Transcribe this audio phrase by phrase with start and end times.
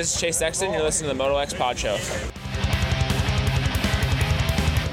[0.00, 0.72] this is Chase Sexton.
[0.72, 1.98] You're listening to the Moto X Pod Show.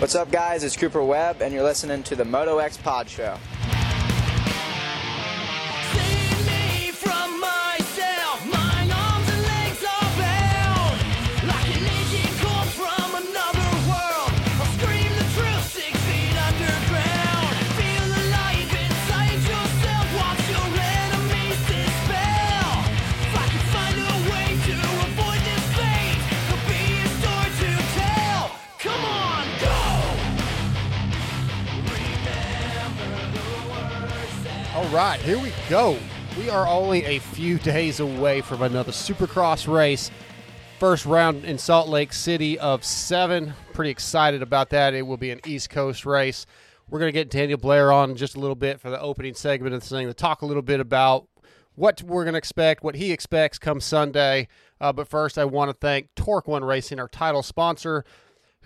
[0.01, 0.65] What's up, guys?
[0.65, 3.37] It's Cooper Webb, and you're listening to the Moto X Pod Show.
[35.69, 35.97] Go.
[36.37, 40.11] We are only a few days away from another Supercross race.
[40.79, 43.53] First round in Salt Lake City of seven.
[43.73, 44.93] Pretty excited about that.
[44.93, 46.45] It will be an East Coast race.
[46.89, 49.75] We're going to get Daniel Blair on just a little bit for the opening segment
[49.75, 51.27] of the thing to talk a little bit about
[51.75, 54.47] what we're going to expect, what he expects come Sunday.
[54.79, 58.05] Uh, but first, I want to thank Torque One Racing, our title sponsor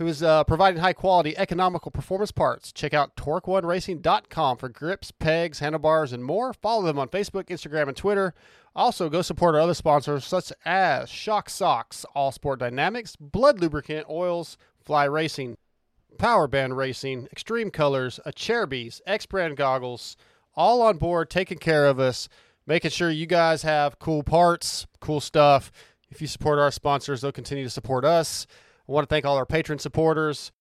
[0.01, 2.71] who is uh, providing high quality, economical performance parts.
[2.71, 6.53] Check out torque1racing.com for grips, pegs, handlebars, and more.
[6.53, 8.33] Follow them on Facebook, Instagram, and Twitter.
[8.75, 14.07] Also, go support our other sponsors such as Shock Socks, All Sport Dynamics, Blud Lubricant
[14.09, 15.57] Oils, Fly Racing,
[16.17, 20.17] Power Band Racing, Extreme Colors, Acerbis, X Brand Goggles,
[20.55, 22.27] all on board, taking care of us,
[22.65, 25.71] making sure you guys have cool parts, cool stuff.
[26.09, 28.47] If you support our sponsors, they'll continue to support us.
[28.91, 30.51] I want to thank all our patron supporters.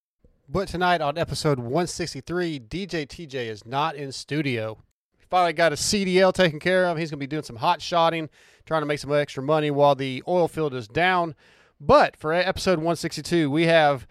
[0.49, 4.79] But tonight on episode 163, DJ TJ is not in studio.
[5.19, 6.97] He finally got a CDL taken care of.
[6.97, 8.31] He's going to be doing some hot shotting,
[8.67, 11.35] trying to make some extra money while the oil field is down.
[11.81, 14.07] But for episode 162, we have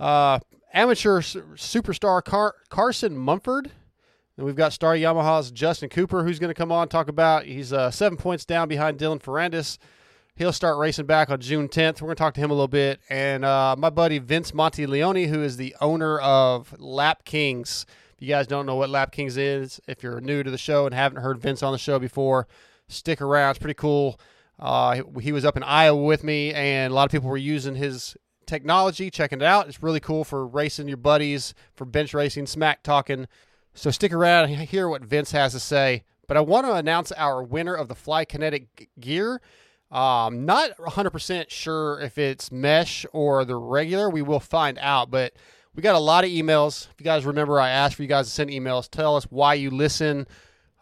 [0.00, 0.40] uh,
[0.74, 3.70] amateur superstar Car- Carson Mumford.
[4.36, 7.44] And we've got Star Yamaha's Justin Cooper, who's going to come on talk about.
[7.44, 9.78] He's uh, seven points down behind Dylan Ferrandis.
[10.40, 12.00] He'll start racing back on June 10th.
[12.00, 12.98] We're going to talk to him a little bit.
[13.10, 17.84] And uh, my buddy Vince Monteleone, who is the owner of Lap Kings.
[18.14, 20.86] If you guys don't know what Lap Kings is, if you're new to the show
[20.86, 22.48] and haven't heard Vince on the show before,
[22.88, 23.50] stick around.
[23.50, 24.18] It's pretty cool.
[24.58, 27.74] Uh, he was up in Iowa with me, and a lot of people were using
[27.74, 29.68] his technology, checking it out.
[29.68, 33.28] It's really cool for racing your buddies, for bench racing, smack talking.
[33.74, 36.04] So stick around and hear what Vince has to say.
[36.26, 39.42] But I want to announce our winner of the Fly Kinetic gear.
[39.90, 44.08] Um, not 100% sure if it's mesh or the regular.
[44.08, 45.32] We will find out, but
[45.74, 46.88] we got a lot of emails.
[46.90, 48.88] If you guys remember, I asked for you guys to send emails.
[48.88, 50.26] Tell us why you listen,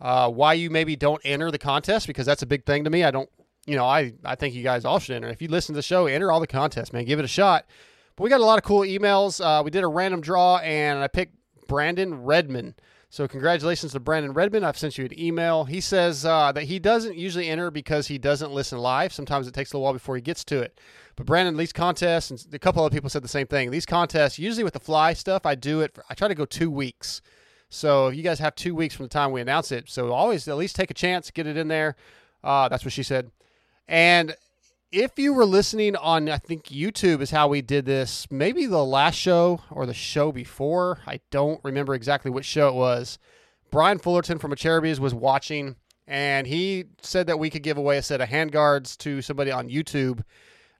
[0.00, 3.02] uh, why you maybe don't enter the contest, because that's a big thing to me.
[3.02, 3.30] I don't,
[3.66, 5.28] you know, I, I think you guys all should enter.
[5.28, 7.04] If you listen to the show, enter all the contests, man.
[7.04, 7.66] Give it a shot.
[8.16, 9.42] But we got a lot of cool emails.
[9.42, 11.34] Uh, we did a random draw, and I picked
[11.66, 12.74] Brandon Redman.
[13.10, 14.64] So congratulations to Brandon Redman.
[14.64, 15.64] I've sent you an email.
[15.64, 19.14] He says uh, that he doesn't usually enter because he doesn't listen live.
[19.14, 20.78] Sometimes it takes a little while before he gets to it.
[21.16, 23.70] But Brandon, these contests, and a couple other people said the same thing.
[23.70, 25.94] These contests, usually with the fly stuff, I do it.
[25.94, 27.22] For, I try to go two weeks.
[27.70, 29.88] So you guys have two weeks from the time we announce it.
[29.88, 31.96] So always at least take a chance, get it in there.
[32.44, 33.30] Uh, that's what she said.
[33.88, 34.36] And
[34.90, 38.84] if you were listening on, I think YouTube is how we did this, maybe the
[38.84, 40.98] last show or the show before.
[41.06, 43.18] I don't remember exactly which show it was.
[43.70, 45.76] Brian Fullerton from Acerbis was watching,
[46.06, 49.68] and he said that we could give away a set of handguards to somebody on
[49.68, 50.22] YouTube.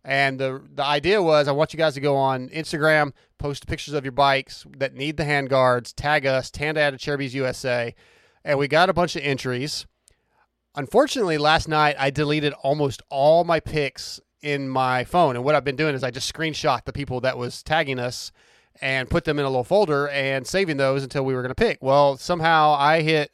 [0.04, 3.92] And the the idea was, I want you guys to go on Instagram, post pictures
[3.92, 7.94] of your bikes that need the handguards, tag us, Tanda at USA,
[8.42, 9.86] and we got a bunch of entries.
[10.78, 15.34] Unfortunately, last night I deleted almost all my pics in my phone.
[15.34, 18.30] And what I've been doing is I just screenshot the people that was tagging us
[18.80, 21.56] and put them in a little folder and saving those until we were going to
[21.56, 21.78] pick.
[21.82, 23.32] Well, somehow I hit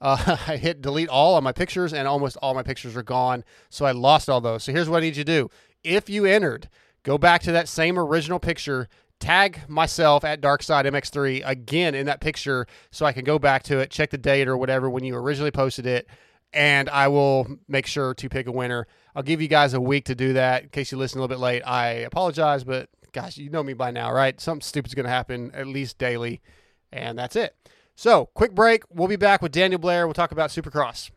[0.00, 3.42] uh, I hit delete all of my pictures and almost all my pictures are gone.
[3.70, 4.62] So I lost all those.
[4.62, 5.50] So here's what I need you to do.
[5.82, 6.68] If you entered,
[7.02, 8.88] go back to that same original picture,
[9.18, 13.80] tag myself at Darkside MX3 again in that picture so I can go back to
[13.80, 16.08] it, check the date or whatever when you originally posted it
[16.52, 18.86] and I will make sure to pick a winner.
[19.14, 20.64] I'll give you guys a week to do that.
[20.64, 23.74] In case you listen a little bit late, I apologize, but gosh, you know me
[23.74, 24.40] by now, right?
[24.40, 26.40] Something stupid's going to happen at least daily,
[26.92, 27.54] and that's it.
[27.96, 28.84] So, quick break.
[28.90, 30.06] We'll be back with Daniel Blair.
[30.06, 31.10] We'll talk about Supercross.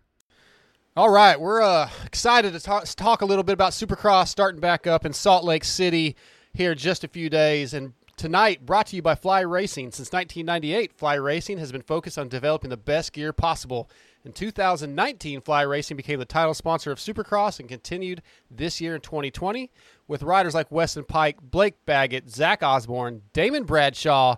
[0.98, 4.88] All right, we're uh, excited to talk, talk a little bit about Supercross starting back
[4.88, 6.18] up in Salt Lake City
[6.54, 7.74] here just a few days.
[7.74, 9.92] And tonight, brought to you by Fly Racing.
[9.92, 13.90] Since 1998, Fly Racing has been focused on developing the best gear possible
[14.24, 19.02] in 2019, Fly Racing became the title sponsor of Supercross and continued this year in
[19.02, 19.72] 2020
[20.08, 24.36] with riders like Weston Peick, Blake Baggett, Zach Osborne, Damon Bradshaw,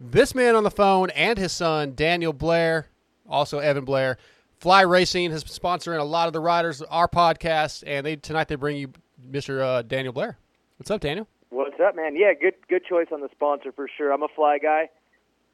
[0.00, 2.86] this man on the phone, and his son, Daniel Blair,
[3.28, 4.16] also Evan Blair.
[4.60, 8.48] Fly Racing has been sponsoring a lot of the riders, our podcast, and they tonight
[8.48, 8.92] they bring you
[9.30, 9.60] Mr.
[9.60, 10.38] Uh, Daniel Blair.
[10.78, 11.28] What's up, Daniel?
[11.50, 12.16] What's up, man?
[12.16, 14.12] Yeah, good good choice on the sponsor for sure.
[14.12, 14.88] I'm a fly guy,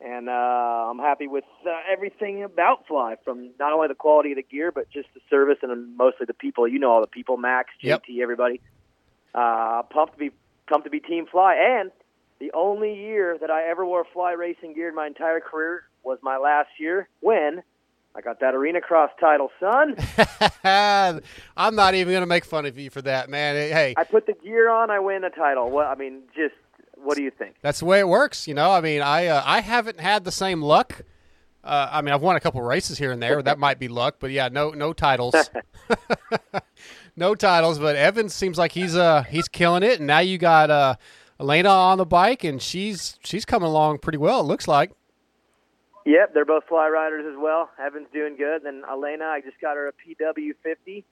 [0.01, 4.37] and uh, I'm happy with uh, everything about fly, from not only the quality of
[4.37, 6.67] the gear, but just the service and mostly the people.
[6.69, 8.23] You know all the people, Max, JT, Yep.
[8.23, 8.61] everybody.
[9.35, 10.31] Uh, pumped to be
[10.69, 11.91] pumped to be Team Fly, and
[12.39, 16.19] the only year that I ever wore fly racing gear in my entire career was
[16.23, 17.63] my last year when
[18.17, 19.97] I got that arena cross title, son.
[21.57, 23.57] I'm not even going to make fun of you for that, man.
[23.57, 25.71] Hey, I put the gear on, I win a title.
[25.71, 26.55] Well, I mean, just
[27.05, 27.57] what do you think?
[27.63, 28.49] that's the way it works.
[28.49, 31.03] You know, I mean, I uh, I haven't had the same luck.
[31.63, 33.41] Uh, I mean, I've won a couple races here and there.
[33.43, 35.35] that might be luck, but yeah, no no titles,
[37.17, 37.79] no titles.
[37.79, 40.97] But Evans seems like he's uh he's killing it, and now you got uh
[41.41, 44.41] Elena on the bike, and she's she's coming along pretty well.
[44.41, 44.93] It looks like.
[46.07, 47.71] Yep, they're both fly riders as well.
[47.83, 48.65] Evan's doing good.
[48.65, 51.03] and Elena, I just got her a PW50,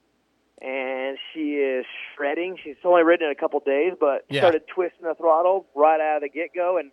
[0.63, 2.57] and she is shredding.
[2.63, 4.41] She's only ridden it a couple days, but Yeah.
[4.41, 6.91] started twisting the throttle right out of the get go, and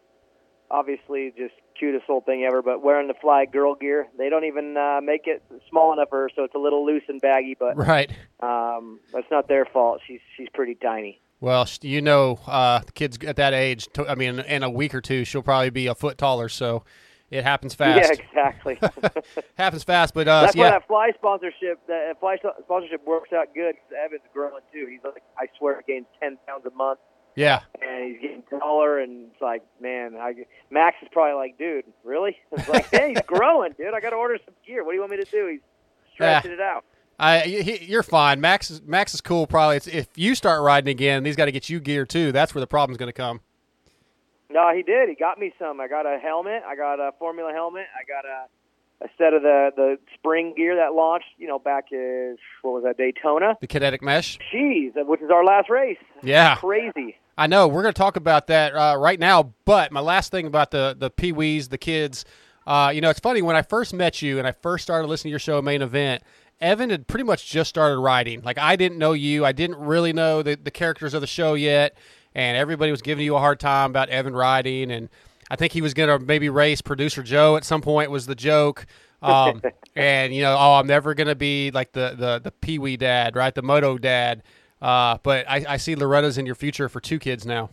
[0.70, 2.62] obviously just cutest little thing ever.
[2.62, 6.22] But wearing the fly girl gear, they don't even uh, make it small enough for
[6.22, 7.56] her, so it's a little loose and baggy.
[7.58, 8.10] But Right.
[8.40, 10.00] um, that's not their fault.
[10.06, 11.20] She's she's pretty tiny.
[11.40, 13.88] Well, sh- you know, uh, kids at that age.
[14.08, 16.48] I mean, in a week or two, she'll probably be a foot taller.
[16.50, 16.84] So
[17.30, 18.10] it happens fast.
[18.10, 18.78] Yeah, exactly.
[19.56, 20.14] happens fast.
[20.14, 24.04] But uh, That's yeah, why that fly sponsorship, that fly sponsorship works out good because
[24.04, 24.86] Evan's growing too.
[24.90, 26.98] He's like, I swear, he gains ten pounds a month,
[27.36, 27.60] yeah.
[27.80, 28.98] and he's getting taller.
[28.98, 30.34] And it's like, man, I,
[30.70, 32.36] Max is probably like, dude, really?
[32.52, 33.94] It's like, hey, he's growing, dude.
[33.94, 34.84] I got to order some gear.
[34.84, 35.48] What do you want me to do?
[35.52, 35.60] He's
[36.14, 36.84] stretching it out.
[37.20, 38.40] I, he, you're fine.
[38.40, 39.46] Max is Max is cool.
[39.46, 42.32] Probably, it's, if you start riding again, he's got to get you gear too.
[42.32, 43.40] That's where the problem's going to come.
[44.50, 45.08] No, he did.
[45.08, 45.80] He got me some.
[45.80, 46.62] I got a helmet.
[46.66, 47.86] I got a Formula helmet.
[47.94, 51.26] I got a, a set of the the spring gear that launched.
[51.38, 53.56] You know, back in what was that Daytona?
[53.60, 54.38] The kinetic mesh.
[54.52, 55.98] Jeez, which is our last race.
[56.22, 57.16] Yeah, Crazy.
[57.38, 57.68] I know.
[57.68, 59.54] We're going to talk about that uh, right now.
[59.64, 62.24] But my last thing about the the pee wees, the kids.
[62.66, 65.30] Uh, you know, it's funny when I first met you and I first started listening
[65.30, 66.22] to your show, main event.
[66.60, 68.42] Evan had pretty much just started writing.
[68.42, 69.46] Like I didn't know you.
[69.46, 71.96] I didn't really know the, the characters of the show yet,
[72.34, 75.08] and everybody was giving you a hard time about Evan riding, And
[75.50, 78.10] I think he was going to maybe race producer Joe at some point.
[78.10, 78.86] Was the joke?
[79.22, 79.62] Um,
[79.96, 82.96] and you know, oh, I'm never going to be like the the the Pee Wee
[82.96, 83.54] dad, right?
[83.54, 84.42] The Moto dad.
[84.80, 87.68] Uh, but I, I see Loretta's in your future for two kids now.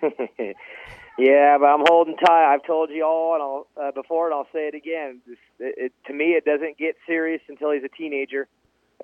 [0.02, 2.54] yeah, but I'm holding tight.
[2.54, 5.20] I've told you all and I'll, uh, before, and I'll say it again.
[5.28, 8.48] Just, it, it, to me, it doesn't get serious until he's a teenager.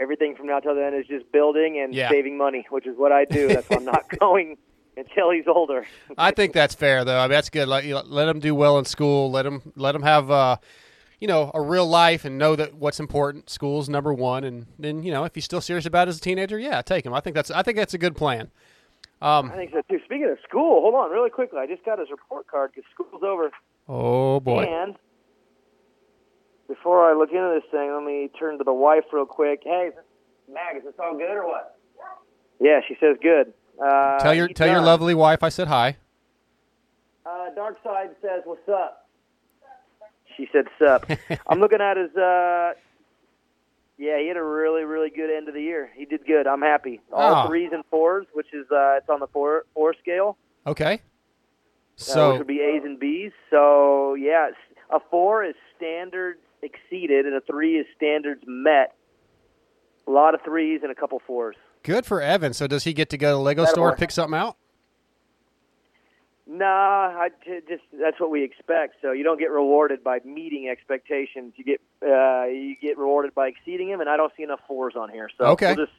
[0.00, 2.08] Everything from now till then is just building and Yeah.
[2.10, 3.48] saving money, which is what I do.
[3.48, 4.56] That's why I'm not going
[4.96, 5.86] until he's older.
[6.16, 7.18] I think that's fair, though.
[7.18, 7.68] I mean, that's good.
[7.68, 9.30] Let, you know, let him do well in school.
[9.30, 10.56] Let him let him have, uh,
[11.20, 13.50] you know, a real life and know that what's important.
[13.50, 16.20] School's number one, and then you know, if he's still serious about it as a
[16.20, 17.12] teenager, yeah, take him.
[17.14, 18.50] I think that's I think that's a good plan.
[19.20, 19.98] Um, I think so too.
[20.04, 21.58] Speaking of school, hold on really quickly.
[21.58, 23.50] I just got his report card because school's over.
[23.88, 24.94] oh boy, And
[26.68, 29.60] before I look into this thing, let me turn to the wife real quick.
[29.64, 29.90] Hey,
[30.52, 31.76] Mag, is this all good or what?
[32.60, 33.52] Yeah, she says good.
[33.82, 35.96] Uh, tell your tell your lovely wife I said hi.
[37.24, 39.08] Uh, Dark Side says, "What's up?"
[40.36, 41.06] She said, "Sup."
[41.46, 42.14] I'm looking at his.
[42.16, 42.72] Uh,
[43.96, 45.90] yeah, he had a really, really good end of the year.
[45.96, 46.46] He did good.
[46.46, 47.00] I'm happy.
[47.12, 47.46] All Ah.
[47.46, 52.02] threes and fours, which is uh, it's on the four four scale, Okay, uh, which
[52.02, 53.32] so would be A's and B's.
[53.50, 54.50] So yeah,
[54.90, 58.94] a four is standards exceeded, and a three is standards met.
[60.06, 61.56] A lot of threes and a couple fours.
[61.82, 62.54] good for Evan.
[62.54, 63.98] So does he get to go to the Lego That'll store work.
[63.98, 64.56] pick something out?
[66.46, 67.28] Nah, I
[67.68, 68.96] just that's what we expect.
[69.02, 71.52] So you don't get rewarded by meeting expectations.
[71.56, 74.94] You get uh, you get rewarded by exceeding them, and I don't see enough fours
[74.96, 75.28] on here.
[75.36, 75.74] So Okay.
[75.76, 75.98] we'll just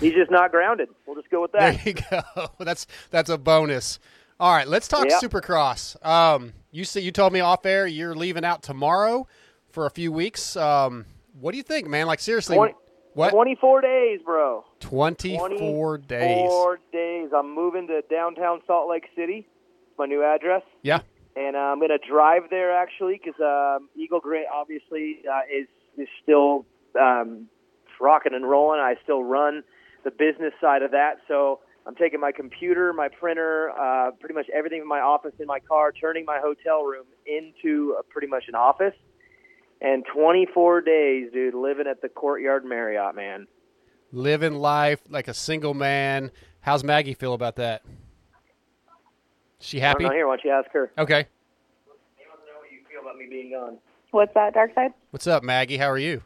[0.00, 0.88] he's just not grounded.
[1.06, 1.84] We'll just go with that.
[1.84, 2.48] There you go.
[2.64, 3.98] That's that's a bonus.
[4.40, 5.20] All right, let's talk Yep.
[5.22, 6.04] Supercross.
[6.04, 9.28] Um, you see, you told me off air you're leaving out tomorrow
[9.74, 10.56] for a few weeks.
[10.56, 11.04] Um,
[11.40, 12.06] what do you think, man?
[12.06, 12.74] Like seriously, Twenty-
[13.14, 13.30] what?
[13.30, 14.64] Twenty-four days, bro.
[14.80, 16.18] Twenty four days.
[16.20, 17.30] Twenty-four days.
[17.36, 19.46] I'm moving to downtown Salt Lake City.
[19.98, 20.62] My new address.
[20.82, 21.00] Yeah.
[21.36, 25.68] and uh, I'm going to drive there actually because um, Eagle Grit obviously uh, is
[25.96, 26.66] is still
[27.00, 27.46] um,
[28.00, 28.80] rocking and rolling.
[28.80, 29.62] I still run
[30.04, 34.46] the business side of that, so I'm taking my computer, my printer, uh, pretty much
[34.52, 38.44] everything in my office in my car, turning my hotel room into a, pretty much
[38.48, 38.94] an office.
[39.80, 43.46] And 24 days, dude, living at the Courtyard Marriott, man.
[44.12, 46.30] Living life like a single man.
[46.60, 47.82] How's Maggie feel about that?
[49.58, 50.04] She happy?
[50.04, 50.16] I don't happy?
[50.16, 50.92] Here, why don't you ask her?
[50.98, 51.26] Okay.
[52.18, 53.78] You want to know what you feel about me being gone?
[54.10, 54.92] What's that, Dark Side?
[55.10, 55.76] What's up, Maggie?
[55.76, 56.22] How are you?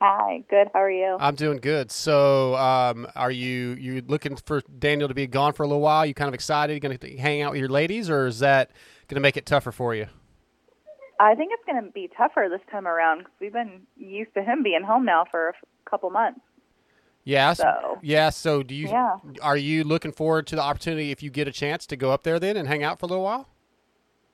[0.00, 0.68] Hi, good.
[0.74, 1.16] How are you?
[1.20, 1.92] I'm doing good.
[1.92, 6.04] So, um, are you you looking for Daniel to be gone for a little while?
[6.04, 6.74] You kind of excited?
[6.74, 8.72] You going to hang out with your ladies, or is that
[9.06, 10.08] going to make it tougher for you?
[11.20, 14.42] I think it's going to be tougher this time around because we've been used to
[14.42, 16.40] him being home now for a couple months.
[17.24, 17.52] Yeah.
[17.52, 18.30] So- yeah.
[18.30, 19.16] So, do you Yeah.
[19.42, 22.22] are you looking forward to the opportunity if you get a chance to go up
[22.24, 23.48] there then and hang out for a little while?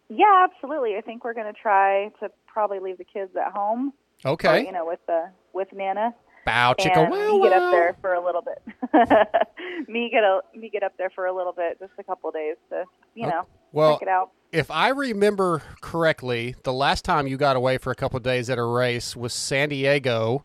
[0.09, 0.97] Yeah, absolutely.
[0.97, 3.93] I think we're going to try to probably leave the kids at home.
[4.25, 4.65] or, Okay.
[4.65, 6.15] you know, with the with Nana.
[6.47, 8.63] Bow chicka wow me get up there for a little bit.
[9.89, 12.57] me get a me get up there for a little bit, just a couple days
[12.71, 14.31] to you Oh, know well, check it out.
[14.51, 18.49] If I remember correctly, the last time you got away for a couple of days
[18.49, 20.45] at a race was San Diego,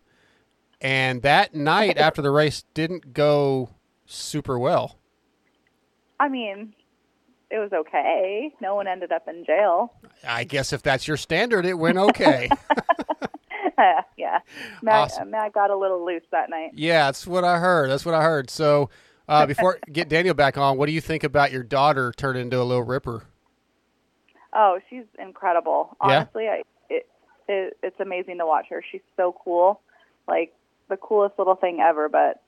[0.81, 3.69] and that night after the race didn't go
[4.05, 4.99] super well.
[6.19, 6.73] I mean,
[7.49, 8.53] it was okay.
[8.61, 9.93] No one ended up in jail.
[10.27, 12.49] I guess if that's your standard, it went okay.
[14.17, 14.39] yeah,
[14.81, 15.31] Matt, Awesome.
[15.31, 16.71] Matt got a little loose that night.
[16.75, 17.89] yeah, that's what I heard.
[17.89, 18.49] That's what I heard.
[18.49, 18.89] So,
[19.27, 22.61] uh, before get Daniel back on, what do you think about your daughter turning into
[22.61, 23.23] a little ripper?
[24.53, 25.95] Oh, she's incredible.
[26.03, 26.17] Yeah?
[26.17, 27.07] Honestly, I, it,
[27.47, 28.83] it it's amazing to watch her.
[28.91, 29.81] She's so cool,
[30.27, 30.53] like
[30.89, 32.09] the coolest little thing ever.
[32.09, 32.41] But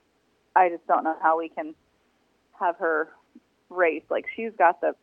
[0.54, 1.74] I just don't know how we can
[2.58, 3.08] have her
[3.70, 4.04] race.
[4.10, 4.94] Like she's got the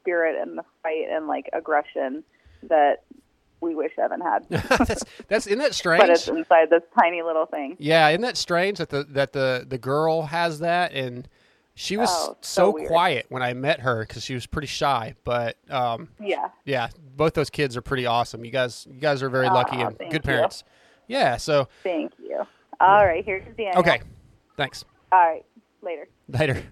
[0.00, 2.24] spirit and the fight and like aggression
[2.64, 3.02] that
[3.60, 4.46] we wish Evan had.
[4.48, 6.00] that's that's isn't that strange?
[6.00, 7.76] but it's inside this tiny little thing.
[7.78, 11.28] Yeah, isn't that strange that the that the the girl has that and
[11.78, 15.14] she was Oh, so, so quiet when I met her because she was pretty shy.
[15.24, 16.48] But um, Yeah.
[16.64, 18.44] yeah, both those kids are pretty awesome.
[18.44, 20.28] You guys, you guys are very lucky Aw, and thank good you.
[20.32, 20.64] parents.
[21.06, 21.36] Yeah.
[21.36, 22.42] So Thank you.
[22.80, 23.78] All right, here's Daniel.
[23.78, 24.00] okay,
[24.56, 24.84] thanks.
[25.12, 25.44] All right,
[25.82, 26.08] later.
[26.28, 26.62] Later.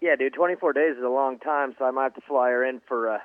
[0.00, 2.64] Yeah, dude, 24 days is a long time, so I might have to fly her
[2.64, 3.22] in for a,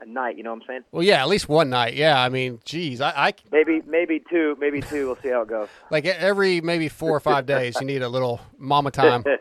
[0.00, 0.36] a night.
[0.36, 0.80] You know what I'm saying?
[0.92, 1.94] Well, yeah, at least one night.
[1.94, 5.06] Yeah, I mean, geez, I, I Maybe, maybe two, maybe two.
[5.06, 5.68] We'll see how it goes.
[5.90, 9.24] like every maybe four or five days you need a little mama time.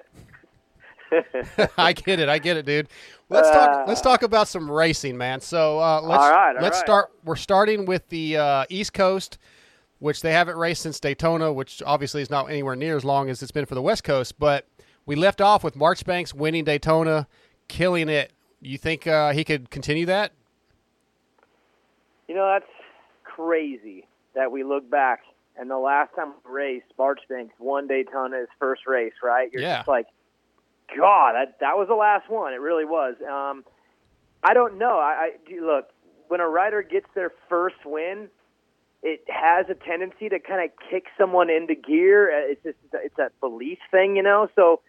[1.78, 2.30] I get it.
[2.30, 2.88] I get it, dude.
[3.30, 3.88] Let's talk.
[3.88, 5.40] Let's talk about some racing, man.
[5.42, 6.86] So uh, let's All right, all let's right.
[6.86, 7.12] start.
[7.24, 9.38] We're starting with the uh, East Coast,
[10.00, 13.42] which they haven't raced since Daytona, which obviously is not anywhere near as long as
[13.42, 14.38] it's been for the West Coast.
[14.40, 14.68] But
[15.06, 17.28] we left off with Marchbanks winning Daytona,
[17.68, 18.32] killing it.
[18.62, 20.34] You think uh, he could continue that?
[22.28, 22.72] You know, that's
[23.24, 25.22] crazy that we look back
[25.58, 29.50] and the last time we raced, Marchbanks won Daytona his first race, right?
[29.52, 29.78] You're Yeah.
[29.78, 30.08] just like,
[30.96, 32.54] God, that that was the last one.
[32.54, 33.16] It really was.
[33.22, 33.64] Um,
[34.44, 35.00] I don't know.
[35.00, 35.90] I, I look
[36.28, 38.30] when a rider gets their first win,
[39.02, 42.32] it has a tendency to kind of kick someone into gear.
[42.32, 44.50] Uh, It's just it's that belief thing, you know.
[44.56, 44.82] So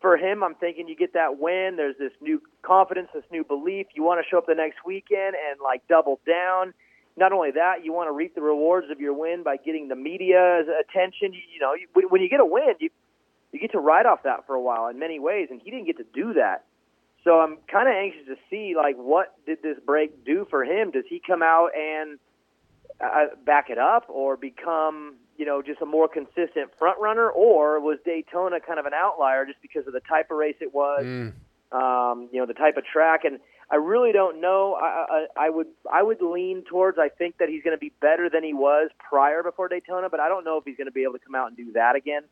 [0.00, 1.74] for him, I'm thinking you get that win.
[1.76, 3.86] There's this new confidence, this new belief.
[3.94, 6.74] You want to show up the next weekend and like double down.
[7.16, 9.96] Not only that, you want to reap the rewards of your win by getting the
[9.96, 11.32] media's attention.
[11.32, 12.90] You, you know, you, when, you get a win, you
[13.52, 15.86] you get to ride off that for a while in many ways, and he didn't
[15.86, 16.64] get to do that.
[17.24, 20.90] So I'm kind of anxious to see like what did this break do for him?
[20.90, 22.18] Does he come out and
[23.00, 27.80] uh, back it up, or become you know just a more consistent front runner, or
[27.80, 31.04] was Daytona kind of an outlier just because of the type of race it was?
[31.04, 31.32] Mm.
[31.72, 33.40] um, you know, the type of track, and
[33.70, 34.74] I really don't know.
[34.80, 37.92] I, I, I would I would lean towards I think that he's going to be
[38.00, 40.92] better than he was prior before Daytona, but I don't know if he's going to
[40.92, 42.22] be able to come out and do that again.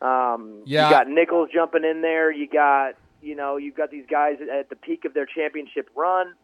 [0.00, 0.86] Um, Yeah.
[0.88, 2.30] you got Nichols jumping in there.
[2.30, 5.88] You got you know you've got these guys at- at the peak of their championship
[5.94, 6.34] run,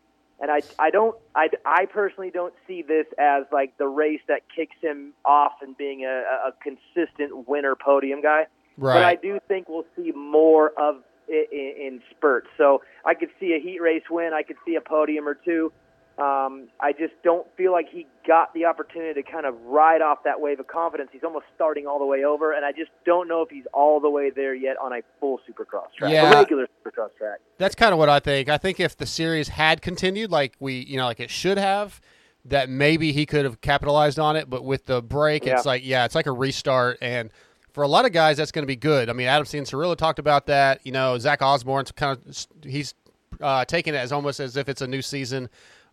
[0.41, 4.43] and I I don't I I personally don't see this as like the race that
[4.55, 8.47] kicks him off and being a, a consistent winner podium guy
[8.79, 8.95] Right.
[8.95, 12.47] but I do think we'll see more of it in, in spurts.
[12.57, 14.31] So I could see a heat race win.
[14.33, 15.73] I could see a podium or two.
[16.19, 20.25] Um, I just don't feel like he got the opportunity to kind of ride off
[20.25, 21.11] that wave of confidence.
[21.13, 24.01] He's almost starting all the way over, and I just don't know if he's all
[24.01, 26.33] the way there yet on a full Supercross track, Yeah.
[26.33, 27.39] a regular Supercross track.
[27.59, 28.49] That's kind of what I think.
[28.49, 32.01] I think if the series had continued like we, you know, like it should have,
[32.45, 34.51] that maybe he could have capitalized on it.
[34.51, 36.99] But with the break, it's like, yeah, it's like a restart.
[37.01, 37.31] And
[37.73, 39.09] for a lot of guys, that's going to be good.
[39.09, 40.81] I mean, Adam Cianciarulo talked about that.
[40.85, 42.95] You know, Zach Osborne's kind of he's
[43.41, 45.49] uh, taking it as almost as if it's a new season.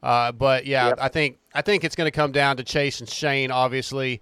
[0.05, 0.99] Uh, but yeah, Yep.
[1.01, 4.21] I think I think it's going to come down to Chase and Shane, obviously.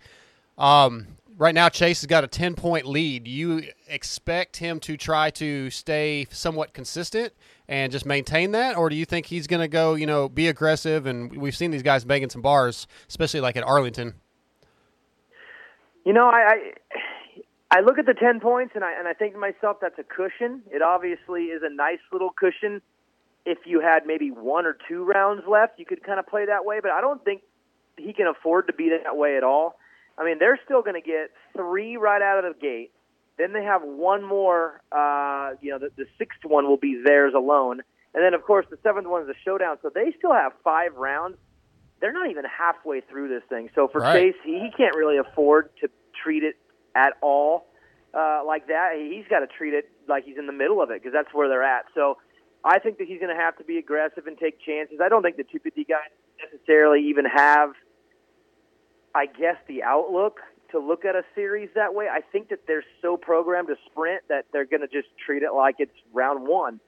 [0.57, 3.27] Um, right now, Chase has got a 10 point lead.
[3.27, 7.33] You expect him to try to stay somewhat consistent
[7.67, 8.77] and just maintain that?
[8.77, 11.05] Or do you think he's going to go, you know, be aggressive?
[11.05, 14.13] And we've seen these guys banging some bars, especially like at Arlington.
[16.05, 16.71] You know, I,
[17.71, 19.99] I I look at the ten points and I and I think to myself that's
[19.99, 20.61] a cushion.
[20.71, 22.81] It obviously is a nice little cushion.
[23.45, 26.65] If you had maybe one or two rounds left, you could kind of play that
[26.65, 26.79] way.
[26.81, 27.41] But I don't think
[27.97, 29.77] he can afford to be that way at all.
[30.17, 32.91] I mean, they're still going to get three right out of the gate.
[33.37, 34.81] Then they have one more.
[34.91, 37.81] Uh, you know, the, the sixth one will be theirs alone,
[38.13, 39.77] and then of course the seventh one is a showdown.
[39.81, 41.37] So they still have five rounds.
[41.99, 43.69] They're not even halfway through this thing.
[43.73, 44.33] So for Right.
[44.33, 45.89] Chase, he, he can't really afford to
[46.21, 46.55] treat it
[46.95, 47.65] at all
[48.13, 48.91] uh, like that.
[48.97, 51.47] He's got to treat it like he's in the middle of it because that's where
[51.47, 51.85] they're at.
[51.95, 52.17] So
[52.63, 54.99] I think that he's going to have to be aggressive and take chances.
[55.03, 57.71] I don't think the 250 guys necessarily even have,
[59.13, 60.39] I guess, the outlook
[60.71, 62.07] to look at a series that way.
[62.09, 65.53] I think that they're so programmed to sprint that they're going to just treat it
[65.53, 66.79] like it's round one.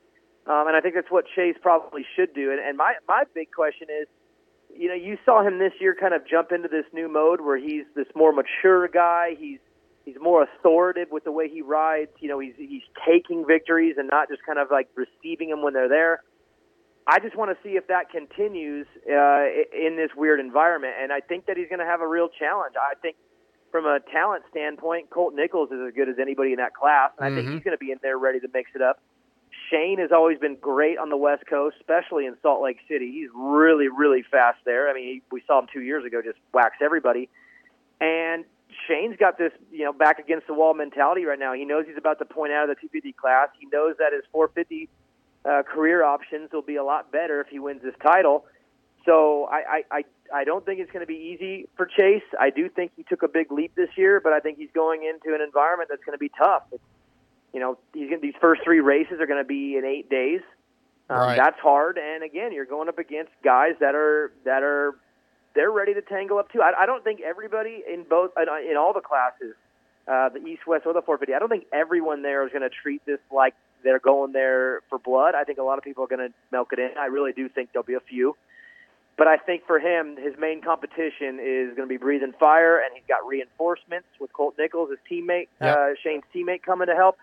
[0.47, 2.51] Um, and I think that's what Chase probably should do.
[2.51, 4.07] And, and my, my big question is,
[4.75, 7.57] you know, you saw him this year kind of jump into this new mode where
[7.57, 9.35] he's this more mature guy.
[9.37, 9.59] He's
[10.05, 12.11] he's more authoritative with the way he rides.
[12.19, 15.73] You know, he's he's taking victories and not just kind of like receiving them when
[15.73, 16.21] they're there.
[17.07, 21.19] I just want to see if that continues uh, in this weird environment, and I
[21.19, 22.75] think that he's going to have a real challenge.
[22.79, 23.15] I think,
[23.71, 27.31] from a talent standpoint, Colt Nichols is as good as anybody in that class, and
[27.31, 29.01] I think he's going to be in there ready to mix it up.
[29.69, 33.11] Shane has always been great on the West Coast, especially in Salt Lake City.
[33.11, 34.89] He's really, really fast there.
[34.89, 37.29] I mean, he, we saw him two years ago just wax everybody.
[38.01, 38.45] And
[38.87, 41.53] Shane's got this, you know, back against the wall mentality right now.
[41.53, 43.49] He knows he's about to point out of the 250 class.
[43.59, 44.89] He knows that his 450
[45.45, 48.45] uh, career options will be a lot better if he wins this title.
[49.05, 50.03] So I, I, I,
[50.33, 52.23] I don't think it's going to be easy for Chase.
[52.39, 55.03] I do think he took a big leap this year, but I think he's going
[55.03, 56.63] into an environment that's going to be tough.
[56.71, 56.83] It's,
[57.53, 60.41] you know, he's gonna, these first three races are going to be in eight days.
[61.09, 61.37] Um, Right.
[61.37, 64.95] That's hard, and again, you're going up against guys that are that are
[65.55, 66.61] they're ready to tangle up too.
[66.61, 69.55] I, I don't think everybody in both in, in all the classes,
[70.07, 71.33] uh, the East, West, or the 450.
[71.33, 74.99] I don't think everyone there is going to treat this like they're going there for
[74.99, 75.35] blood.
[75.35, 76.91] I think a lot of people are going to milk it in.
[76.99, 78.35] I really do think there'll be a few.
[79.17, 82.93] But I think for him, his main competition is going to be breathing fire, and
[82.93, 85.77] he's got reinforcements with Colt Nichols, his teammate, Yep.
[85.77, 87.17] uh, Shane's teammate, coming to help.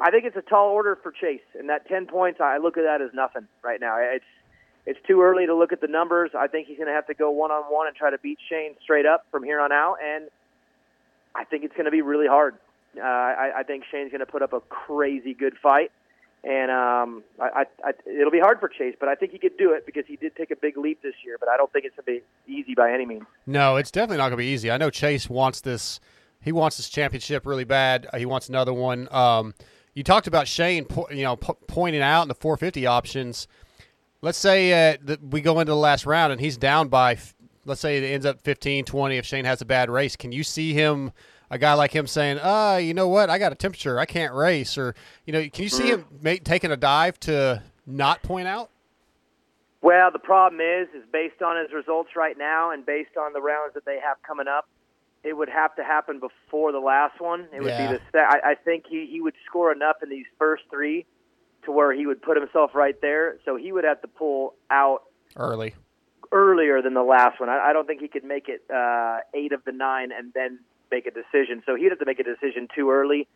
[0.00, 2.84] I think it's a tall order for Chase, and that ten points, I look at
[2.84, 3.96] that as nothing right now.
[3.98, 4.24] It's
[4.86, 6.30] it's too early to look at the numbers.
[6.36, 8.38] I think he's going to have to go one on one and try to beat
[8.48, 10.28] Shane straight up from here on out, and
[11.34, 12.54] I think it's going to be really hard.
[12.96, 15.90] Uh, I, I think Shane's going to put up a crazy good fight,
[16.44, 19.58] and um, I, I, I, it'll be hard for Chase, but I think he could
[19.58, 21.36] do it because he did take a big leap this year.
[21.38, 23.24] But I don't think it's going to be easy by any means.
[23.46, 24.70] No, it's definitely not going to be easy.
[24.70, 26.00] I know Chase wants this.
[26.40, 28.06] He wants this championship really bad.
[28.12, 29.08] Uh, He wants another one.
[29.12, 29.52] Um,
[29.94, 33.48] you talked about Shane, you know, po- pointing out in the 450 options.
[34.26, 37.16] Let's say uh, that we go into the last round and he's down by,
[37.64, 40.16] let's say it ends up 15, 20 if Shane has a bad race.
[40.16, 41.12] Can you see him,
[41.48, 44.34] a guy like him saying, uh, you know what, I got a temperature, I can't
[44.34, 44.76] race?
[44.76, 48.70] Or, you know, can you see him make, taking a dive to not point out?
[49.80, 53.40] Well, the problem is, is based on his results right now, and based on the
[53.40, 54.66] rounds that they have coming up,
[55.22, 57.46] it would have to happen before the last one.
[57.54, 57.92] It would Yeah.
[57.92, 58.18] be the.
[58.18, 61.06] I, I think he he would score enough in these first three
[61.66, 63.36] to where he would put himself right there.
[63.44, 65.02] So he would have to pull out
[65.36, 65.74] Early.
[66.32, 67.48] earlier than the last one.
[67.48, 70.58] I, I don't think he could make it uh, eight of the nine and then
[70.90, 71.62] make a decision.
[71.66, 73.26] So he'd have to make a decision too early,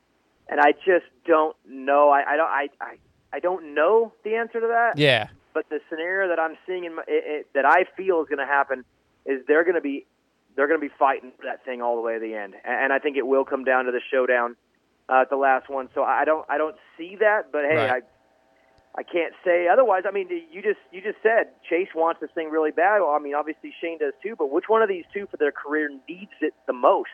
[0.48, 2.10] and I just don't know.
[2.10, 2.48] I, I don't.
[2.48, 2.96] I, I
[3.32, 5.28] I don't know the answer to that Yeah.
[5.54, 8.40] but the scenario that I'm seeing in my, it, it, that I feel is going
[8.40, 8.84] to happen
[9.24, 10.04] is they're going to be
[10.56, 12.74] they're going to be fighting for that thing all the way to the end, and,
[12.84, 14.56] and I think it will come down to the showdown
[15.08, 15.88] uh, at the last one.
[15.94, 17.90] So I don't I don't see that, but hey, Right.
[17.90, 18.00] I
[18.96, 20.03] I can't say otherwise.
[20.07, 23.00] I mean, you just you just said Chase wants this thing really bad.
[23.00, 25.53] Well, I mean, obviously Shane does too, but which one of these two for their
[25.53, 27.11] career needs it the most?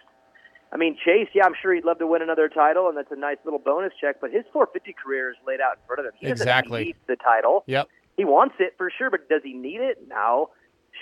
[0.73, 3.17] I mean, Chase, yeah, I'm sure he'd love to win another title, and that's a
[3.17, 4.17] nice little bonus check.
[4.21, 6.13] But his 450 career is laid out in front of him.
[6.19, 6.85] He doesn't Exactly.
[6.87, 7.63] need the title.
[7.67, 7.89] Yep.
[8.17, 9.99] He wants it for sure, but does he need it?
[10.09, 10.51] No.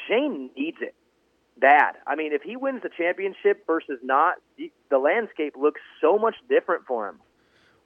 [0.08, 0.94] Shane needs it
[1.56, 1.94] bad.
[2.06, 6.84] I mean, if he wins the championship versus not, the landscape looks so much different
[6.86, 7.20] for him.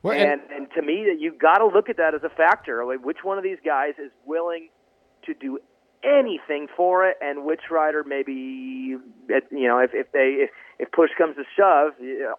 [0.03, 2.29] Well, and- and, and to me, that you got to look at that as a
[2.29, 2.85] factor.
[2.85, 4.69] Like, which one of these guys is willing
[5.27, 5.59] to do
[6.05, 9.01] anything for it, and which rider maybe, you
[9.51, 11.93] know, if, if they if, if push comes to shove,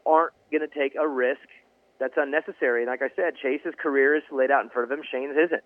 [0.05, 1.41] aren't going to take a risk
[1.99, 2.83] that's unnecessary.
[2.83, 5.03] And like I said, Chase's career is laid out in front of him.
[5.11, 5.63] Shane's isn't.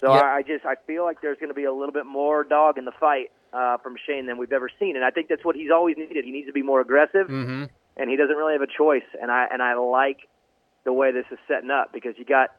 [0.00, 0.24] So Yep.
[0.24, 2.78] I, I just I feel like there's going to be a little bit more dog
[2.78, 5.54] in the fight uh, from Shane than we've ever seen, and I think that's what
[5.54, 6.24] he's always needed.
[6.24, 7.64] He needs to be more aggressive, hmm
[7.96, 9.06] and he doesn't really have a choice.
[9.22, 10.18] And I and I like
[10.84, 12.50] the way this is setting up because you got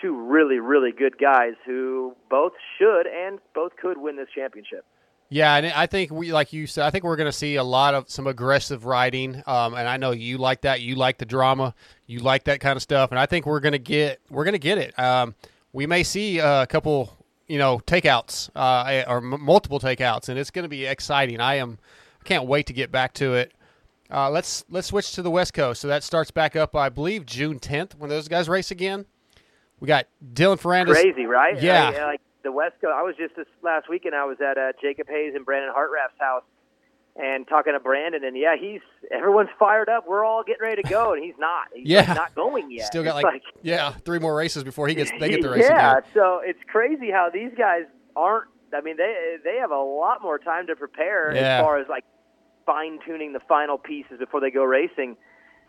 [0.00, 4.84] two really really good guys who both should and both could win this championship.
[5.32, 7.64] Yeah, and I think we, like you said, I think we're going to see a
[7.64, 9.42] lot of some aggressive riding.
[9.46, 10.82] Um, and I know you like that.
[10.82, 11.74] You like the drama.
[12.06, 13.12] You like that kind of stuff.
[13.12, 14.98] And I think we're going to get we're going to get it.
[14.98, 15.34] Um,
[15.72, 17.16] we may see a couple,
[17.48, 21.40] you know, takeouts uh, or m- multiple takeouts, and it's going to be exciting.
[21.40, 21.78] I am,
[22.20, 23.54] I can't wait to get back to it.
[24.12, 25.80] Uh, let's let's switch to the West Coast.
[25.80, 29.06] So that starts back up, I believe, June 10th when those guys race again.
[29.80, 30.92] We got Dylan Ferrandis.
[30.92, 31.60] Crazy, right?
[31.60, 31.88] Yeah.
[31.88, 32.92] Like, like the West Coast.
[32.94, 34.14] I was just this last weekend.
[34.14, 36.42] I was at uh, Jacob Hayes and Brandon Hartranft's house
[37.16, 40.04] and talking to Brandon, and yeah, he's everyone's fired up.
[40.08, 41.66] We're all getting ready to go, and he's not.
[41.74, 42.00] He's Yeah.
[42.00, 42.86] like, not going yet.
[42.86, 45.64] Still got It's like, yeah, three more races before he gets they get the race
[45.68, 46.10] yeah, again.
[46.14, 47.82] so it's crazy how these guys
[48.16, 48.48] aren't.
[48.74, 51.58] I mean, they they have a lot more time to prepare Yeah.
[51.58, 52.04] as far as like
[52.64, 55.16] fine tuning the final pieces before they go racing.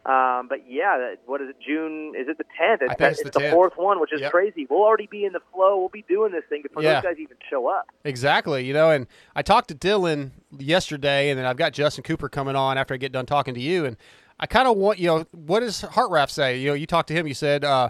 [0.05, 1.55] Um, but yeah, what is it?
[1.65, 2.13] June?
[2.13, 2.81] Is it the tenth?
[2.81, 4.31] It's, it's the the fourth one, which is Yep.
[4.31, 4.67] crazy.
[4.69, 5.77] We'll already be in the flow.
[5.77, 6.95] We'll be doing this thing before Yeah.
[6.95, 7.85] those guys even show up.
[8.03, 12.27] Exactly, you know, and I talked to Dylan yesterday, and then I've got Justin Cooper
[12.27, 13.95] coming on after I get done talking to you, and
[14.41, 16.57] I kind of want you know what does Hartranft say?
[16.57, 17.89] You know, you talked to him, you said uh,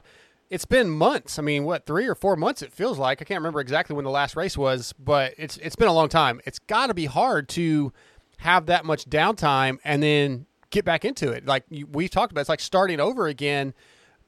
[0.51, 1.39] it's been months.
[1.39, 2.61] I mean, what three or four months?
[2.61, 5.75] It feels like I can't remember exactly when the last race was, but it's it's
[5.75, 6.41] been a long time.
[6.45, 7.91] It's got to be hard to
[8.43, 11.45] have that much downtime and then get back into it.
[11.45, 13.73] Like you, we talked about, it's like starting over again.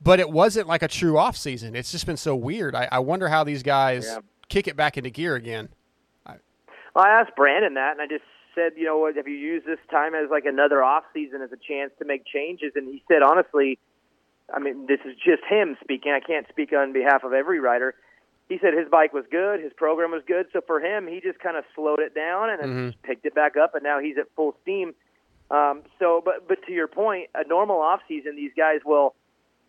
[0.01, 1.75] But it wasn't like a true off season.
[1.75, 2.75] It's just been so weird.
[2.75, 4.19] I, I wonder how these guys Yeah.
[4.49, 5.69] kick it back into gear again.
[6.25, 8.23] Well, I asked Brandon that, and I just
[8.53, 11.51] said, you know, what have you used this time as like another off season as
[11.51, 12.71] a chance to make changes?
[12.75, 13.79] And he said, honestly,
[14.53, 16.13] I mean, this is just him speaking.
[16.13, 17.95] I can't speak on behalf of every rider.
[18.47, 21.39] He said his bike was good, his program was good, so for him, he just
[21.39, 22.91] kind of slowed it down and then Mhm.
[22.91, 24.93] just picked it back up, and now he's at full steam.
[25.49, 29.15] Um, so, but but to your point, a normal off season, these guys will.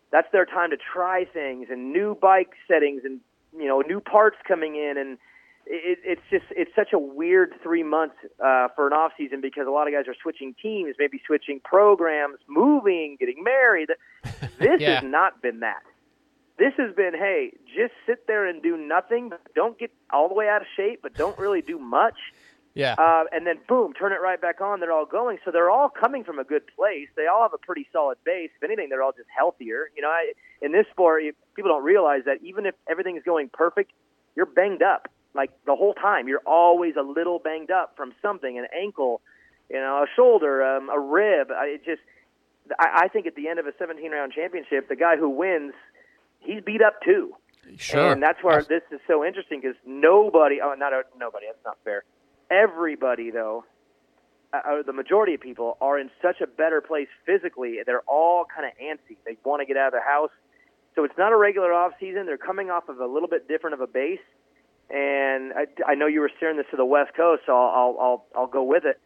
[0.09, 3.19] That's their time to try things and new bike settings and
[3.57, 5.17] you know new parts coming in and
[5.65, 9.67] it, it's just it's such a weird three months uh, for an off season because
[9.67, 13.89] a lot of guys are switching teams, maybe switching programs, moving, getting married.
[14.59, 14.95] This Yeah.
[15.01, 15.83] has not been that.
[16.57, 19.31] This has been hey, just sit there and do nothing.
[19.55, 22.15] Don't get all the way out of shape, but don't really do much.
[22.77, 22.93] Yeah.
[22.95, 24.79] Uh, and then boom, turn it right back on.
[24.81, 27.07] They're all going, so they're all coming from a good place.
[27.15, 28.51] They all have a pretty solid base.
[28.55, 29.89] If anything, they're all just healthier.
[29.95, 33.49] You know, I, in this sport, you, people don't realize that even if everything's going
[33.51, 33.93] perfect,
[34.35, 36.27] you're banged up like the whole time.
[36.27, 39.21] You're always a little banged up from something, an ankle,
[39.71, 41.49] you know, a shoulder, um, a rib.
[41.49, 42.01] I it just,
[42.77, 45.73] I, I think at the end of a 17 round championship, the guy who wins,
[46.47, 47.33] he's beat up too.
[47.77, 48.11] Sure.
[48.13, 52.03] And that's where this is so interesting because nobody, oh, not nobody, that's not fair.
[52.49, 53.65] Everybody, though,
[54.53, 57.79] uh, uh, the majority of people are in such a better place physically.
[57.85, 59.17] They're all kind of antsy.
[59.25, 60.31] They want to get out of the house.
[60.95, 62.25] So it's not a regular off season.
[62.25, 64.23] They're coming off of a little bit different of a base.
[64.89, 67.97] And I, I know you were steering this to the West Coast, so I'll, I'll,
[67.99, 68.99] I'll, I'll go with it.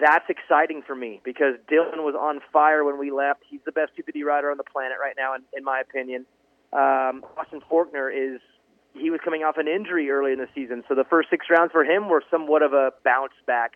[0.00, 3.42] That's exciting for me because Dylan was on fire when we left.
[3.48, 6.26] He's the best 250 rider on the planet right now, in, in my opinion.
[6.72, 8.40] Um, Austin Forkner is
[8.94, 11.72] he was coming off an injury early in the season, so the first six rounds
[11.72, 13.74] for him were somewhat of a bounce back.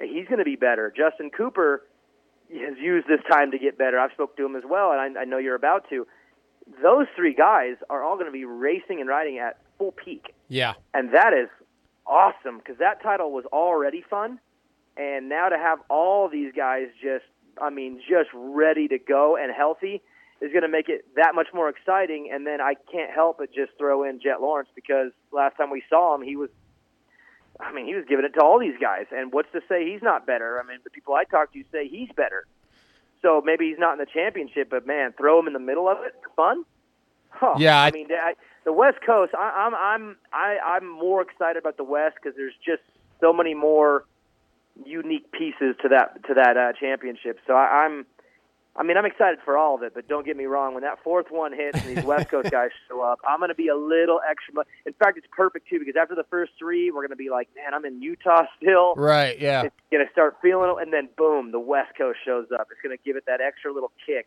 [0.00, 0.92] He's going to be better.
[0.94, 1.82] Justin Cooper
[2.50, 3.98] has used this time to get better.
[3.98, 6.06] I've spoke to him as well, and I, I know you're about to.
[6.82, 10.74] Those three guys are all going to be racing and riding at full peak, yeah.
[10.92, 11.48] and that is
[12.06, 14.38] awesome because that title was already fun,
[14.96, 17.24] and now to have all these guys just,
[17.60, 20.02] I mean, just ready to go and healthy
[20.40, 22.30] is going to make it that much more exciting.
[22.32, 25.82] And then I can't help but just throw in Jett Lawrence because last time we
[25.88, 26.50] saw him, he was,
[27.60, 29.06] I mean, he was giving it to all these guys.
[29.12, 30.60] And what's to say he's not better?
[30.62, 32.46] I mean, the people I talk to say he's better.
[33.22, 35.98] So maybe he's not in the championship, but man, throw him in the middle of
[36.04, 36.64] it for fun.
[37.30, 37.54] Huh.
[37.58, 39.32] Yeah, I- I mean, I, the West Coast.
[39.36, 42.82] I, I'm I'm I, I'm more excited about the West because there's just
[43.20, 44.04] so many more
[44.84, 47.38] unique pieces to that to that uh, championship.
[47.46, 48.06] So I, I'm,
[48.76, 49.92] I mean, I'm excited for all of it.
[49.94, 52.70] But don't get me wrong, when that fourth one hits and these West Coast guys
[52.88, 54.54] show up, I'm going to be a little extra.
[54.54, 57.30] mu- In fact, it's perfect too because after the first three, we're going to be
[57.30, 58.94] like, man, I'm in Utah still.
[58.96, 59.38] Right.
[59.38, 59.62] Yeah.
[59.64, 62.68] It's going to start feeling it, and then boom, the West Coast shows up.
[62.72, 64.26] It's going to give it that extra little kick.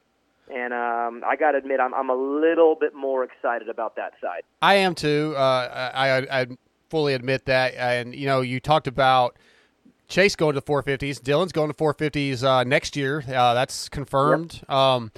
[0.50, 4.14] And um, I got to admit, I'm, I'm a little bit more excited about that
[4.22, 4.44] side.
[4.62, 5.34] I am too.
[5.36, 6.48] Uh, I, I I
[6.90, 7.74] fully admit that.
[7.76, 9.36] And you know, you talked about
[10.08, 11.20] Chase going to 450s.
[11.22, 13.24] Dylan's going to 450s uh, next year.
[13.28, 14.62] Uh, that's confirmed.
[14.70, 15.12] Um,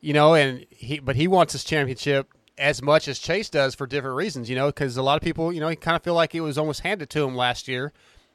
[0.00, 2.28] you know, and he but he wants his championship
[2.58, 4.48] as much as Chase does for different reasons.
[4.48, 6.40] You know, because a lot of people, you know, he kind of feel like it
[6.42, 7.92] was almost handed to him last year.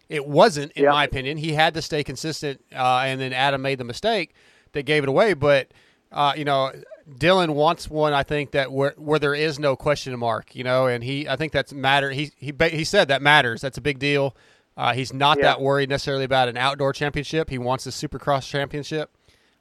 [0.09, 0.91] It wasn't, in Yeah.
[0.91, 1.37] my opinion.
[1.37, 4.33] He had to stay consistent, uh, and then Adam made the mistake
[4.73, 5.33] that gave it away.
[5.33, 5.71] But
[6.11, 6.71] uh, you know,
[7.09, 8.11] Dylan wants one.
[8.11, 11.37] I think that where where there is no question mark, you know, and he I
[11.37, 12.11] think that's matter.
[12.11, 13.61] He he he said that matters.
[13.61, 14.35] That's a big deal.
[14.77, 15.43] Uh, he's not Yeah.
[15.45, 17.49] that worried necessarily about an outdoor championship.
[17.49, 19.11] He wants the Supercross championship.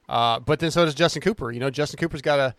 [0.09, 1.51] Uh, but then so does Justin Cooper.
[1.51, 2.55] You know, Justin Cooper's got a.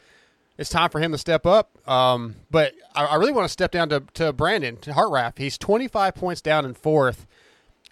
[0.59, 1.77] It's time for him to step up.
[1.89, 5.39] Um, but I, I really want to step down to, to Brandon to Hartranft.
[5.39, 7.27] He's 25 points down in fourth.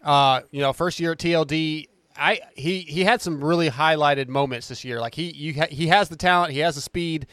[0.03, 4.68] Uh, you know, first year at TLD, I he he had some really highlighted moments
[4.68, 5.01] this year.
[5.01, 7.27] Like he you ha, he has the talent, he has the speed.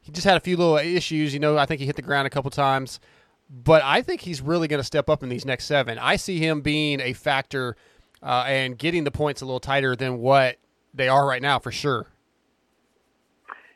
[0.00, 1.32] He just had a few little issues.
[1.34, 3.00] You know, I think he hit the ground a couple times,
[3.48, 5.98] but I think he's really going to step up in these next seven.
[5.98, 7.76] I see him being a factor
[8.22, 10.56] uh, and getting the points a little tighter than what
[10.92, 12.06] they are right now for sure.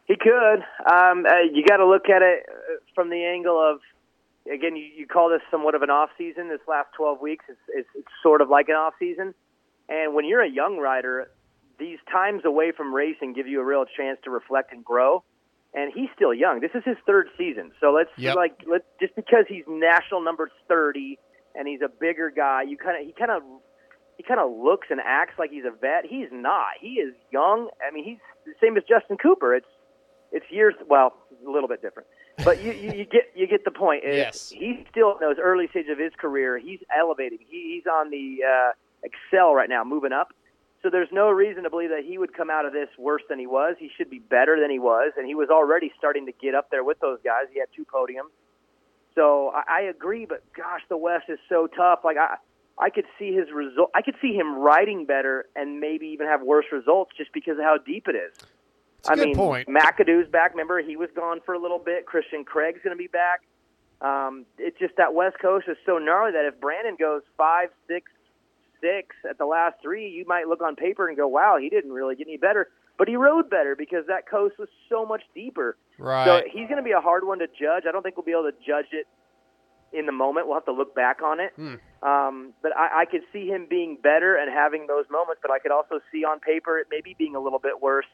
[0.07, 0.65] He could.
[0.91, 3.79] Um, uh, you got to look at it uh, from the angle of
[4.53, 4.75] again.
[4.75, 6.49] You, you call this somewhat of an off season.
[6.49, 9.35] This last 12 weeks is it's, it's sort of like an off season.
[9.89, 11.31] And when you're a young rider,
[11.79, 15.23] these times away from racing give you a real chance to reflect and grow.
[15.73, 16.61] And he's still young.
[16.61, 17.71] This is his third season.
[17.81, 18.35] So let's Yep.
[18.37, 21.17] like let just because he's national number 30
[21.55, 23.43] and he's a bigger guy, you kind of he kind of
[24.17, 26.05] he kind of looks and acts like he's a vet.
[26.09, 26.75] He's not.
[26.81, 27.69] He is young.
[27.87, 29.55] I mean, he's the same as Justin Cooper.
[29.55, 29.67] It's
[30.33, 30.75] it's years.
[30.89, 31.15] Well,
[31.47, 32.09] a little bit different,
[32.45, 34.03] but you, you, you get you get the point.
[34.05, 34.51] Is Yes.
[34.51, 36.59] he's still in those early stages of his career.
[36.59, 37.39] He's elevating.
[37.49, 38.73] He, he's on the uh,
[39.05, 40.29] excel right now, moving up.
[40.83, 43.39] So there's no reason to believe that he would come out of this worse than
[43.39, 43.77] he was.
[43.79, 46.71] He should be better than he was, and he was already starting to get up
[46.71, 47.45] there with those guys.
[47.53, 48.33] He had two podiums.
[49.15, 52.01] So I, I agree, but gosh, the West is so tough.
[52.03, 52.37] Like I,
[52.79, 53.91] I could see his result.
[53.95, 57.65] I could see him riding better and maybe even have worse results just because of
[57.65, 58.33] how deep it is.
[59.09, 59.69] I good mean, point.
[59.69, 60.53] McAdoo's back.
[60.53, 62.07] Remember, he was gone for a little bit.
[62.07, 63.43] Christian Craig's going to be back.
[64.01, 68.11] Um, it's just that West Coast is so gnarly that if Brandon goes five, six,
[68.81, 71.93] six at the last three, you might look on paper and go, "Wow, he didn't
[71.93, 75.77] really get any better." But he rode better because that coast was so much deeper.
[75.99, 76.27] Right.
[76.27, 77.85] So he's going to be a hard one to judge.
[77.89, 79.07] I don't think we'll be able to judge it
[79.93, 80.47] in the moment.
[80.47, 81.53] We'll have to look back on it.
[81.57, 81.75] Hmm.
[82.03, 85.41] Um, but I, I could see him being better and having those moments.
[85.41, 88.07] But I could also see on paper it maybe being a little bit worse,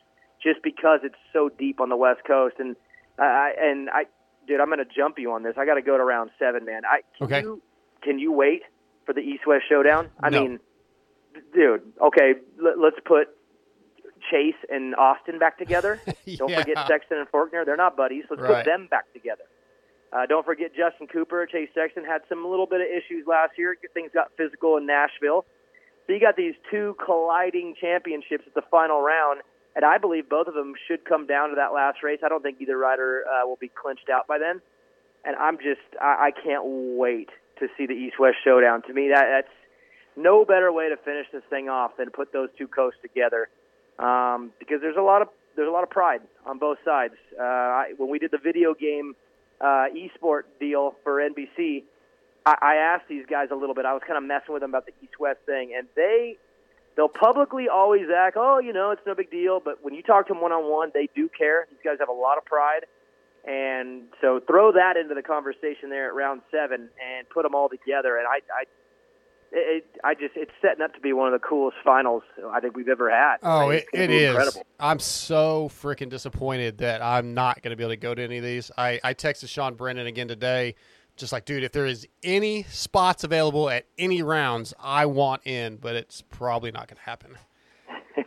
[0.43, 2.57] just because it's so deep on the West Coast.
[2.61, 2.77] And
[3.19, 4.05] I and I,
[4.47, 5.55] dude, I'm going to jump you on this.
[5.59, 6.83] I got to go to round seven, man.
[6.85, 7.41] I can Okay.
[7.41, 7.61] you
[8.03, 8.63] can you wait
[9.07, 10.11] for the East West showdown?
[10.21, 10.43] I No.
[10.43, 10.61] mean,
[11.55, 11.83] dude.
[12.03, 13.29] Okay, let, let's put
[14.31, 16.01] Chase and Austin back together.
[16.37, 17.65] Don't forget Sexton and Forkner.
[17.65, 18.25] They're not buddies.
[18.29, 18.57] Let's Right.
[18.57, 19.45] put them back together.
[20.13, 21.45] Uh, don't forget Justin Cooper.
[21.47, 23.77] Chase Sexton had some little bit of issues last year.
[23.93, 25.45] Things got physical in Nashville.
[26.07, 29.41] So you got these two colliding championships at the final round,
[29.75, 32.21] and I believe both of them should come down to that last race.
[32.25, 34.63] I don't think either rider uh, will be clinched out by then.
[35.25, 37.29] And I'm just, I, I can't wait
[37.61, 38.83] to see the East-West showdown.
[38.83, 39.55] To me, that that's
[40.17, 43.49] no better way to finish this thing off than put those two coasts together,
[43.99, 47.15] um, because there's a lot of there's a lot of pride on both sides.
[47.39, 49.15] Uh, I, when we did the video game
[49.61, 51.85] uh, esport deal for NBC,
[52.45, 53.85] I, I asked these guys a little bit.
[53.87, 56.37] I was kind of messing with them about the East-West thing, and they
[56.97, 59.61] they'll publicly always act, oh, you know, it's no big deal.
[59.65, 61.67] But when you talk to them one-on-one, they do care.
[61.71, 62.87] These guys have a lot of pride.
[63.47, 67.69] And so throw that into the conversation there at round seven and put them all
[67.69, 68.17] together.
[68.19, 68.65] And I, I,
[69.53, 72.77] it, I just it's setting up to be one of the coolest finals I think
[72.77, 73.37] we've ever had.
[73.45, 74.31] Oh, It's it, it is.
[74.31, 74.67] incredible.
[74.81, 78.39] I'm so freaking disappointed that I'm not going to be able to go to any
[78.39, 78.73] of these.
[78.77, 80.75] I, I texted Sean Brennan again today,
[81.17, 85.77] just like, dude, if there is any spots available at any rounds, I want in,
[85.77, 87.37] but it's probably not going to happen.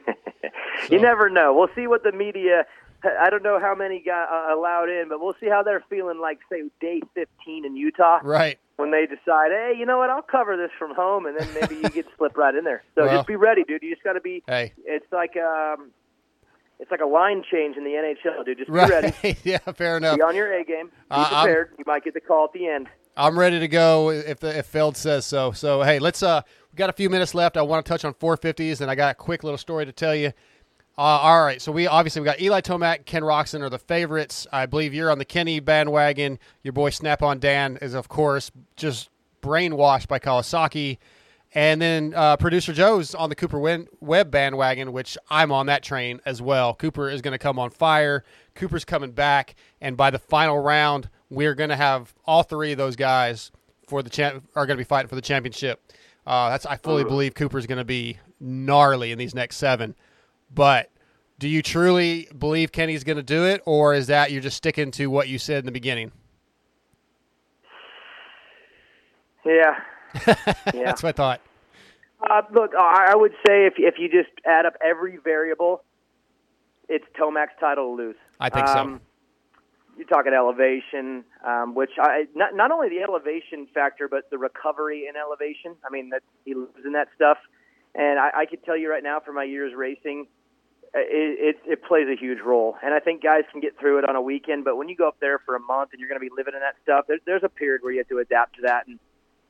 [0.89, 1.53] You never know.
[1.53, 2.65] We'll see what the media.
[3.03, 6.19] I don't know how many got uh, allowed in, but we'll see how they're feeling.
[6.19, 8.59] Like say day 15 in Utah, Right.
[8.77, 10.09] when they decide, hey, you know what?
[10.09, 12.83] I'll cover this from home, and then maybe you get slipped right in there.
[12.95, 13.81] So Well- just be ready, dude.
[13.83, 14.43] You just got to be.
[14.47, 14.73] Hey.
[14.85, 15.91] It's like um,
[16.79, 18.57] it's like a line change in the NHL, dude.
[18.57, 18.89] Just be Right.
[18.89, 19.37] ready.
[19.43, 20.15] yeah, fair enough.
[20.17, 20.87] Be on your A game.
[20.87, 21.73] Be Uh, I'm- prepared.
[21.77, 22.87] you might get the call at the end.
[23.17, 25.51] I'm ready to go if the, if Feld says so.
[25.51, 27.57] So hey, let's uh we got a few minutes left.
[27.57, 30.15] I want to touch on 450s and I got a quick little story to tell
[30.15, 30.31] you.
[30.99, 34.45] Uh, all right, so we obviously we got Eli Tomac, Ken Roczen are the favorites.
[34.51, 36.37] I believe you're on the Kenny bandwagon.
[36.61, 39.09] Your boy Snap on Dan is of course just
[39.41, 40.97] brainwashed by Kawasaki.
[41.53, 46.19] And then uh, producer Joe's on the Cooper Webb bandwagon, which I'm on that train
[46.25, 46.73] as well.
[46.73, 48.25] Cooper is going to come on fire.
[48.53, 52.77] Cooper's coming back, and by the final round, we're going to have all three of
[52.77, 53.53] those guys
[53.87, 55.81] for the champ are going to be fighting for the championship.
[56.27, 59.95] Uh, that's I fully believe Cooper's going to be gnarly in these next seven.
[60.53, 60.89] But
[61.37, 64.91] do you truly believe Kenny's going to do it, or is that you're just sticking
[64.91, 66.11] to what you said in the beginning?
[69.45, 69.75] Yeah.
[70.73, 70.85] Yeah.
[70.85, 71.41] That's what I thought.
[72.21, 75.83] Uh, look, I I would say if if you just add up every variable,
[76.87, 78.15] it's Tomac's title to lose.
[78.39, 78.79] I think so.
[78.79, 79.01] Um,
[79.97, 85.05] You're talking elevation, um, which I not not only the elevation factor, but the recovery
[85.07, 85.75] in elevation.
[85.85, 87.37] I mean, that he lives in that stuff,
[87.93, 90.25] and I, I could tell you right now, from my years racing,
[90.93, 92.75] it, it it plays a huge role.
[92.83, 95.07] And I think guys can get through it on a weekend, but when you go
[95.07, 97.19] up there for a month and you're going to be living in that stuff, there,
[97.25, 98.87] there's a period where you have to adapt to that.
[98.87, 98.99] And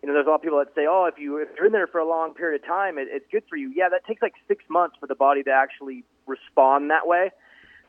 [0.02, 1.71] you know, there's a lot of people that say, oh, if you if you're in
[1.71, 3.71] there for a long period of time, it, it's good for you.
[3.75, 7.32] Yeah, that takes like six months for the body to actually respond that way.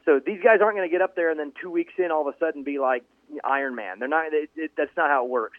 [0.05, 2.27] So these guys aren't going to get up there and then two weeks in, all
[2.27, 3.05] of a sudden be like
[3.45, 3.99] Iron Man.
[3.99, 4.33] They're not.
[4.33, 5.59] It, it, that's not how it works.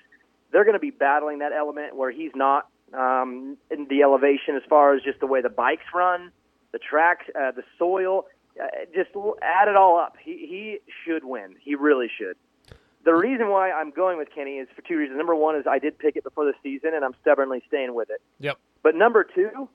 [0.51, 4.63] They're going to be battling that element where he's not um, in the elevation as
[4.69, 6.31] far as just the way the bikes run,
[6.71, 8.25] the track, uh, the soil.
[8.61, 9.09] Uh, just
[9.41, 10.15] add it all up.
[10.21, 11.55] He he should win.
[11.61, 12.35] He really should.
[13.03, 15.17] The reason why I'm going with Kenny is for two reasons.
[15.17, 18.09] Number one is I did pick it before the season, and I'm stubbornly staying with
[18.09, 18.21] it.
[18.39, 18.59] Yep.
[18.83, 19.69] But number two,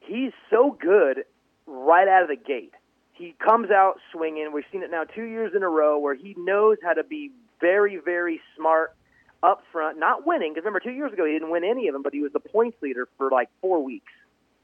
[0.00, 1.24] he's so good
[1.66, 2.72] right out of the gate.
[3.12, 4.50] He comes out swinging.
[4.52, 7.30] We've seen it now two years in a row where he knows how to be
[7.60, 8.94] very, very smart
[9.42, 10.52] up front, not winning.
[10.52, 12.40] Because remember, two years ago he didn't win any of them, but he was the
[12.40, 14.12] points leader for like four weeks.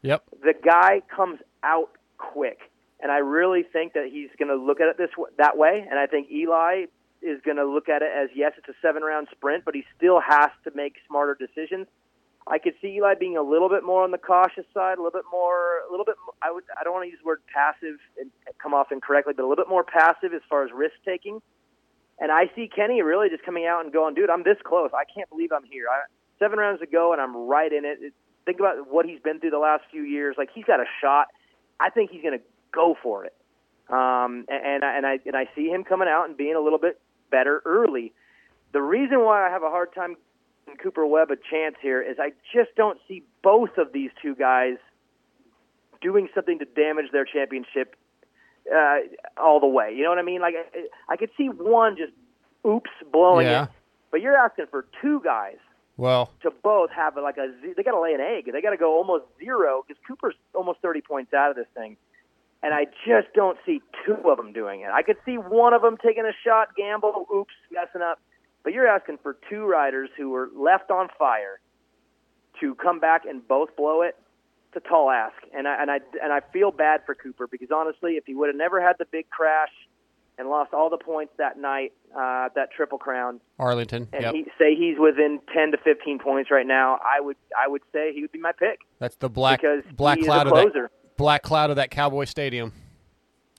[0.02, 0.24] Yep.
[0.42, 2.58] The guy comes out quick,
[3.00, 5.86] and I really think that he's going to look at it this that way.
[5.88, 6.86] And I think Eli
[7.22, 9.84] is going to look at it as yes, it's a seven round sprint, but he
[9.96, 11.86] still has to make smarter decisions.
[12.46, 15.12] I could see Eli being a little bit more on the cautious side, a little
[15.12, 16.16] bit more, a little bit.
[16.42, 16.64] I would.
[16.78, 19.62] I don't want to use the word passive and come off incorrectly, but a little
[19.62, 21.40] bit more passive as far as risk taking.
[22.18, 24.90] And I see Kenny really just coming out and going, dude, I'm this close.
[24.92, 25.86] I can't believe I'm here.
[25.90, 26.02] I,
[26.38, 27.98] seven rounds to go, and I'm right in it.
[28.00, 28.12] it.
[28.44, 30.34] Think about what he's been through the last few years.
[30.38, 31.28] Like he's got a shot.
[31.80, 33.34] I think he's going to go for it.
[33.88, 36.60] Um, and, and I and I and I see him coming out and being a
[36.60, 37.00] little bit
[37.30, 38.12] better early.
[38.72, 40.16] The reason why I have a hard time
[40.64, 44.34] giving Cooper Webb a chance here is I just don't see both of these two
[44.34, 44.76] guys
[46.00, 47.96] doing something to damage their championship
[48.74, 48.98] uh,
[49.36, 49.92] all the way.
[49.94, 50.40] You know what I mean?
[50.40, 52.12] Like I, I could see one just
[52.66, 53.64] oops blowing Yeah.
[53.64, 53.68] it,
[54.10, 55.56] but you're asking for two guys
[56.02, 58.50] Well, to both have like a they got to lay an egg.
[58.52, 61.96] They got to go almost zero because Cooper's almost 30 points out of this thing.
[62.60, 64.90] And I just don't see two of them doing it.
[64.92, 68.18] I could see one of them taking a shot, gamble, oops, messing up.
[68.64, 71.60] But you're asking for two riders who were left on fire
[72.58, 74.16] to come back and both blow it.
[74.74, 77.68] It's a tall ask, and I and I and I feel bad for Cooper because
[77.70, 79.70] honestly, if he would have never had the big crash
[80.38, 84.08] and lost all the points that night, uh, that triple crown, Arlington.
[84.12, 84.34] and Yep.
[84.34, 88.12] he say he's within 10 to 15 points right now, I would I would say
[88.14, 91.70] he would be my pick That's the black because black cloud of that black cloud
[91.70, 92.72] of that Cowboy Stadium.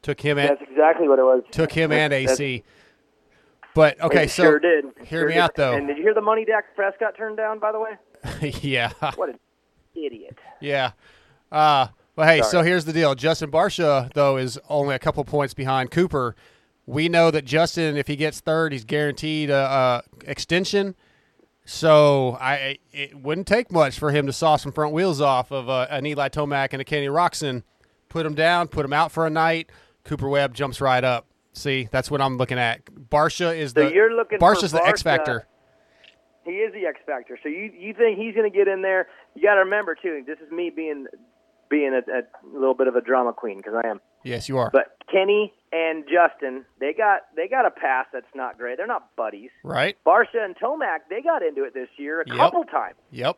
[0.01, 1.43] Took him and That's exactly what it was.
[1.51, 2.63] took him and AC.
[3.75, 4.85] But okay, so sure did.
[5.05, 5.39] hear Sure me did.
[5.39, 5.73] out though.
[5.73, 7.59] And did you hear the money Dak Prescott turned down?
[7.59, 9.39] By the way, yeah, what an
[9.95, 10.37] idiot.
[10.59, 10.91] yeah.
[11.51, 13.15] Uh, well, hey, so here's the deal.
[13.15, 16.35] Justin Barcia though is only a couple points behind Cooper.
[16.85, 20.95] We know that Justin, if he gets third, he's guaranteed a, a extension.
[21.65, 25.69] So I it wouldn't take much for him to saw some front wheels off of
[25.69, 27.63] uh, an Eli Tomac and a Kenny Roczen,
[28.09, 29.69] put him down, put him out for a night.
[30.03, 31.25] Cooper Webb jumps right up.
[31.53, 32.83] See, that's what I'm looking at.
[32.85, 35.47] Barcia is So the you're looking Barcia's the X factor.
[36.43, 37.39] He is the X factor.
[37.41, 39.07] So you you think he's going to get in there?
[39.33, 40.23] You got to remember too.
[40.27, 41.05] This is me being
[41.69, 44.01] being a, a little bit of a drama queen because I am.
[44.23, 44.69] Yes, you are.
[44.73, 48.77] But Kenny and Justin, they got they got a pass that's not great.
[48.77, 49.49] They're not buddies.
[49.63, 49.97] right?
[50.05, 52.37] Barcia and Tomac, they got into it this year a Yep.
[52.37, 52.95] couple times.
[53.11, 53.37] Yep.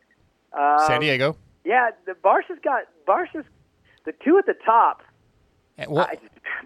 [0.54, 1.36] Um, San Diego.
[1.64, 3.46] Yeah, the Barcia's got Barcia's
[4.06, 5.02] the two at the top.
[5.78, 6.18] Eh, well, I,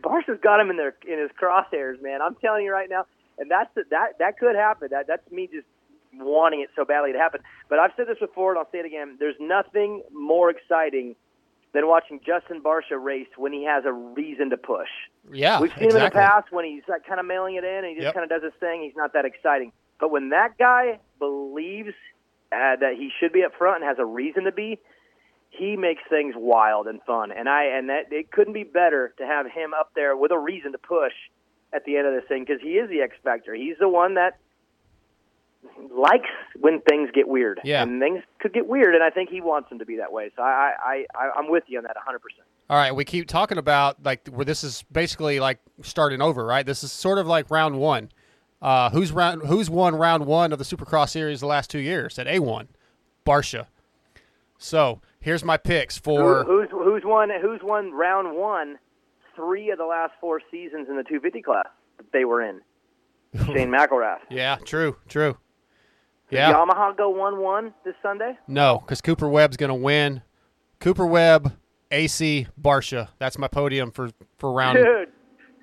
[0.01, 2.21] Barcia's got him in their in his crosshairs, man.
[2.21, 3.05] I'm telling you right now,
[3.37, 4.89] and that's the, that that could happen.
[4.91, 5.65] That that's me just
[6.15, 7.41] wanting it so badly to happen.
[7.69, 9.15] But I've said this before, and I'll say it again.
[9.19, 11.15] There's nothing more exciting
[11.73, 14.89] than watching Justin Barcia race when he has a reason to push.
[15.31, 17.77] yeah, We've seen him in the past when he's like kind of mailing it in
[17.85, 18.13] and he just Yep.
[18.15, 18.81] kind of does his thing.
[18.83, 19.71] He's not that exciting.
[19.99, 21.93] But when that guy believes
[22.51, 24.79] uh, that he should be up front and has a reason to be,
[25.51, 27.31] he makes things wild and fun.
[27.31, 30.37] And I and that it couldn't be better to have him up there with a
[30.39, 31.13] reason to push
[31.73, 33.53] at the end of this thing because he is the X factor.
[33.53, 34.39] He's the one that
[35.91, 37.59] likes when things get weird.
[37.63, 37.83] Yeah.
[37.83, 40.31] and things could get weird, and I think he wants them to be that way.
[40.35, 42.19] So I I, I I'm with you on that 100.
[42.19, 46.45] percent All right, we keep talking about like where this is basically like starting over,
[46.45, 46.65] right?
[46.65, 48.09] This is sort of like round one.
[48.61, 49.43] Uh, who's round?
[49.43, 52.19] Who's won round one of the Supercross series the last two years?
[52.19, 52.67] At A one,
[53.25, 53.67] Barcia.
[54.57, 56.43] So here's my picks for.
[56.43, 58.77] Who, who's who's won who's won round one
[59.35, 62.59] three of the last four seasons in the 250 class that they were in?
[63.45, 64.19] Shane McElrath.
[64.29, 65.37] Yeah, true, true.
[66.29, 68.37] Did Yeah, Yamaha go one one this Sunday?
[68.47, 70.21] no, because Cooper Webb's gonna win.
[70.79, 71.53] Cooper Webb,
[71.91, 73.09] AC, Barcia.
[73.19, 74.77] That's my podium for for round.
[74.77, 75.09] Dude,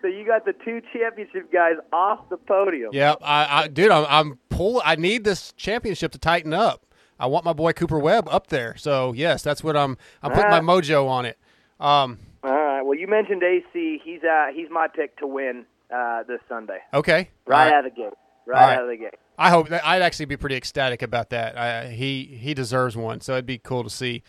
[0.02, 2.90] so you got the two championship guys off the podium.
[2.92, 4.82] Yep, I, I dude, I'm, I'm pull.
[4.84, 6.84] I need this championship to tighten up.
[7.18, 8.76] I want my boy Cooper Webb up there.
[8.76, 9.96] So yes, that's what I'm.
[10.22, 10.60] I'm putting my Ah.
[10.60, 11.38] mojo on it.
[11.80, 12.82] Um, All right.
[12.82, 14.00] Well, you mentioned AC.
[14.04, 15.64] He's uh he's my pick to win
[15.94, 16.80] uh this Sunday.
[16.92, 18.12] okay, Right All out of the gate.
[18.46, 18.76] Right, right.
[18.78, 19.14] out of the gate.
[19.38, 21.58] I hope that I'd actually be pretty ecstatic about that.
[21.58, 24.22] I, he he deserves one, so it'd be cool to see.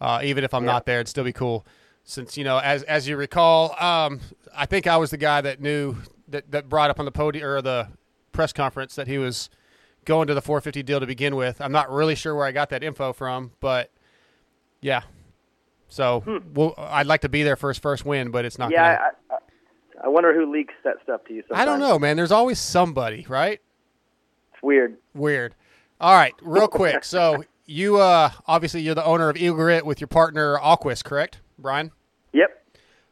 [0.00, 0.72] Uh, even if I'm Yeah.
[0.72, 1.66] not there, it'd still be cool.
[2.04, 4.20] Since you know, as as you recall, um,
[4.54, 5.96] I think I was the guy that knew
[6.28, 7.88] that that brought up on the podium or the
[8.32, 9.50] press conference that he was
[10.04, 11.60] going to the 450 deal to begin with.
[11.60, 13.90] I'm not really sure where I got that info from, but
[14.80, 15.02] yeah.
[15.88, 18.68] So we'll, I'd like to be there for his first win, but it's not.
[18.68, 18.72] Hmm.
[18.74, 18.96] Yeah,
[19.28, 19.41] gonna,
[20.02, 21.42] I, wonder who leaks that stuff to you.
[21.48, 21.60] Sometimes.
[21.60, 22.16] I don't know, man.
[22.16, 23.60] There's always somebody, right?
[24.52, 24.96] It's weird.
[25.14, 25.54] Weird.
[26.00, 27.04] All right, real quick.
[27.04, 31.38] So you uh obviously you're the owner of Eagle Grit with your partner Alquist, correct,
[31.58, 31.92] Brian?
[32.32, 32.66] Yep.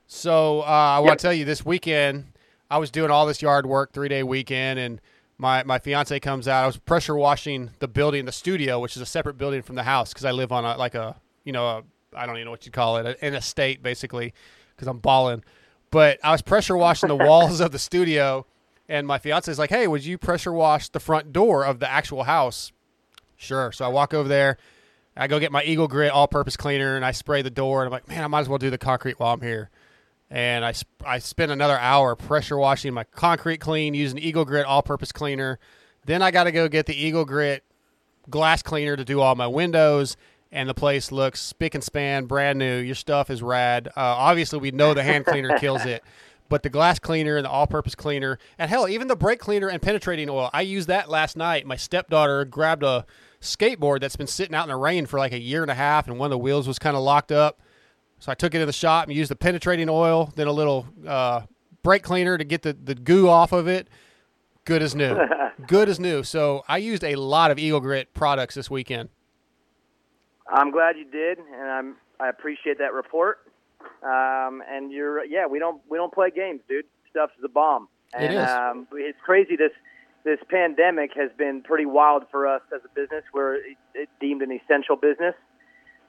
[0.06, 2.32] So uh, I want to tell you this weekend
[2.70, 5.00] I was doing all this yard work, three day weekend, and
[5.38, 6.62] my my fiance comes out.
[6.64, 9.82] I was pressure washing the building, the studio, which is a separate building from the
[9.82, 11.82] house because I live on a like a you know a,
[12.14, 14.32] I don't even know what you'd call it, an estate basically,
[14.74, 15.42] because I'm balling.
[15.90, 18.46] But I was pressure washing the walls of the studio,
[18.88, 21.90] and my fiance is like, "Hey, would you pressure wash the front door of the
[21.90, 22.72] actual house?"
[23.36, 23.72] Sure.
[23.72, 24.58] So I walk over there.
[25.16, 27.82] I go get my Eagle Grit all-purpose cleaner, and I spray the door.
[27.82, 29.70] And I'm like, man, I might as well do the concrete while I'm here.
[30.30, 34.66] And I, sp- I spent another hour pressure washing my concrete clean using Eagle Grit
[34.66, 35.58] all-purpose cleaner.
[36.04, 37.64] Then I got to go get the Eagle Grit
[38.28, 40.16] glass cleaner to do all my windows.
[40.52, 42.78] And the place looks spick and span, brand new.
[42.78, 43.88] Your stuff is rad.
[43.88, 46.02] Uh, obviously, we know the hand cleaner kills it,
[46.48, 49.80] but the glass cleaner and the all-purpose cleaner, and hell, even the brake cleaner and
[49.80, 50.50] penetrating oil.
[50.52, 51.66] I used that last night.
[51.66, 53.06] My stepdaughter grabbed a
[53.40, 56.08] skateboard that's been sitting out in the rain for like a year and a half,
[56.08, 57.60] and one of the wheels was kind of locked up.
[58.18, 60.86] So I took it to the shop and used the penetrating oil, then a little
[61.06, 61.42] uh,
[61.82, 63.88] brake cleaner to get the, the goo off of it.
[64.64, 65.16] Good as new.
[65.66, 66.22] Good as new.
[66.22, 69.08] So I used a lot of Eagle Grit products this weekend.
[70.52, 73.38] I'm glad you did, and I'm I appreciate that report.
[74.02, 76.84] Um, and you're yeah, we don't we don't play games, dude.
[77.10, 77.88] Stuff's the bomb.
[78.14, 78.48] It And is.
[78.48, 79.56] Um, it's crazy.
[79.56, 79.72] This
[80.24, 83.24] this pandemic has been pretty wild for us as a business.
[83.32, 85.34] We're it, it deemed an essential business.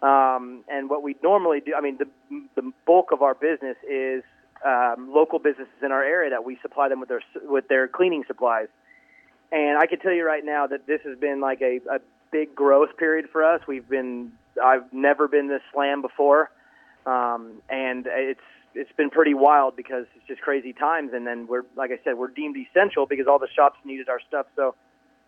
[0.02, 2.08] Um, and what we normally do, I mean, the
[2.56, 4.24] the bulk of our business is
[4.66, 8.24] um, local businesses in our area that we supply them with their with their cleaning
[8.28, 8.68] supplies.
[9.52, 12.00] And I can tell you right now that this has been like a, a
[12.32, 13.62] big growth period for us.
[13.68, 16.50] We've been I've never been this slam before,
[17.06, 18.40] um, and it's
[18.74, 21.12] it's been pretty wild because it's just crazy times.
[21.14, 24.20] And then we're like I said, we're deemed essential because all the shops needed our
[24.28, 24.48] stuff.
[24.56, 24.76] So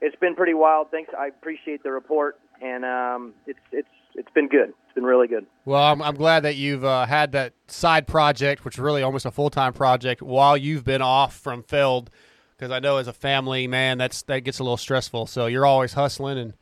[0.01, 0.91] it's been pretty wild.
[0.91, 1.11] Thanks.
[1.17, 4.69] I appreciate the report, and um, it's it's it's been good.
[4.69, 5.45] It's been really good.
[5.65, 9.25] Well, I'm, I'm glad that you've uh, had that side project, which is really almost
[9.25, 12.09] a full time project, while you've been off from Feld,
[12.55, 15.27] because I know as a family, man, that's that gets a little stressful.
[15.27, 16.53] So you're always hustling, and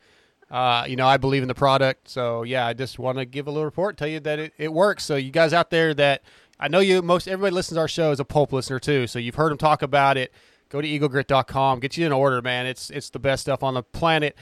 [0.52, 2.08] uh, you know I believe in the product.
[2.10, 4.72] So yeah, I just want to give a little report, tell you that it, it
[4.72, 5.02] works.
[5.02, 6.22] So you guys out there that
[6.60, 9.18] I know you most everybody listens to our show is a pulp listener too, so
[9.18, 10.32] you've heard them talk about it.
[10.68, 12.66] Go to eaglegrit.com, get you an order, man.
[12.66, 14.36] It's it's the best stuff on the planet.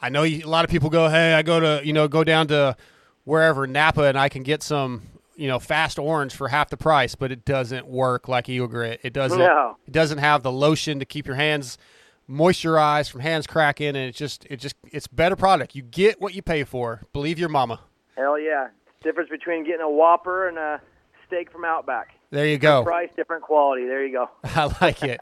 [0.00, 2.24] I know you, a lot of people go, hey, I go to you know go
[2.24, 2.76] down to
[3.24, 5.00] wherever Napa and I can get some
[5.34, 9.00] you know fast orange for half the price, but it doesn't work like Eagle Grit.
[9.02, 9.38] It doesn't.
[9.38, 9.78] No.
[9.86, 11.78] It doesn't have the lotion to keep your hands
[12.28, 15.74] moisturized from hands cracking, and it's just it just it's better product.
[15.74, 17.02] You get what you pay for.
[17.12, 17.80] Believe your mama.
[18.16, 18.68] Hell yeah!
[19.02, 20.80] Difference between getting a Whopper and a
[21.26, 22.08] steak from Outback.
[22.30, 22.84] There you go.
[22.84, 23.86] Price, different quality.
[23.86, 24.30] There you go.
[24.44, 25.20] I like it.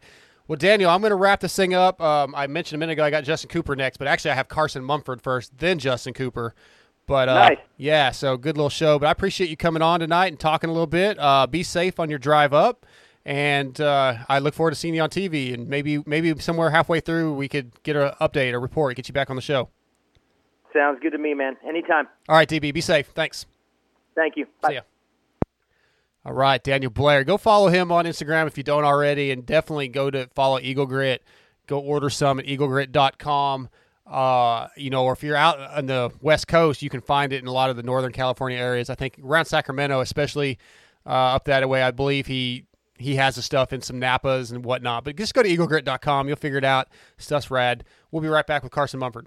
[0.48, 2.00] Well, Daniel, I'm going to wrap this thing up.
[2.00, 4.46] Um, I mentioned a minute ago I got Justin Cooper next, but actually I have
[4.48, 6.54] Carson Mumford first, then Justin Cooper.
[7.07, 7.59] But uh, Nice.
[7.76, 8.98] yeah, so good little show.
[8.98, 11.18] But I appreciate you coming on tonight and talking a little bit.
[11.18, 12.86] Uh, be safe on your drive up,
[13.27, 15.53] and uh, I look forward to seeing you on TV.
[15.53, 19.12] And maybe maybe somewhere halfway through we could get an update, a report, get you
[19.12, 19.68] back on the show.
[20.72, 21.57] Sounds good to me, man.
[21.68, 22.07] Anytime.
[22.29, 23.09] All right, DB, be safe.
[23.09, 23.45] Thanks.
[24.14, 24.47] Thank you.
[24.61, 24.68] Bye.
[24.68, 24.81] See ya.
[26.24, 27.24] All right, Daniel Blair.
[27.24, 30.87] Go follow him on Instagram if you don't already, and definitely go to follow Eagle
[30.87, 31.22] Grit.
[31.66, 33.68] Go order some at eaglegrit.com.
[34.07, 37.43] Uh, you know, or if you're out on the West Coast, you can find it
[37.43, 38.89] in a lot of the Northern California areas.
[38.89, 40.59] I think around Sacramento, especially
[41.05, 42.66] uh, up that way, I believe he
[42.99, 45.05] he has the stuff in some Napas and whatnot.
[45.05, 46.28] But just go to eaglegrit.com.
[46.28, 46.88] You'll figure it out.
[47.18, 47.84] Stuff's rad.
[48.11, 49.26] We'll be right back with Carson Mumford.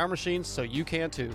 [0.01, 1.31] our machines, so you can too.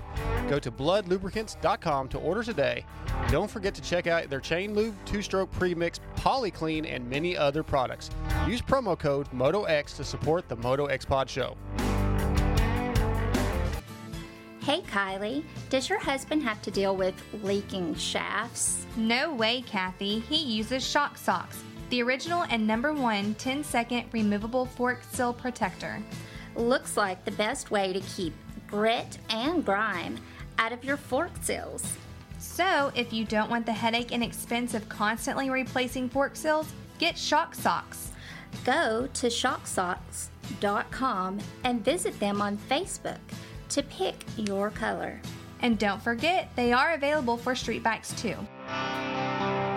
[0.48, 2.84] Go to bludlubricants.com to order today.
[3.30, 7.62] Don't forget to check out their chain lube, two stroke premix, polyclean, and many other
[7.62, 8.10] products.
[8.46, 11.56] Use promo code MotoX to support the Moto X Pod show.
[14.60, 17.14] Hey Kylie, does your husband have to deal with
[17.44, 18.84] leaking shafts?
[18.96, 20.18] No way, Kathy.
[20.18, 26.02] He uses Shock Socks, the original and number one 10 second removable fork seal protector.
[26.56, 28.32] Looks like the best way to keep
[28.66, 30.18] grit and grime
[30.58, 31.96] out of your fork seals.
[32.38, 37.18] So, if you don't want the headache and expense of constantly replacing fork seals, get
[37.18, 38.12] Shock Socks.
[38.64, 43.18] Go to shocksocks.com and visit them on Facebook
[43.70, 45.20] to pick your color.
[45.60, 48.36] And don't forget, they are available for street bikes too.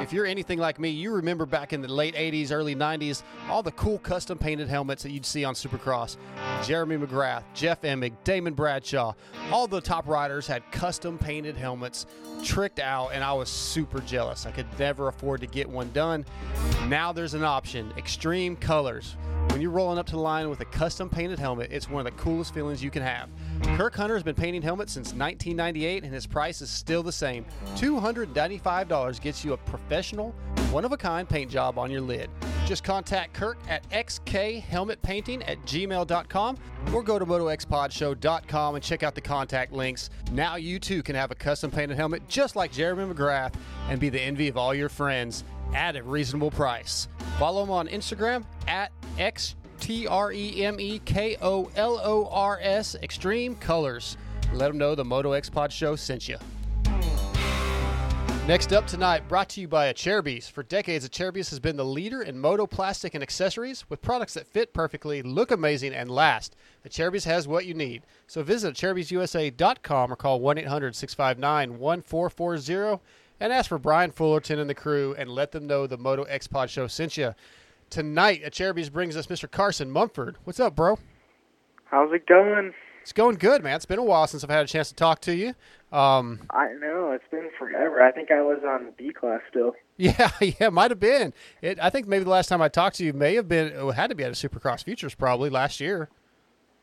[0.01, 3.61] If you're anything like me, you remember back in the late 80s, early 90s, all
[3.61, 6.15] the cool custom painted helmets that you'd see on Supercross.
[6.63, 9.13] Jeremy McGrath, Jeff Emig, Damon Bradshaw,
[9.51, 12.05] all the top riders had custom painted helmets
[12.45, 14.45] tricked out, and I was super jealous.
[14.45, 16.25] I could never afford to get one done.
[16.87, 19.15] Now there's an option Xtreme Kolors.
[19.51, 22.15] When you're rolling up to the line with a custom painted helmet, it's one of
[22.15, 23.29] the coolest feelings you can have.
[23.63, 27.45] Kirk Hunter has been painting helmets since 1998, and his price is still the same.
[27.75, 30.31] $295 gets you a professional,
[30.71, 32.29] one of a kind paint job on your lid.
[32.65, 36.57] Just contact Kirk at xkhelmetpainting at gmail.com
[36.93, 40.09] or go to motoxpodshow.com and check out the contact links.
[40.31, 43.53] Now you too can have a custom painted helmet just like Jeremy McGrath
[43.89, 45.43] and be the envy of all your friends
[45.73, 47.07] at a reasonable price.
[47.39, 52.27] Follow him on Instagram at X T R E M E K O L O
[52.31, 54.17] R S Xtreme Kolors.
[54.53, 56.37] Let them know the Moto X Pod Show sent you.
[58.49, 60.49] Next up tonight, brought to you by Acerbis.
[60.49, 64.47] For decades, Acerbis has been the leader in moto plastic and accessories with products that
[64.47, 66.55] fit perfectly, look amazing, and last.
[66.83, 68.01] Acerbis has what you need.
[68.25, 73.03] So visit acerbisusa.com or call 1 800 659 1440
[73.39, 76.47] and ask for Brian Fullerton and the crew and let them know the Moto X
[76.47, 77.35] Pod Show sent you.
[77.89, 79.49] Tonight, Acerbis brings us Mr.
[79.49, 80.37] Carson Mumford.
[80.43, 80.99] What's up, bro?
[81.85, 82.73] How's it going?
[83.01, 83.77] It's going good, man.
[83.77, 85.55] It's been a while since I've had a chance to talk to you.
[85.91, 88.03] Um, I know it's been forever.
[88.03, 89.73] I think I was on B class still.
[90.01, 91.33] Yeah, yeah, might have been.
[91.61, 91.77] It.
[91.81, 93.67] I think maybe the last time I talked to you may have been.
[93.67, 96.07] It had to be at a Supercross Futures probably last year.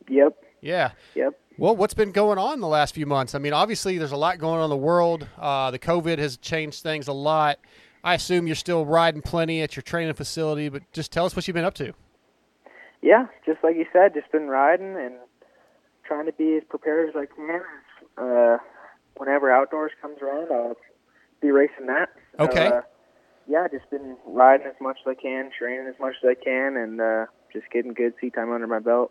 [0.08, 0.36] Yep.
[0.60, 0.90] Yeah.
[1.14, 1.32] Yep.
[1.56, 3.34] Well, what's been going on the last few months?
[3.34, 5.26] I mean, obviously there's a lot going on in the world.
[5.38, 7.58] Uh, the COVID has changed things a lot.
[8.06, 11.48] I assume you're still riding plenty at your training facility, but just tell us what
[11.48, 11.92] you've been up to.
[13.02, 15.14] Yeah, just like you said, just been riding and
[16.04, 17.62] trying to be as prepared as I can.
[18.16, 18.58] Uh,
[19.16, 20.76] whenever outdoors comes around, I'll
[21.42, 22.10] be racing that.
[22.38, 22.68] So, Okay.
[22.68, 22.82] Uh,
[23.48, 26.76] yeah, just been riding as much as I can, training as much as I can,
[26.76, 29.10] and uh, just getting good seat time under my belt.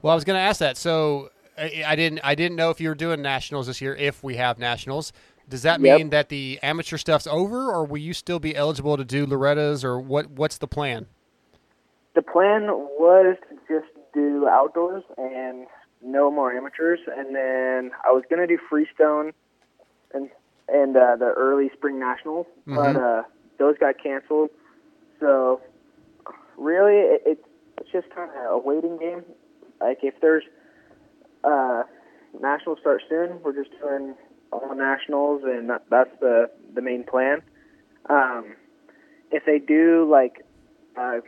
[0.00, 0.78] Well, I was going to ask that.
[0.78, 2.20] So I, I didn't.
[2.24, 3.94] I didn't know if you were doing nationals this year.
[3.94, 5.12] If we have nationals,
[5.48, 5.98] does that Yep.
[5.98, 9.84] mean that the amateur stuff's over, or will you still be eligible to do Loretta's,
[9.84, 10.30] or what?
[10.30, 11.06] What's the plan?
[12.14, 15.66] The plan was to just do outdoors and
[16.02, 19.32] no more amateurs, and then I was gonna do freestone
[20.12, 20.30] and
[20.68, 23.22] and uh, the early spring nationals, but uh,
[23.58, 24.50] those got canceled.
[25.20, 25.60] So
[26.56, 27.44] really, it, it's
[27.78, 29.24] it's just kind of a waiting game.
[29.80, 30.44] Like if there's
[31.42, 31.82] uh,
[32.40, 34.14] nationals start soon, we're just doing
[34.54, 37.42] all nationals, and that, that's the the main plan.
[38.08, 38.56] Um,
[39.30, 40.44] if they do like
[40.96, 41.18] uh,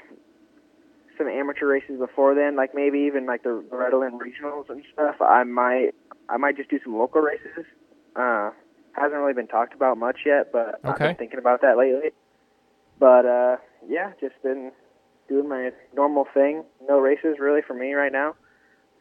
[1.19, 5.45] some amateur races before then, like maybe even like the Lynn regionals and stuff, I
[5.45, 5.91] might
[6.29, 7.65] I might just do some local races.
[8.15, 8.51] Uh,
[8.93, 11.09] hasn't really been talked about much yet, but I've Okay.
[11.09, 12.11] been thinking about that lately.
[12.99, 13.57] But uh,
[13.87, 14.73] yeah, just been
[15.29, 16.65] doing my normal thing.
[16.89, 18.35] No races really for me right now,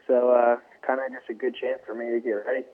[0.08, 2.66] so uh, kind of just a good chance for me to get ready.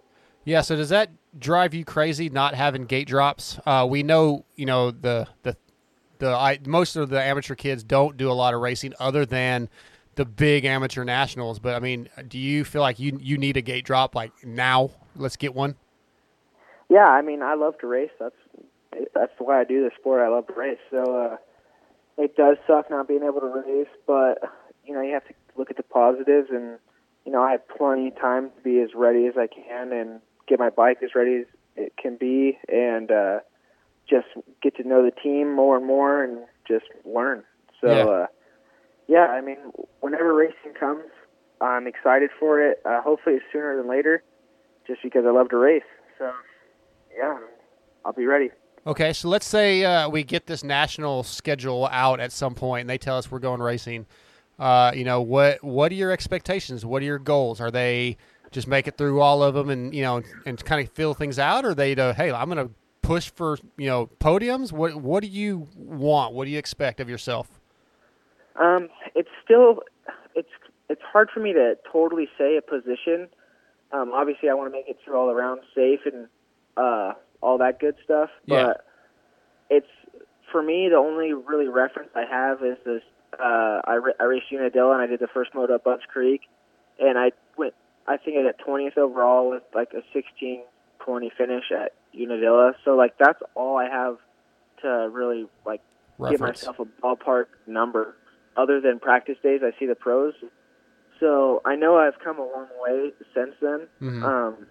[0.46, 0.62] Yeah.
[0.62, 3.60] So does that drive you crazy not having gate drops?
[3.66, 5.56] Uh, we know, you know, the the
[6.20, 9.70] the I, most of the amateur kids don't do a lot of racing other than
[10.16, 11.60] the big amateur nationals.
[11.60, 14.92] But I mean, do you feel like you you need a gate drop like now?
[15.16, 15.76] Let's get one.
[16.90, 18.12] Yeah, I mean, I love to race.
[18.20, 18.36] That's
[19.14, 20.22] that's why I do this sport.
[20.22, 20.80] I love to race.
[20.90, 21.38] So uh,
[22.18, 24.40] it does suck not being able to race, but
[24.86, 26.50] you know, you have to look at the positives.
[26.50, 26.78] And
[27.26, 30.22] you know, I have plenty of time to be as ready as I can and
[30.52, 31.46] get my bike as ready as
[31.78, 33.40] it can be, and uh,
[34.10, 34.28] just
[34.62, 37.44] get to know the team more and more, and just learn.
[37.80, 38.04] So Yeah.
[38.06, 38.28] uh,
[39.08, 39.58] yeah, I mean,
[40.02, 41.04] whenever racing comes,
[41.62, 42.82] I'm excited for it.
[42.86, 44.24] Uh, hopefully, sooner than later,
[44.88, 45.84] just because I love to race.
[46.20, 46.30] So
[47.18, 47.38] yeah,
[48.06, 48.50] I'll be ready.
[48.86, 52.90] Okay, so let's say uh, we get this national schedule out at some point, and
[52.90, 54.06] they tell us we're going racing.
[54.60, 56.86] Uh, you know, what what are your expectations?
[56.86, 57.62] What are your goals?
[57.62, 58.18] Are they
[58.52, 61.40] just make it through all of them and you know and kind of fill things
[61.40, 64.72] out, or they to hey, I'm going to push for you know podiums?
[64.72, 66.34] What what do you want?
[66.34, 67.48] What do you expect of yourself?
[68.56, 69.82] Um, it's still
[70.36, 70.50] it's
[70.90, 73.28] it's hard for me to totally say a position.
[73.92, 76.28] Um, obviously, I want to make it through all around safe and
[76.78, 78.30] uh, all that good stuff.
[78.46, 78.68] Yeah.
[78.68, 78.86] But
[79.70, 80.22] it's
[80.52, 83.02] for me the only really reference I have is this.
[83.34, 86.42] Uh, I, ra- I raced Unadilla and I did the first moto at Budds Creek,
[87.00, 87.74] and I went.
[88.12, 92.74] I think I got 20th overall with like a 16-20 finish at Unadilla.
[92.86, 94.18] So like that's all I have
[94.82, 95.82] to really like
[96.32, 98.16] give myself a ballpark number.
[98.58, 100.34] Other than practice days, I see the pros.
[101.20, 103.88] So I know I've come a long way since then.
[104.02, 104.24] Mhm.
[104.24, 104.68] Um,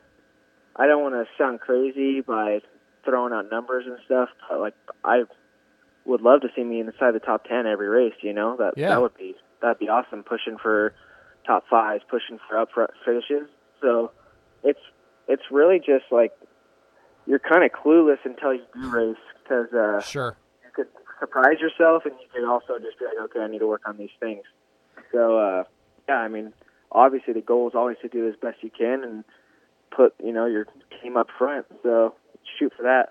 [0.77, 2.61] I don't want to sound crazy by
[3.05, 4.75] throwing out numbers and stuff, but like
[5.05, 5.25] I
[6.05, 8.15] would love to see me inside the top ten every race.
[8.21, 8.91] You know that Yeah.
[8.91, 10.23] that would be that'd be awesome.
[10.23, 10.93] Pushing for
[11.51, 13.49] top fives, pushing for up front finishes.
[13.81, 14.13] So
[14.63, 14.79] it's
[15.29, 16.33] it's really just like
[17.27, 20.37] you're kind of clueless until you do race because uh, Sure.
[20.65, 20.87] you could
[21.19, 23.97] surprise yourself and you could also just be like, okay, I need to work on
[23.97, 24.43] these things.
[25.13, 25.65] So uh,
[26.09, 26.53] yeah, I mean,
[26.93, 29.25] obviously the goal is always to do as best you can and
[29.95, 30.67] put you know your
[31.03, 31.67] team up front.
[31.83, 32.15] So
[32.59, 33.09] shoot for that.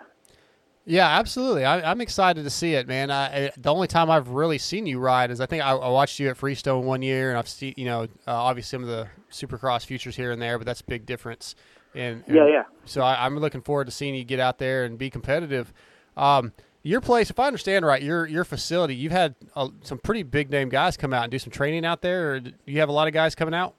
[0.86, 1.66] Yeah, absolutely.
[1.66, 3.12] I, I'm excited to see it, man.
[3.12, 6.20] I, the only time I've really seen you ride is I think I, I watched
[6.20, 9.08] you at Freestone one year, and I've seen you know uh, obviously some of the
[9.32, 11.56] Supercross futures here and there, but that's a big difference.
[11.94, 12.64] And, and Yeah, yeah.
[12.86, 15.74] So I, I'm looking forward to seeing you get out there and be competitive.
[16.18, 20.24] Um, your place, if I understand right, your your facility, you've had uh, some pretty
[20.24, 22.34] big name guys come out and do some training out there.
[22.34, 23.76] Or do you have a lot of guys coming out?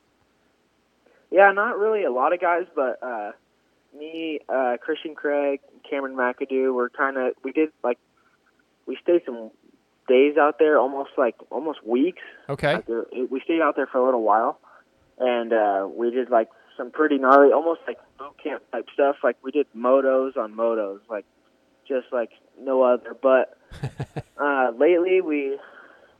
[1.31, 3.33] Yeah, not really a lot of guys, but uh,
[3.97, 7.99] me, uh, Christian Craig, Cameron McAdoo, we're kind of we did like
[8.87, 9.51] we stayed some
[10.09, 12.23] days out there, almost like almost weeks.
[12.49, 12.75] Okay.
[12.75, 14.61] Like, uh, we stayed out there for a little while,
[15.19, 19.17] and uh, we did like some pretty gnarly, almost like boot camp type stuff.
[19.23, 21.25] Like we did motos on motos, like
[21.87, 23.17] just like no other.
[23.21, 23.57] But
[24.39, 25.59] uh, lately, we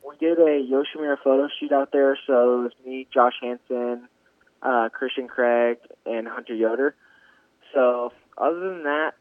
[0.07, 2.19] we did a Yoshimura photo shoot out there.
[2.27, 4.09] So it was me, Josh Hansen,
[4.63, 6.95] uh, Christian Craig, and Hunter Yoder.
[7.75, 9.13] So other than that,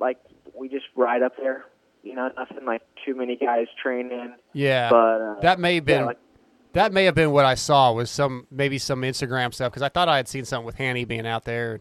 [0.00, 0.18] like
[0.54, 1.64] we just ride up there.
[2.02, 4.34] You know, nothing like too many guys training.
[4.52, 6.18] Yeah, But uh, that may have been yeah, like,
[6.72, 9.88] that may have been what I saw was some maybe some Instagram stuff because I
[9.88, 11.80] thought I had seen something with Hanny being out there.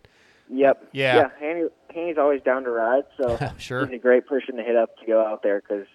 [0.50, 0.88] Yep.
[0.92, 1.16] Yeah.
[1.16, 1.30] Yeah.
[1.40, 3.86] Hanny, Hanny's always down to ride, so Sure.
[3.86, 5.86] he's a great person to hit up to go out there because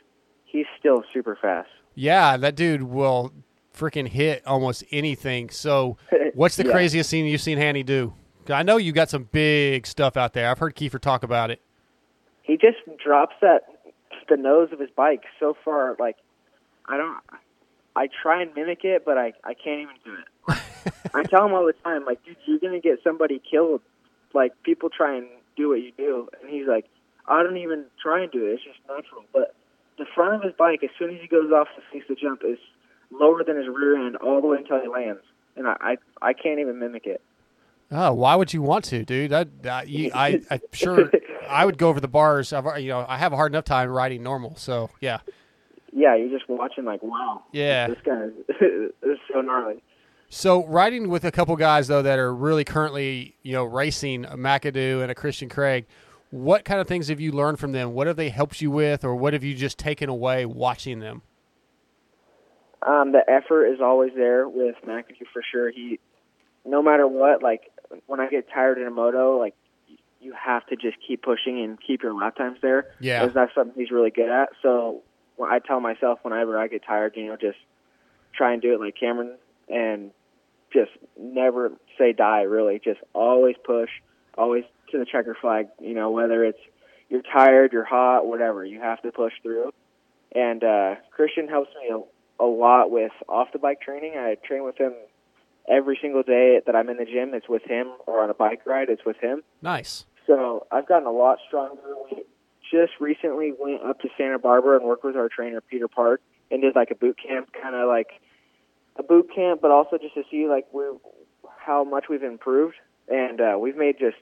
[0.45, 1.69] he's still super fast.
[1.95, 3.33] Yeah, that dude will
[3.77, 5.51] freaking hit almost anything.
[5.51, 5.97] So,
[6.35, 6.73] what's the Yeah.
[6.73, 8.15] craziest thing you've seen Hanny do?
[8.49, 10.51] I know you got some big stuff out there.
[10.51, 11.61] I've heard Kiefer talk about it.
[12.43, 13.63] He just drops that
[14.29, 15.97] the nose of his bike so far.
[15.99, 16.17] Like
[16.87, 17.19] I don't.
[17.95, 20.59] I try and mimic it, but I I can't even do it.
[21.15, 23.83] I tell him all the time, like, dude, you're gonna get somebody killed.
[24.35, 25.27] Like people try and
[25.57, 26.87] do what you do, and he's like,
[27.29, 28.55] I don't even try and do it.
[28.55, 29.25] It's just natural.
[29.33, 29.55] But
[29.99, 32.43] the front of his bike, as soon as he goes off to face the jump,
[32.45, 32.59] is
[33.11, 35.23] lower than his rear end all the way until he lands,
[35.57, 37.21] and I I, I can't even mimic it.
[37.95, 39.33] Oh, why would you want to, dude?
[39.33, 41.11] I, I, you- I, I'm sure
[41.49, 42.53] I would go over the bars.
[42.53, 44.57] I've, you know, I have a hard enough time riding normal.
[44.57, 45.19] So, yeah.
[45.93, 47.89] Yeah, you're just watching like, wow, Yeah.
[47.89, 48.33] this guy is,
[49.03, 49.83] is so gnarly.
[50.31, 54.39] So riding with a couple guys though that are really currently, you know, racing a
[54.39, 55.85] McAdoo and a Christian Craig,
[56.31, 57.93] what kind of things have you learned from them?
[57.93, 61.21] What have they helped you with, or what have you just taken away watching them?
[62.81, 65.71] Um, the effort is always there with McAdoo for sure.
[65.71, 66.01] He,
[66.65, 67.71] no matter what, like
[68.07, 69.55] when I get tired in a moto, like
[70.21, 72.87] you have to just keep pushing and keep your lap times there.
[73.01, 73.21] Yeah.
[73.21, 74.51] because that's something he's really good at.
[74.63, 75.03] So
[75.37, 77.59] when I tell myself whenever I get tired, you know, just
[78.35, 79.37] try and do it like Cameron
[79.69, 80.13] and
[80.73, 82.43] just never say die.
[82.43, 83.91] Really, just always push,
[84.37, 85.69] always to the checker flag.
[85.81, 86.61] You know, whether it's
[87.11, 89.73] you're tired, you're hot, whatever, you have to push through.
[90.35, 94.15] And uh, Christian helps me a, a lot with off the bike training.
[94.17, 94.95] I train with him
[95.69, 97.35] every single day that I'm in the gym.
[97.35, 99.43] It's with him, or on a bike ride, it's with him.
[99.61, 100.05] Nice.
[100.27, 101.81] So I've gotten a lot stronger.
[102.11, 102.23] We
[102.71, 106.63] just recently went up to Santa Barbara and worked with our trainer Peter Park and
[106.63, 108.09] did like a boot camp, kind of like
[108.97, 110.85] a boot camp, but also just to see like we
[111.59, 112.75] how much we've improved,
[113.09, 114.17] and uh, we've made just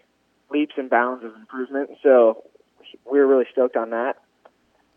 [0.51, 1.91] leaps and bounds of improvement.
[2.03, 2.45] So
[3.05, 4.17] we're really stoked on that.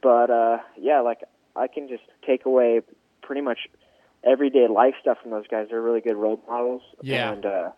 [0.02, 1.20] But uh, yeah, like
[1.56, 2.82] I can just take away
[3.22, 3.60] pretty much
[4.24, 5.68] everyday life stuff from those guys.
[5.70, 6.82] They're really good role models.
[7.02, 7.32] Yeah.
[7.34, 7.70] and uh,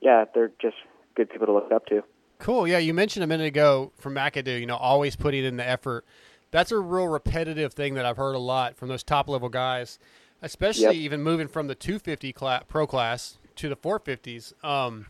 [0.00, 0.76] yeah, they're just
[1.16, 2.02] good people to look up to.
[2.38, 2.66] Cool.
[2.66, 6.04] Yeah, you mentioned a minute ago from McAdoo, you know, always putting in the effort.
[6.52, 9.98] That's a real repetitive thing that I've heard a lot from those top level guys.
[10.42, 10.94] especially Yep.
[10.94, 14.54] even moving from the 250 cla- pro class to the 450s.
[14.64, 15.04] Um,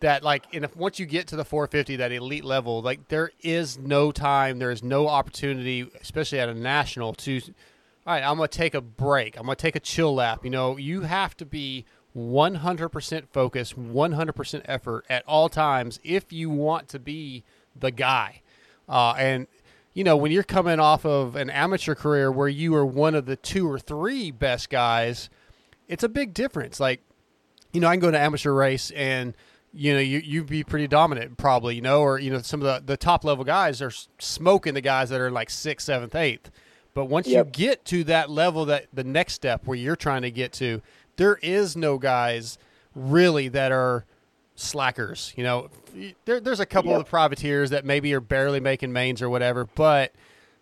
[0.00, 3.30] that like, and if once you get to the 450, that elite level, like there
[3.42, 7.42] is no time, there is no opportunity, especially at a national, to.
[8.06, 9.36] All right, I'm gonna take a break.
[9.36, 10.44] I'm gonna take a chill lap.
[10.44, 11.84] You know, you have to be
[12.16, 17.44] 100% focus, 100% effort at all times if you want to be
[17.78, 18.42] the guy.
[18.88, 19.46] Uh, and
[19.92, 23.26] you know, when you're coming off of an amateur career where you are one of
[23.26, 25.28] the two or three best guys,
[25.88, 26.78] it's a big difference.
[26.78, 27.00] Like,
[27.72, 29.34] you know, I can go to amateur race and
[29.72, 32.66] you know you you'd be pretty dominant probably, you know, or you know some of
[32.66, 36.50] the the top level guys are smoking the guys that are like sixth, seventh, eighth.
[36.94, 37.46] But once Yep.
[37.46, 40.82] you get to that level, that the next step where you're trying to get to,
[41.16, 42.58] there is no guys
[42.94, 44.04] really that are
[44.56, 45.32] slackers.
[45.36, 45.68] You know,
[46.24, 47.00] there, there's a couple Yep.
[47.00, 50.12] of the privateers that maybe are barely making mains or whatever, but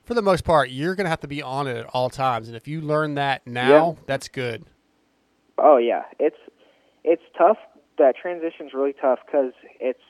[0.04, 2.48] for the most part, you're going to have to be on it at all times.
[2.48, 4.64] And if you learn that now, that's good.
[5.58, 6.36] Oh yeah, it's
[7.04, 7.58] it's tough.
[7.98, 10.00] That transition's really tough because it's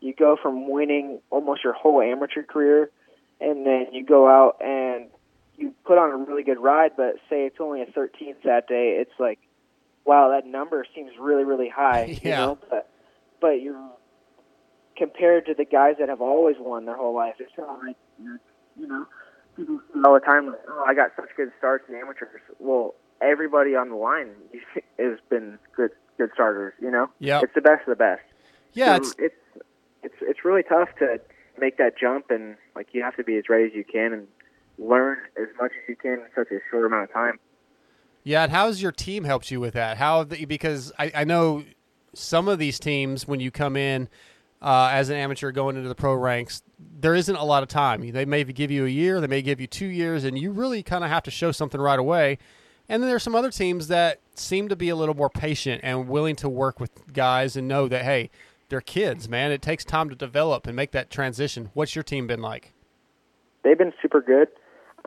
[0.00, 2.90] you go from winning almost your whole amateur career,
[3.40, 5.06] and then you go out and
[5.58, 6.92] you put on a really good ride.
[6.96, 9.38] But say it's only a 13th that day, it's like,
[10.04, 12.06] wow, that number seems really really high.
[12.22, 12.36] You Yeah.
[12.38, 12.88] know, but
[13.40, 13.80] but you're
[14.96, 17.34] compared to the guys that have always won their whole life.
[17.38, 18.40] It's not like you're,
[18.88, 19.06] know,
[19.56, 22.40] people all the time like, oh, I got such good starts in amateurs.
[22.58, 24.30] Well, everybody on the line
[24.98, 26.74] has been good good starters.
[26.80, 27.44] You know, Yep.
[27.44, 28.22] it's the best of the best.
[28.72, 29.64] Yeah, So it's it's
[30.02, 31.20] it's it's really tough to
[31.60, 34.26] make that jump, and like you have to be as ready as you can and
[34.78, 37.38] learn as much as you can in such a short amount of time.
[38.24, 39.96] Yeah, and how's your team helped you with that?
[39.96, 41.64] How the, because I, I know
[42.14, 44.08] some of these teams when you come in
[44.60, 48.10] uh, as an amateur going into the pro ranks, there isn't a lot of time.
[48.10, 50.82] They may give you a year, they may give you two years, and you really
[50.82, 52.38] kind of have to show something right away.
[52.88, 56.08] And then there's some other teams that seem to be a little more patient and
[56.08, 58.30] willing to work with guys and know that hey,
[58.68, 59.52] they're kids, man.
[59.52, 61.70] It takes time to develop and make that transition.
[61.74, 62.72] What's your team been like?
[63.62, 64.48] They've been super good,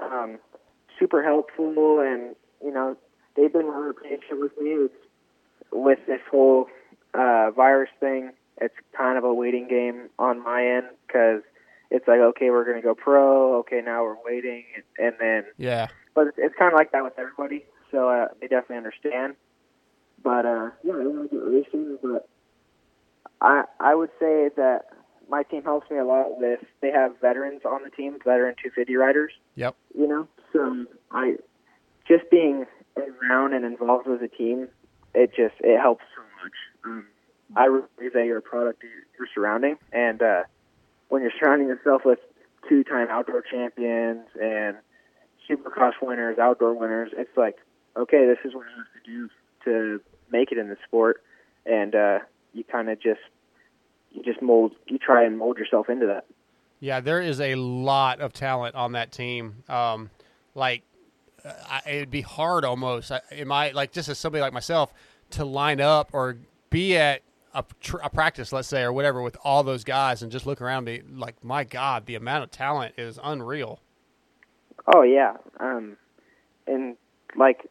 [0.01, 0.39] um,
[0.99, 2.97] super helpful, and you know
[3.35, 4.71] they've been really patient with me.
[4.71, 4.93] It's,
[5.71, 6.67] with this whole
[7.13, 11.41] uh, virus thing, it's kind of a waiting game on my end because
[11.89, 13.59] it's like, okay, we're going to go pro.
[13.59, 17.03] Okay, now we're waiting, and, and then Yeah, but it's, it's kind of like that
[17.03, 17.65] with everybody.
[17.91, 19.35] So uh, they definitely understand.
[20.23, 21.97] But uh, yeah, I want to get racing.
[22.01, 22.27] But
[23.41, 24.85] I I would say that
[25.31, 26.59] my team helps me a lot with.
[26.81, 29.31] They have veterans on the team, veteran 250 riders.
[29.55, 29.75] yep.
[29.97, 31.37] You know, so I
[32.07, 32.65] just being
[32.97, 34.67] around and involved with the team,
[35.15, 36.53] it just it helps so much.
[36.83, 37.05] Um,
[37.55, 40.43] I really believe that you're a product of your, your surrounding, and uh,
[41.07, 42.19] when you're surrounding yourself with
[42.67, 44.75] two-time outdoor champions and
[45.49, 47.57] supercross winners, outdoor winners, it's like,
[47.97, 49.29] okay, this is what I have to do
[49.65, 50.01] to
[50.31, 51.21] make it in the sport,
[51.65, 52.19] and uh,
[52.53, 53.19] you kind of just
[54.11, 56.25] you just mold, you try and mold yourself into that.
[56.79, 59.63] Yeah, there is a lot of talent on that team.
[59.69, 60.09] Um,
[60.55, 60.81] like,
[61.45, 63.11] uh, I, it'd be hard almost.
[63.11, 64.93] I, it might like just as somebody like myself
[65.31, 66.37] to line up or
[66.69, 67.21] be at
[67.53, 70.61] a, tr- a practice, let's say, or whatever, with all those guys and just look
[70.61, 73.79] around and be like, my God, the amount of talent is unreal.
[74.93, 75.97] Oh yeah, um,
[76.65, 76.97] and
[77.35, 77.69] like,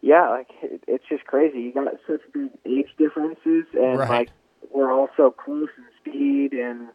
[0.00, 1.60] yeah, like it, it's just crazy.
[1.60, 4.08] You got such big age differences, and Right.
[4.10, 4.30] like
[4.72, 6.88] we're all so close in speed, and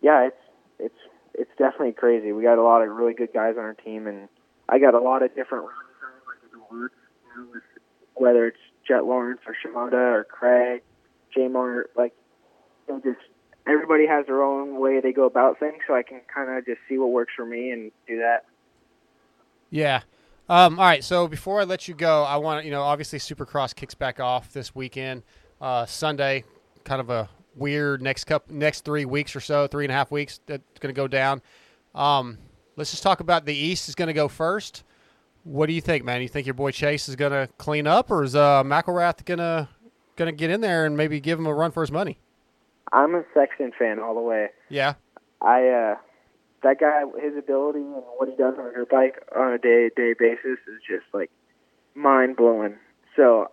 [0.00, 0.36] yeah, it's
[0.78, 0.98] it's
[1.34, 2.32] it's definitely crazy.
[2.32, 4.28] We got a lot of really good guys on our team, and
[4.68, 7.62] I got a lot of different with
[8.14, 10.82] whether it's Jett Lawrence or Shimoda or Craig,
[11.34, 12.14] J Mart, like
[12.88, 13.18] it just
[13.66, 16.80] everybody has their own way they go about things, so I can kind of just
[16.88, 18.44] see what works for me and do that.
[19.70, 20.02] Yeah.
[20.48, 21.02] Um, all right.
[21.04, 24.20] So before I let you go, I want to, you know, obviously Supercross kicks back
[24.20, 25.22] off this weekend,
[25.60, 26.44] uh, Sunday.
[26.84, 30.10] Kind of a weird next cup, next three weeks or so, three and a half
[30.10, 31.42] weeks that's going to go down.
[31.94, 32.38] Um,
[32.76, 34.84] let's just talk about the East is going to go first.
[35.44, 36.22] What do you think, man?
[36.22, 39.38] You think your boy Chase is going to clean up, or is uh, McElrath going
[39.38, 39.68] to
[40.16, 42.18] going to get in there and maybe give him a run for his money?
[42.92, 44.48] I'm a Sexton fan all the way.
[44.68, 44.94] Yeah.
[45.40, 45.94] I uh
[46.62, 49.90] that guy his ability and what he does on a bike on a day to
[49.90, 51.30] day basis is just like
[51.94, 52.76] mind blowing.
[53.16, 53.48] So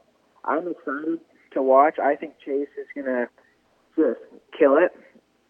[0.45, 1.19] I'm excited
[1.51, 1.99] to watch.
[1.99, 3.27] I think Chase is gonna
[3.97, 4.19] just
[4.57, 4.91] kill it.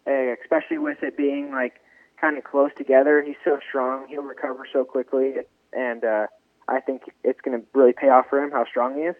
[0.06, 1.74] uh, Especially with it being like
[2.20, 3.22] kind of close together.
[3.22, 5.34] He's so strong, he'll recover so quickly
[5.72, 6.26] and uh
[6.68, 9.16] I think it's gonna really pay off for him how strong he is.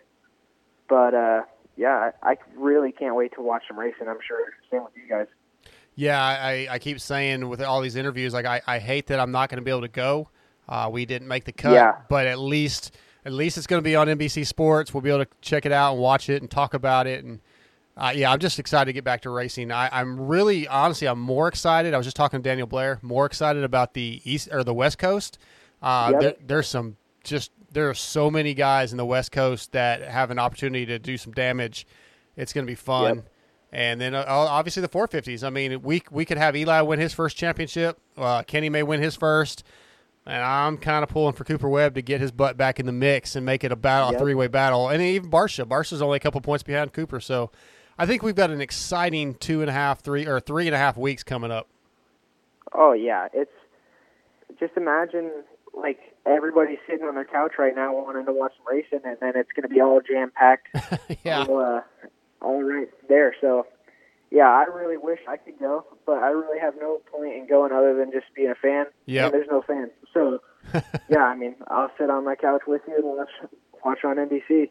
[0.89, 1.43] But uh
[1.77, 4.41] yeah, I I really can't wait to watch him racing, I'm sure.
[4.71, 5.27] Same with you guys.
[5.97, 9.33] Yeah, I, I keep saying with all these interviews, like I, I hate that I'm
[9.33, 10.29] not going to be able to go.
[10.69, 11.97] Uh, we didn't make the cut, Yeah.
[12.09, 14.93] but at least at least it's going to be on NBC Sports.
[14.95, 17.25] We'll be able to check it out and watch it and talk about it.
[17.25, 17.41] And
[17.97, 19.71] uh, yeah, I'm just excited to get back to racing.
[19.73, 21.93] I, I'm really, honestly, I'm more excited.
[21.93, 24.99] I was just talking to Daniel Blair, more excited about the east or the West
[24.99, 25.39] Coast.
[25.83, 26.21] Uh, Yep.
[26.21, 30.31] there, there's some just there are so many guys in the West Coast that have
[30.31, 31.87] an opportunity to do some damage.
[32.37, 33.17] It's going to be fun.
[33.17, 33.29] Yep.
[33.73, 35.45] And then uh, obviously the 450s.
[35.45, 37.99] I mean, we we could have Eli win his first championship.
[38.17, 39.63] Uh, Kenny may win his first.
[40.27, 42.93] And I'm kind of pulling for Cooper Webb to get his butt back in the
[42.93, 44.89] mix and make it a battle, a three way battle.
[44.89, 45.67] And even Barcia.
[45.67, 47.21] Barcia's only a couple points behind Cooper.
[47.21, 47.51] So
[47.99, 50.79] I think we've got an exciting two and a half, three or three and a
[50.79, 51.69] half weeks coming up.
[52.73, 53.51] Oh yeah, it's
[54.59, 55.31] just imagine
[55.75, 59.33] like everybody's sitting on their couch right now wanting to watch some racing, and then
[59.35, 60.69] it's going to be all jam packed,
[61.25, 61.45] yeah.
[61.45, 61.81] all, uh,
[62.41, 63.35] all right there.
[63.41, 63.67] So
[64.31, 67.73] yeah, I really wish I could go, but I really have no point in going
[67.73, 68.87] other than just being a fan.
[69.07, 69.91] Yeah, there's no fans.
[70.15, 70.41] So
[71.09, 73.29] yeah, I mean, I'll sit on my couch with you and watch
[73.85, 74.71] watch on NBC.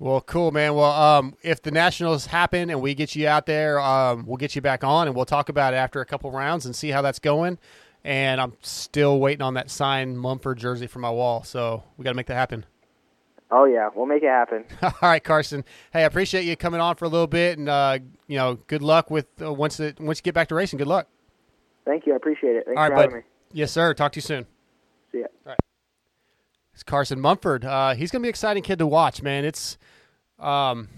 [0.00, 0.74] Well, cool, man.
[0.74, 4.54] Well, um, if the Nationals happen and we get you out there, um, we'll get
[4.54, 7.02] you back on and we'll talk about it after a couple rounds and see how
[7.02, 7.58] that's going.
[8.04, 12.10] And I'm still waiting on that signed Mumford jersey for my wall, so we got
[12.10, 12.64] to make that happen.
[13.50, 14.64] Oh yeah, we'll make it happen.
[14.82, 15.64] All right, Carson.
[15.92, 18.82] Hey, I appreciate you coming on for a little bit, and uh, you know, good
[18.82, 20.78] luck with uh, once it once you get back to racing.
[20.78, 21.08] Good luck.
[21.86, 22.64] Thank you, I appreciate it.
[22.66, 23.16] Thanks All for having bud.
[23.16, 23.22] me.
[23.52, 23.94] Yes, sir.
[23.94, 24.46] Talk to you soon.
[25.12, 25.54] See ya.
[26.74, 27.64] It's Carson Mumford.
[27.64, 29.44] Uh, he's going to be an exciting kid to watch, man.
[29.44, 29.78] It's,
[30.38, 30.88] um,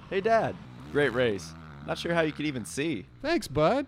[0.10, 0.56] Hey, Dad.
[0.92, 1.54] Great race.
[1.88, 3.08] Not sure how you could even see.
[3.22, 3.88] Thanks, bud.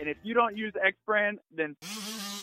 [0.00, 1.76] And if you don't use X brand, then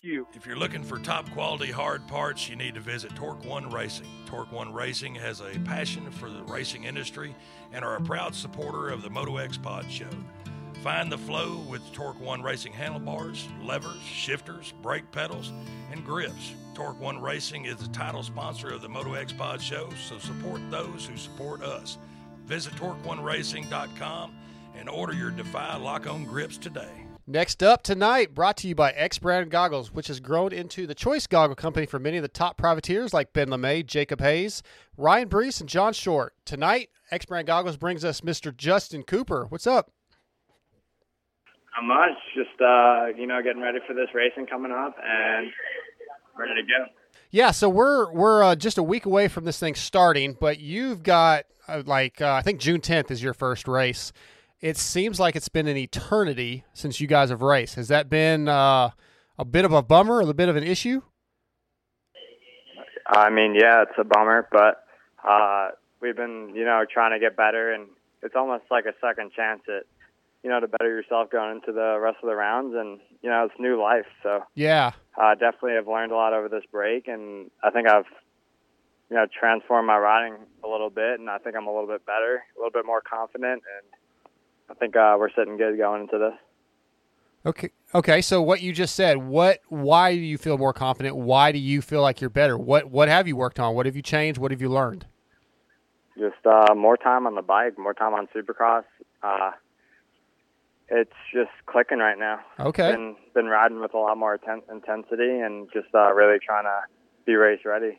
[0.02, 0.26] you.
[0.34, 4.06] If you're looking for top quality hard parts, you need to visit Torque One Racing.
[4.26, 7.34] Torque One Racing has a passion for the racing industry
[7.72, 10.08] and are a proud supporter of the Moto X Pod Show.
[10.82, 15.52] Find the flow with Torque One Racing handlebars, levers, shifters, brake pedals,
[15.90, 16.54] and grips.
[16.74, 20.60] Torque One Racing is the title sponsor of the Moto X Pod Show, so support
[20.70, 21.98] those who support us.
[22.44, 24.36] Visit TorqueOneRacing.com
[24.78, 27.05] and order your Defy lock-on grips today.
[27.28, 30.94] Next up tonight, brought to you by X Brand Goggles, which has grown into the
[30.94, 34.62] choice goggle company for many of the top privateers like Ben LeMay, Jacob Hayes,
[34.96, 36.34] Ryan Breece, and John Short.
[36.44, 38.56] Tonight, X Brand Goggles brings us Mr.
[38.56, 39.46] Justin Cooper.
[39.48, 39.90] What's up?
[41.74, 42.16] Not much.
[42.36, 45.50] Just uh, you know, getting ready for this racing coming up and
[46.38, 46.92] ready to go.
[47.32, 51.02] Yeah, so we're we're uh, just a week away from this thing starting, but you've
[51.02, 54.12] got uh, like uh, I think June 10th is your first race.
[54.66, 57.76] It seems like it's been an eternity since you guys have raced.
[57.76, 58.90] Has that been uh,
[59.38, 61.02] a bit of a bummer or a bit of an issue?
[63.06, 64.84] I mean, yeah, it's a bummer, but
[65.22, 65.68] uh,
[66.00, 67.86] we've been you know trying to get better, and
[68.24, 69.84] it's almost like a second chance at
[70.42, 73.44] you know to better yourself going into the rest of the rounds, and you know
[73.44, 74.94] it's new life, so Yeah.
[75.16, 78.06] uh, definitely have learned a lot over this break, and I think I've
[79.10, 82.04] you know, transformed my riding a little bit, and I think I'm a little bit
[82.04, 83.86] better, a little bit more confident, and
[84.70, 86.34] I think uh, we're sitting good going into this.
[87.44, 87.70] Okay.
[87.94, 88.20] Okay.
[88.20, 89.60] So what you just said, what?
[89.68, 91.16] Why do you feel more confident?
[91.16, 92.58] Why do you feel like you're better?
[92.58, 92.90] What?
[92.90, 93.74] What have you worked on?
[93.74, 94.38] What have you changed?
[94.38, 95.06] What have you learned?
[96.18, 98.84] Just uh, more time on the bike, more time on Supercross.
[99.22, 99.52] Uh,
[100.88, 102.40] it's just clicking right now.
[102.58, 102.92] Okay.
[102.92, 106.80] Been been riding with a lot more atten- intensity and just uh, really trying to
[107.26, 107.98] be race ready.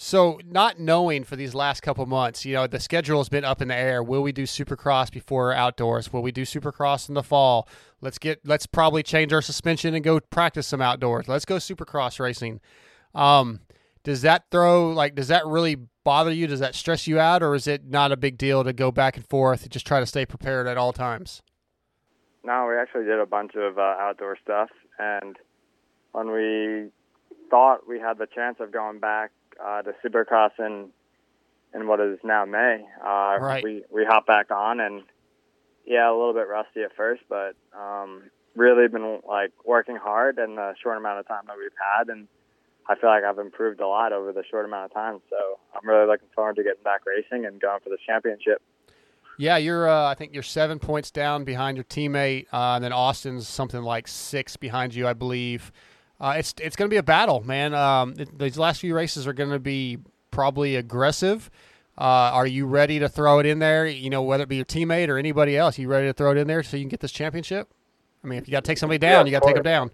[0.00, 3.60] So, not knowing for these last couple months, you know, the schedule has been up
[3.60, 4.00] in the air.
[4.00, 6.12] Will we do Supercross before outdoors?
[6.12, 7.68] Will we do Supercross in the fall?
[8.00, 11.26] Let's get let's probably change our suspension and go practice some outdoors.
[11.26, 12.60] Let's go Supercross racing.
[13.12, 13.58] Um,
[14.04, 15.74] does that throw like does that really
[16.04, 16.46] bother you?
[16.46, 19.16] Does that stress you out, or is it not a big deal to go back
[19.16, 21.42] and forth and just try to stay prepared at all times?
[22.44, 24.70] No, we actually did a bunch of uh, outdoor stuff,
[25.00, 25.34] and
[26.12, 26.90] when we
[27.50, 29.32] thought we had the chance of going back
[29.64, 30.88] uh, to Supercross in
[31.74, 33.62] in what is now May, uh, Right.
[33.62, 35.02] we we hopped back on, and
[35.84, 38.22] yeah, a little bit rusty at first, but um,
[38.56, 42.26] really been like working hard in the short amount of time that we've had, and
[42.88, 45.20] I feel like I've improved a lot over the short amount of time.
[45.28, 48.62] So I'm really looking forward to getting back racing and going for the championship.
[49.36, 49.88] Yeah, you're.
[49.88, 53.82] Uh, I think you're seven points down behind your teammate, uh, and then Austin's something
[53.82, 55.70] like six behind you, I believe.
[56.20, 57.74] Uh, it's it's going to be a battle, man.
[57.74, 59.98] Um, th- these last few races are going to be
[60.30, 61.50] probably aggressive.
[61.96, 63.86] Uh, are you ready to throw it in there?
[63.86, 66.36] You know, whether it be your teammate or anybody else, you ready to throw it
[66.36, 67.68] in there so you can get this championship?
[68.22, 69.64] I mean, if you got to take somebody down, Yeah, you got to take them
[69.64, 69.90] down.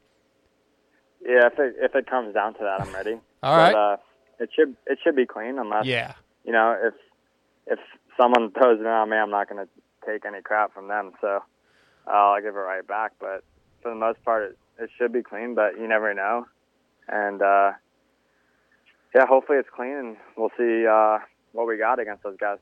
[1.22, 3.12] Yeah, if it if it comes down to that, I'm ready.
[3.42, 3.74] All but, right.
[3.74, 3.96] Uh,
[4.40, 6.14] it should it should be clean unless Yeah.
[6.44, 6.94] you know if
[7.66, 7.78] if
[8.20, 9.70] someone throws it on me, I'm not going to
[10.06, 11.12] take any crap from them.
[11.20, 11.42] So
[12.06, 13.12] uh, I'll give it right back.
[13.20, 13.44] But
[13.82, 15.54] for the most part, it, it should be clean.
[15.54, 16.46] But you never know.
[17.08, 17.72] And uh,
[19.14, 21.18] yeah, hopefully it's clean, and we'll see uh,
[21.52, 22.58] what we got against those guys.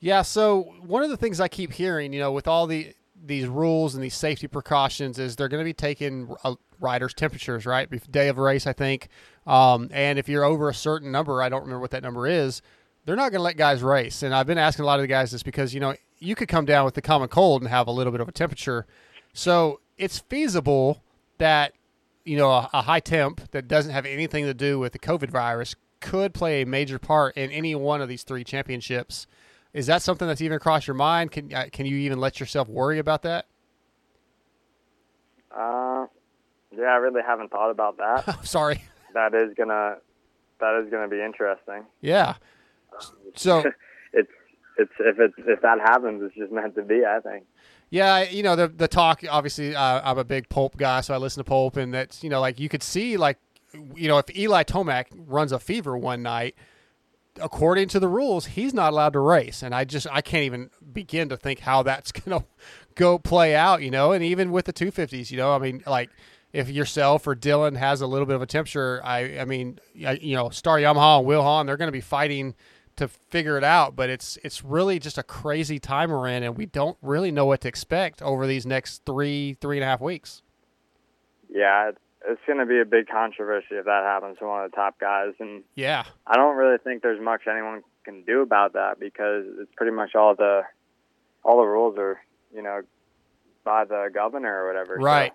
[0.00, 2.94] Yeah, so one of the things I keep hearing, you know, with all the
[3.26, 6.34] these rules and these safety precautions, is they're going to be taking
[6.78, 7.88] riders' temperatures, right?
[8.10, 9.08] Day of race, I think.
[9.46, 12.60] Um, and if you're over a certain number, I don't remember what that number is,
[13.04, 14.22] they're not going to let guys race.
[14.22, 16.48] And I've been asking a lot of the guys this because you know you could
[16.48, 18.86] come down with the common cold and have a little bit of a temperature,
[19.32, 21.02] so it's feasible
[21.38, 21.72] that
[22.24, 25.30] you know a, a high temp that doesn't have anything to do with the COVID
[25.30, 29.26] virus could play a major part in any one of these three championships.
[29.72, 31.32] Is that something that's even crossed your mind?
[31.32, 33.46] Can uh, can you even let yourself worry about that?
[35.50, 36.06] Uh,
[36.76, 38.44] yeah, I really haven't thought about that.
[38.46, 38.84] Sorry.
[39.14, 39.96] That is gonna
[40.60, 41.84] that is gonna be interesting.
[42.00, 42.34] Yeah.
[43.34, 43.58] So
[44.12, 44.30] it's
[44.78, 47.02] it's if it if that happens, it's just meant to be.
[47.04, 47.44] I think.
[47.94, 49.22] Yeah, you know the the talk.
[49.30, 52.28] Obviously, uh, I'm a big Pulp guy, so I listen to Pulp, and that's you
[52.28, 53.38] know like you could see like
[53.94, 56.56] you know if Eli Tomac runs a fever one night,
[57.40, 60.70] according to the rules, he's not allowed to race, and I just I can't even
[60.92, 62.44] begin to think how that's gonna
[62.96, 63.80] go play out.
[63.80, 66.10] You know, and even with the 250s, you know, I mean like.
[66.52, 70.12] If yourself or Dylan has a little bit of a temperature, I, I mean, I,
[70.12, 72.54] you know, Star Yamaha and Will Hahn, they're to be fighting
[72.96, 73.96] to figure it out.
[73.96, 77.46] But it's it's really just a crazy time we're in, and we don't really know
[77.46, 80.42] what to expect over these next three three and a half weeks.
[81.50, 81.90] Yeah,
[82.26, 84.98] it's, going to be a big controversy if that happens to one of the top
[84.98, 89.44] guys, and Yeah, I don't really think there's much anyone can do about that because
[89.60, 90.62] it's pretty much all the
[91.44, 92.20] all the rules are
[92.52, 92.82] you know
[93.64, 94.96] by the governor or whatever.
[94.98, 95.32] So right.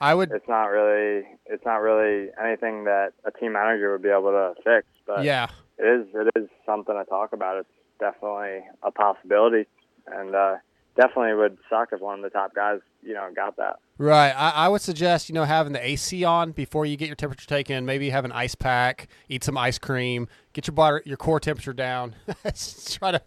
[0.00, 0.30] I would.
[0.32, 4.54] it's not really it's not really anything that a team manager would be able to
[4.64, 4.86] fix.
[5.06, 5.48] But Yeah.
[5.78, 7.58] It is it is something to talk about.
[7.58, 7.68] It's
[8.00, 9.66] definitely a possibility,
[10.06, 10.56] and uh,
[10.96, 13.76] definitely would suck if one of the top guys you know got that.
[14.00, 14.30] Right.
[14.30, 17.48] I, I would suggest, you know, having the AC on before you get your temperature
[17.48, 17.84] taken.
[17.84, 21.72] Maybe have an ice pack, eat some ice cream, get your body, your core temperature
[21.72, 22.14] down.
[22.90, 23.20] Try to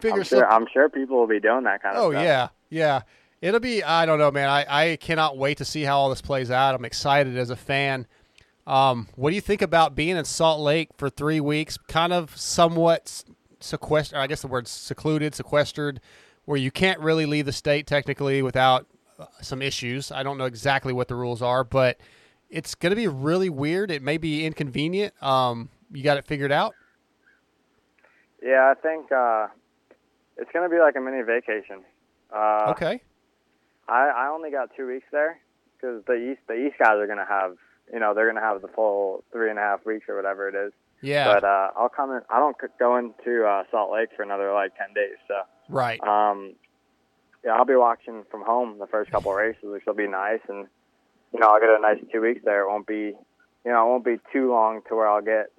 [0.00, 2.22] figure I'm sure, I'm sure people will be doing that kind of Oh stuff.
[2.22, 3.02] yeah, yeah.
[3.40, 3.82] It'll be.
[3.84, 4.48] I don't know, man.
[4.48, 6.74] I, I cannot wait to see how all this plays out.
[6.74, 8.06] I'm excited as a fan.
[8.68, 11.78] Um, what do you think about being in Salt Lake for three weeks?
[11.88, 13.24] Kind of somewhat
[13.60, 14.18] sequestered.
[14.18, 16.00] I guess the word secluded, sequestered,
[16.44, 18.86] where you can't really leave the state technically without
[19.18, 20.12] uh, some issues.
[20.12, 21.98] I don't know exactly what the rules are, but
[22.50, 23.90] it's going to be really weird.
[23.90, 25.14] It may be inconvenient.
[25.22, 26.74] Um, you got it figured out.
[28.42, 29.46] Yeah, I think uh,
[30.36, 31.84] it's going to be like a mini vacation.
[32.30, 33.00] Uh, Okay.
[33.88, 35.40] I, I only got two weeks there
[35.76, 37.56] because the east the east guys are going to have
[37.92, 40.48] you know they're going to have the full three and a half weeks or whatever
[40.48, 40.72] it is.
[41.00, 41.32] Yeah.
[41.32, 42.20] But uh, I'll come in.
[42.28, 45.16] I don't go into uh, Salt Lake for another like ten days.
[45.28, 45.34] So
[45.68, 46.00] Right.
[46.02, 46.54] um,
[47.44, 50.40] yeah, I'll be watching from home the first couple of races, which will be nice,
[50.48, 50.66] and
[51.32, 52.62] you know I'll get a nice two weeks there.
[52.62, 53.14] It won't be
[53.64, 55.50] you know it won't be too long to where I'll get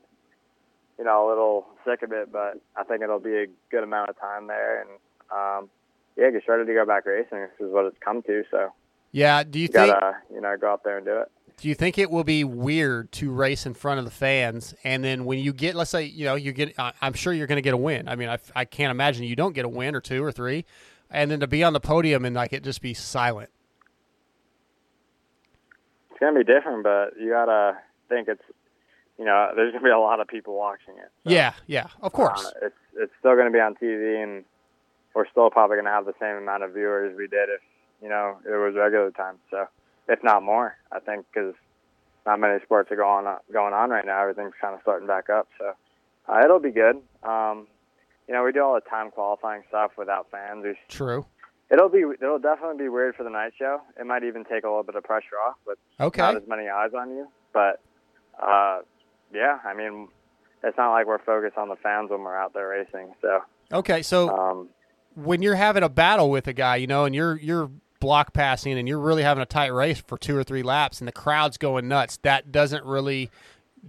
[0.97, 4.09] you know, a little sick of it, but I think it'll be a good amount
[4.09, 4.89] of time there, and
[5.31, 5.69] um,
[6.17, 7.39] yeah, just ready to go back racing.
[7.39, 8.73] This is what it's come to, so
[9.13, 9.43] Yeah.
[9.43, 9.93] Do you you think?
[9.93, 11.31] gotta, you know, go out there and do it.
[11.59, 15.03] Do you think it will be weird to race in front of the fans, and
[15.03, 17.61] then when you get, let's say, you know, you get, I'm sure you're going to
[17.61, 18.07] get a win.
[18.07, 20.65] I mean, I, I can't imagine you don't get a win or two or three,
[21.09, 23.49] and then to be on the podium and like it just be silent.
[26.11, 27.77] It's gonna be different, but you gotta
[28.09, 28.43] think it's,
[29.17, 31.11] you know, there's gonna be a lot of people watching it.
[31.23, 32.45] Yeah, yeah, of course.
[32.45, 34.43] Uh, it's it's still going to be on TV, and
[35.15, 37.61] we're still probably going to have the same amount of viewers we did if
[38.01, 39.37] you know it was regular time.
[39.49, 39.65] So,
[40.09, 41.53] if not more, I think because
[42.25, 44.21] not many sports are going on, going on right now.
[44.21, 45.71] Everything's kind of starting back up, so
[46.27, 46.97] uh, it'll be good.
[47.23, 47.67] Um,
[48.27, 50.63] you know, we do all the time qualifying stuff without fans.
[50.63, 51.25] We, True.
[51.71, 53.81] it'll be it'll definitely be weird for the night show.
[53.99, 56.21] It might even take a little bit of pressure off with Okay.
[56.21, 57.27] not as many eyes on you.
[57.53, 57.81] But
[58.41, 58.81] uh,
[59.33, 60.09] yeah, I mean,
[60.63, 63.13] it's not like we're focused on the fans when we're out there racing.
[63.21, 63.39] So
[63.71, 64.69] Okay, so um,
[65.15, 67.69] when you're having a battle with a guy, you know, and you're you're
[67.99, 71.07] block passing and you're really having a tight race for two or three laps, and
[71.07, 73.29] the crowd's going nuts, that doesn't really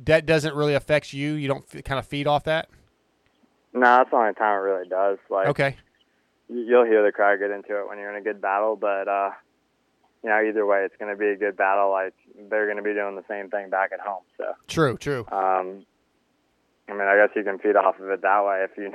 [0.04, 1.32] that doesn't really affect you.
[1.32, 2.68] You don't f- kind of feed off that.
[3.72, 5.18] no, that's the only time it really does.
[5.28, 5.76] Like Okay.
[6.48, 9.30] you'll hear the crowd get into it when you're in a good battle, but uh,
[10.22, 11.90] you know, either way, it's going to be a good battle.
[11.90, 12.14] Like
[12.50, 14.22] they're going to be doing the same thing back at home.
[14.36, 14.96] So True.
[14.96, 15.26] True.
[15.32, 15.84] um,
[16.88, 18.92] I mean, I guess you can feed off of it that way if you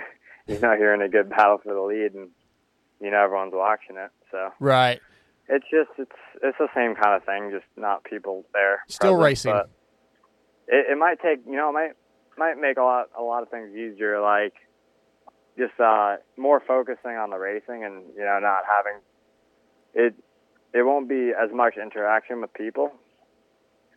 [0.54, 2.30] you know you're in a good battle for the lead and
[3.02, 4.12] you know everyone's watching it.
[4.36, 5.00] So Right.
[5.48, 6.12] it's just it's
[6.44, 8.84] it's the same kind of thing, just not people there.
[8.88, 9.56] Still present, racing.
[10.68, 11.92] it, it might take you know it might
[12.38, 14.54] might make a lot a lot of things easier, like
[15.58, 19.00] just uh, more focusing on the racing and you know not having
[19.94, 20.14] it.
[20.74, 22.92] It won't be as much interaction with people,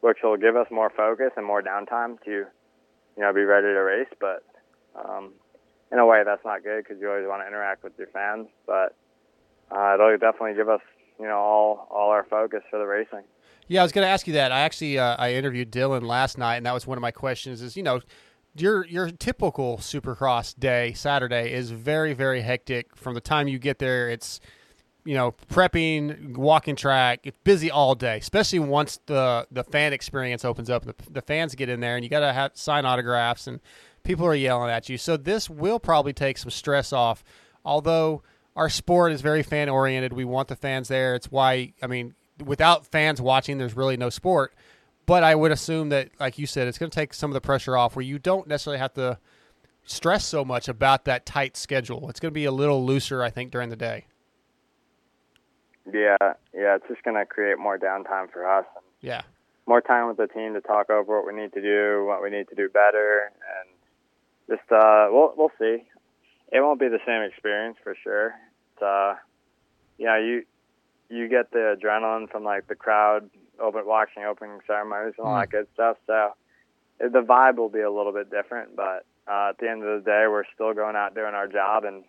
[0.01, 2.47] which will give us more focus and more downtime to you
[3.19, 4.15] know be ready to race.
[4.21, 4.45] But
[4.95, 5.33] um,
[5.91, 8.47] in a way, that's not good because you always want to interact with your fans.
[8.65, 8.95] But
[9.71, 10.81] uh, it'll definitely give us
[11.19, 13.23] you know all all our focus for the racing.
[13.67, 14.51] Yeah, I was going to ask you that.
[14.51, 17.61] I actually uh, I interviewed Dylan last night, and that was one of my questions.
[17.61, 18.01] Is you know,
[18.57, 22.97] your your typical Supercross day Saturday is very very hectic.
[22.97, 24.41] From the time you get there, it's
[25.05, 27.21] you know prepping, walking track.
[27.25, 30.85] It's busy all day, especially once the the fan experience opens up.
[30.85, 33.61] The, the fans get in there, and you got to have sign autographs, and
[34.03, 34.97] people are yelling at you.
[34.97, 37.23] So this will probably take some stress off.
[37.65, 38.23] Although
[38.59, 41.15] our sport is very fan oriented, we want the fans there.
[41.15, 44.53] It's why I mean without fans watching, there's really no sport.
[45.07, 47.41] But I would assume that, like you said, it's going to take some of the
[47.41, 49.19] pressure off where you don't necessarily have to
[49.85, 52.11] stress so much about that tight schedule.
[52.11, 54.05] It's going to be a little looser, I think, during the day.
[55.91, 56.17] Yeah,
[56.53, 59.23] yeah, it's just gonna create more downtime for us and Yeah.
[59.67, 62.29] more time with the team to talk over what we need to do, what we
[62.29, 63.71] need to do better, and
[64.51, 65.89] just uh, we'll we'll see.
[66.53, 68.35] It won't be the same experience for sure.
[68.83, 69.15] Uh,
[69.99, 70.45] yeah, you
[71.09, 75.51] you get the adrenaline from like the crowd open watching opening ceremonies and all that
[75.51, 75.97] good stuff.
[76.07, 76.35] So
[77.01, 80.11] the vibe will be a little bit different, but uh, at the end of the
[80.11, 82.03] day, we're still going out doing our job, and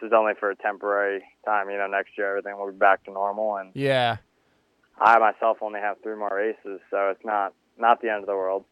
[0.00, 1.70] this is only for a temporary time.
[1.70, 4.16] You know, next year everything will be back to normal, and Yeah.
[5.00, 8.34] I myself only have three more races, so it's not not the end of the
[8.34, 8.64] world.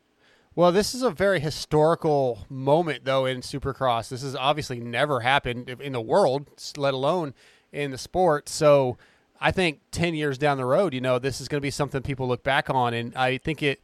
[0.56, 4.08] Well, this is a very historical moment, though, in Supercross.
[4.08, 6.48] This has obviously never happened in the world,
[6.78, 7.34] let alone
[7.72, 8.48] in the sport.
[8.48, 8.96] So
[9.38, 12.00] I think 10 years down the road, you know, this is going to be something
[12.00, 12.94] people look back on.
[12.94, 13.82] And I think it,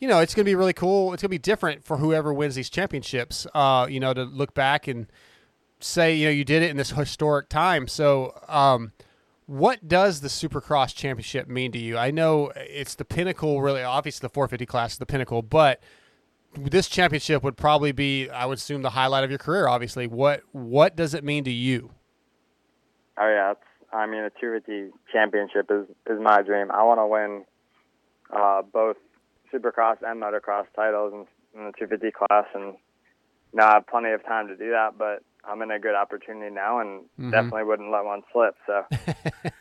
[0.00, 1.14] you know, it's going to be really cool.
[1.14, 4.52] It's going to be different for whoever wins these championships, uh, you know, to look
[4.52, 5.06] back and
[5.80, 7.88] say, you know, you did it in this historic time.
[7.88, 8.92] So, um,
[9.46, 11.96] what does the Supercross Championship mean to you?
[11.96, 13.82] I know it's the pinnacle, really.
[13.82, 15.82] Obviously, the 450 class is the pinnacle, but
[16.54, 19.68] this championship would probably be, I would assume, the highlight of your career.
[19.68, 21.90] Obviously, what what does it mean to you?
[23.18, 23.60] Oh yeah, it's,
[23.92, 26.70] I mean, a 250 championship is is my dream.
[26.70, 27.44] I want to win
[28.34, 28.96] uh, both
[29.52, 31.20] Supercross and motocross titles in,
[31.60, 32.74] in the 250 class, and
[33.52, 34.96] now I have plenty of time to do that.
[34.98, 37.30] But I'm in a good opportunity now, and Mhm.
[37.30, 38.54] definitely wouldn't let one slip.
[38.66, 38.84] So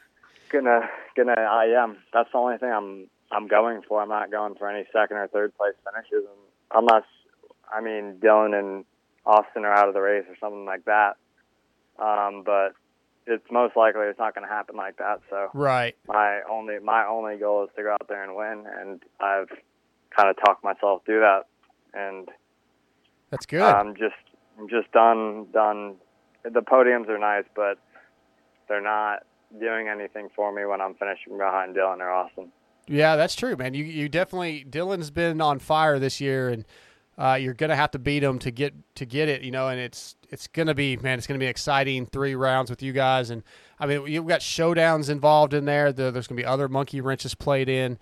[0.51, 1.97] gonna gonna I am.
[2.13, 4.01] That's the only thing I'm I'm going for.
[4.01, 6.39] I'm not going for any second or third place finishes, and
[6.75, 7.03] unless
[7.71, 8.85] I mean Dylan and
[9.25, 11.15] Austin are out of the race or something like that.
[11.99, 12.73] Um, but
[13.27, 15.19] it's most likely it's not going to happen like that.
[15.29, 15.95] So Right.
[16.07, 19.49] my only my only goal is to go out there and win, and I've
[20.15, 21.43] kind of talked myself through that,
[21.93, 22.29] and
[23.29, 23.61] That's good.
[23.61, 24.15] I'm just
[24.59, 25.95] I'm just done done.
[26.43, 27.77] The podiums are nice, but
[28.67, 29.23] they're not
[29.59, 32.51] doing anything for me when I'm finishing behind Dylan or Austin.
[32.87, 33.73] Yeah, that's true, man.
[33.73, 36.65] You you definitely Dylan's been on fire this year, and
[37.17, 39.79] Uh, you're gonna have to beat him to get to get it, you know, and
[39.79, 43.43] it's it's gonna be man, it's gonna be exciting three rounds with you guys, and
[43.79, 45.91] I mean you've got showdowns involved in there.
[45.93, 47.99] The, there's gonna be other monkey wrenches played in.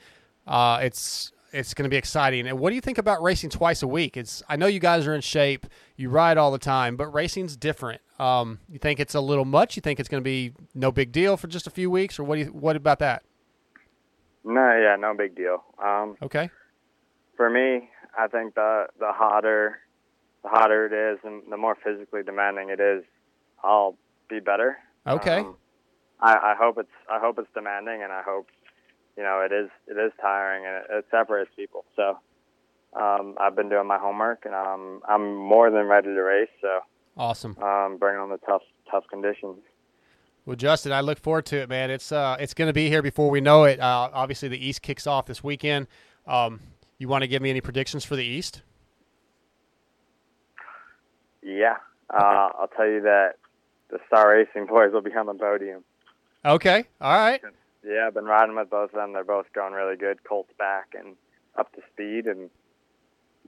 [0.47, 2.47] Uh, it's it's gonna be exciting.
[2.47, 4.15] And what do you think about racing twice a week?
[4.15, 5.65] It's I know you guys are in shape,
[5.97, 8.01] you ride all the time, but racing's different.
[8.19, 9.75] Um, you think it's a little much?
[9.75, 12.35] You think it's gonna be no big deal for just a few weeks, or what
[12.35, 13.23] do you what about that?
[14.43, 15.63] No, yeah, no big deal.
[15.83, 16.49] Um, Okay.
[17.35, 19.79] for me, I think the the hotter
[20.43, 23.03] the hotter it is and the more physically demanding it is,
[23.63, 23.97] I'll
[24.29, 24.77] be better.
[25.05, 25.39] Okay.
[25.39, 25.57] Um,
[26.21, 28.47] I, I hope it's I hope it's demanding and I hope
[29.17, 31.85] you know it is it is tiring and it, it separates people.
[31.95, 32.19] So
[32.99, 36.49] um, I've been doing my homework and um, I'm more than ready to race.
[36.61, 36.79] So
[37.17, 37.57] Awesome.
[37.61, 39.59] um, bringing on the tough tough conditions.
[40.49, 41.91] Well, Justin, I look forward to it, man.
[41.91, 43.79] It's uh, it's going to be here before we know it.
[43.79, 45.85] Uh, obviously, the East kicks off this weekend.
[46.25, 46.59] Um,
[46.97, 48.63] you want to give me any predictions for the East?
[51.43, 51.75] Yeah,
[52.11, 53.33] uh, I'll tell you that
[53.91, 55.83] the Star Racing boys will be on the podium.
[56.43, 56.83] Okay.
[56.99, 57.41] All right.
[57.85, 59.13] Yeah, I've been riding with both of them.
[59.13, 60.23] They're both going really good.
[60.23, 61.15] Colt's back and
[61.59, 62.49] up to speed, and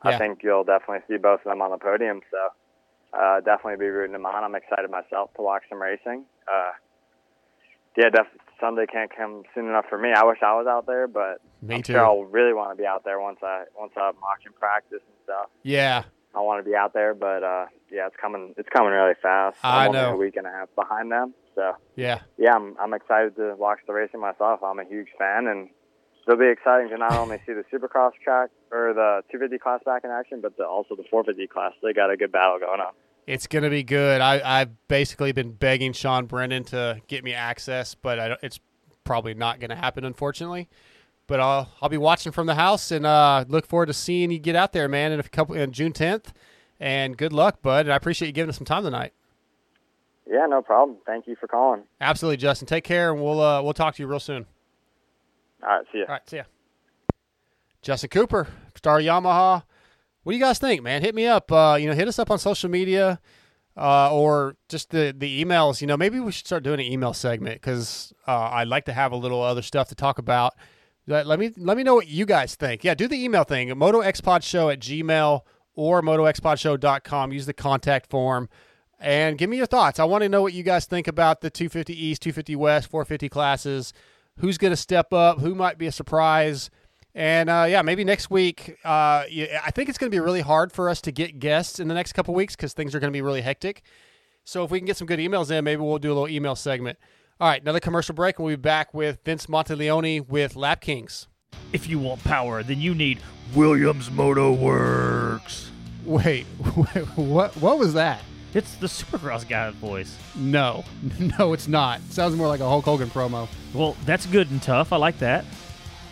[0.04, 2.22] I think you'll definitely see both of them on the podium.
[2.30, 4.44] So uh, definitely be rooting them on.
[4.44, 6.26] I'm excited myself to watch them racing.
[6.48, 6.74] Uh,
[7.98, 8.28] yeah, def-
[8.60, 10.10] Sunday can't come soon enough for me.
[10.16, 11.94] I wish I was out there, but Me I'm too.
[11.94, 15.16] sure I'll really want to be out there once I once I'm watching practice and
[15.24, 15.50] stuff.
[15.64, 16.04] Yeah.
[16.34, 18.54] I want to be out there, but uh, yeah, it's coming.
[18.58, 19.58] It's coming really fast.
[19.64, 20.14] I I'm know.
[20.14, 22.20] a week and a half behind them, so Yeah.
[22.38, 24.64] yeah, I'm I'm excited to watch the racing myself.
[24.64, 25.68] I'm a huge fan, and
[26.26, 30.04] it'll be exciting to not only see the Supercross track or the 250 class back
[30.06, 31.74] in action, but the, also the 450 class.
[31.84, 32.94] They got a good battle going on.
[33.28, 34.20] It's going to be good.
[34.20, 38.60] I, I've basically been begging Sean Brennan to get me access, but I don't, it's
[39.04, 40.70] probably not going to happen, unfortunately.
[41.28, 44.40] But I'll I'll be watching from the house and uh, look forward to seeing you
[44.40, 46.34] get out there, man, in a couple in June 10th.
[46.80, 47.86] And good luck, bud.
[47.86, 49.14] And I appreciate you giving us some time tonight.
[50.30, 50.98] Yeah, no problem.
[51.06, 51.84] Thank you for calling.
[52.00, 52.68] Absolutely, Justin.
[52.68, 54.46] Take care, and we'll uh, we'll talk to you real soon.
[55.64, 56.06] All right, see ya.
[56.08, 56.44] All right, see ya.
[57.82, 59.64] Justin Cooper, Star Yamaha.
[60.24, 61.02] What do you guys think, man?
[61.02, 61.52] Hit me up.
[61.52, 63.20] Uh, you know, hit us up on social media
[63.78, 65.82] uh, or just the the emails.
[65.82, 68.94] You know, maybe we should start doing an email segment because uh, I'd like to
[68.94, 70.54] have a little other stuff to talk about.
[71.08, 72.84] Let let me let me know what you guys think.
[72.84, 73.70] Yeah, do the email thing.
[73.70, 75.42] MotoXPodShow at Gmail
[75.74, 77.32] or MotoXPodShow.com.
[77.32, 78.50] Use the contact form
[79.00, 80.00] and give me your thoughts.
[80.00, 83.30] I want to know what you guys think about the 250 East, 250 West, 450
[83.30, 83.94] classes.
[84.38, 85.40] Who's going to step up?
[85.40, 86.70] Who might be a surprise?
[87.14, 88.78] And uh, yeah, maybe next week.
[88.84, 91.80] Uh, yeah, I think it's going to be really hard for us to get guests
[91.80, 93.84] in the next couple weeks because things are going to be really hectic.
[94.44, 96.56] So if we can get some good emails in, maybe we'll do a little email
[96.56, 96.98] segment.
[97.40, 101.28] All right, another commercial break, and we'll be back with Vince Monteleone with Lap Kings.
[101.74, 103.20] If you want power, then you need
[103.56, 105.70] Williams Moto Werx.
[106.06, 106.46] Wait,
[107.16, 107.56] what?
[107.58, 108.22] What was that?
[108.54, 110.18] It's the Supercross guy's voice.
[110.36, 110.84] No,
[111.40, 112.02] no, it's not.
[112.10, 113.48] sounds more like a Hulk Hogan promo.
[113.74, 114.92] Well, that's good and tough.
[114.92, 115.46] I like that.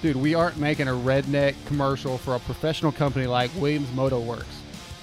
[0.02, 4.46] Dude, we aren't making a redneck commercial for a professional company like Williams Moto Werx.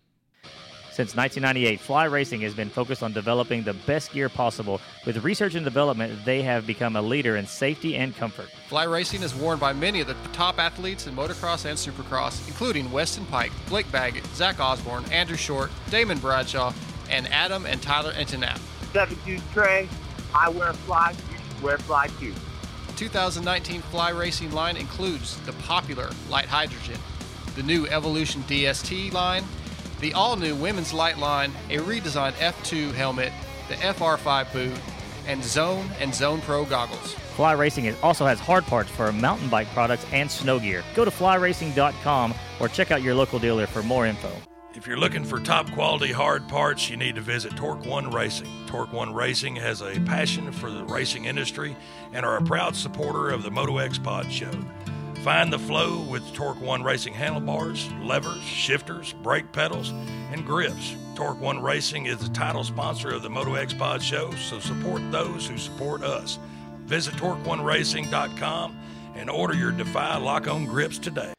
[0.96, 4.80] Since 1998, Fly Racing has been focused on developing the best gear possible.
[5.06, 8.48] With research and development, they have become a leader in safety and comfort.
[8.70, 12.90] Fly Racing is worn by many of the top athletes in motocross and supercross, including
[12.94, 16.72] Weston Peick, Blake Baggett, Zach Osborne, Andrew Short, Damon Bradshaw,
[17.10, 18.62] and Adam and Tyler Enticknap.
[18.94, 19.90] Seven Juice Trey,
[20.34, 22.34] I wear fly, you wear fly too.
[22.96, 27.02] 2019 Fly Racing line includes the popular Lite Hydrogen,
[27.58, 29.44] the new Evolution DST line,
[30.00, 33.32] the all new Women's Lite line, a redesigned F2 helmet,
[33.68, 34.80] the FR5 boot,
[35.28, 37.14] and Zone and Zone Pro goggles.
[37.36, 40.84] Fly Racing also has hard parts for mountain bike products and snow gear.
[40.96, 44.32] Go to flyracing.com or check out your local dealer for more info.
[44.74, 48.50] If you're looking for top quality hard parts, you need to visit Torque One Racing.
[48.68, 51.76] Torque One Racing has a passion for the racing industry
[52.12, 54.52] and are a proud supporter of the Moto X Pod Show.
[55.26, 59.90] Find the flow with Torque One Racing handlebars, levers, shifters, brake pedals,
[60.32, 60.96] and grips.
[61.16, 65.02] Torque One Racing is the title sponsor of the Moto X Pod show, so support
[65.12, 66.38] those who support us.
[66.82, 68.78] Visit TorqueOneRacing.com
[69.16, 71.34] and order your Defy lock on grips today.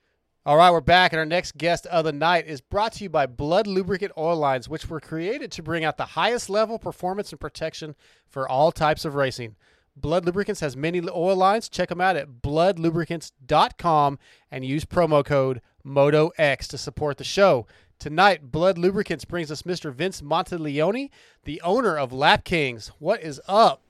[0.45, 3.09] All right, we're back, and our next guest of the night is brought to you
[3.09, 7.31] by Blud Lubricant Oil Lines, which were created to bring out the highest level performance
[7.31, 7.95] and protection
[8.29, 9.55] for all types of racing.
[9.97, 11.69] Blud Lubricants has many oil lines.
[11.69, 14.19] Check them out at bludlubricants.com
[14.51, 17.67] and use promo code MotoX to support the show.
[17.99, 19.93] Tonight, Blud Lubricants brings us Mr.
[19.93, 21.09] Vince Monteleone,
[21.45, 22.89] the owner of Lap Kings.
[22.99, 23.83] What is up?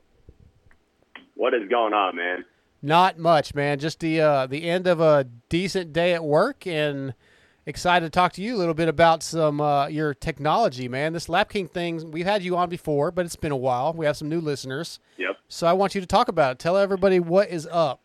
[1.35, 2.45] What is going on, man?
[2.81, 3.81] Not much, man.
[3.81, 7.15] Just the uh, the end of a decent day at work, and
[7.67, 11.13] excited to talk to you a little bit about some uh, your technology, man.
[11.13, 13.93] This Lap King thing, we've had you on before, but it's been a while.
[13.93, 15.01] We have some new listeners.
[15.19, 15.37] Yep.
[15.49, 16.59] So I want you to talk about it.
[16.59, 18.01] Tell everybody what is up.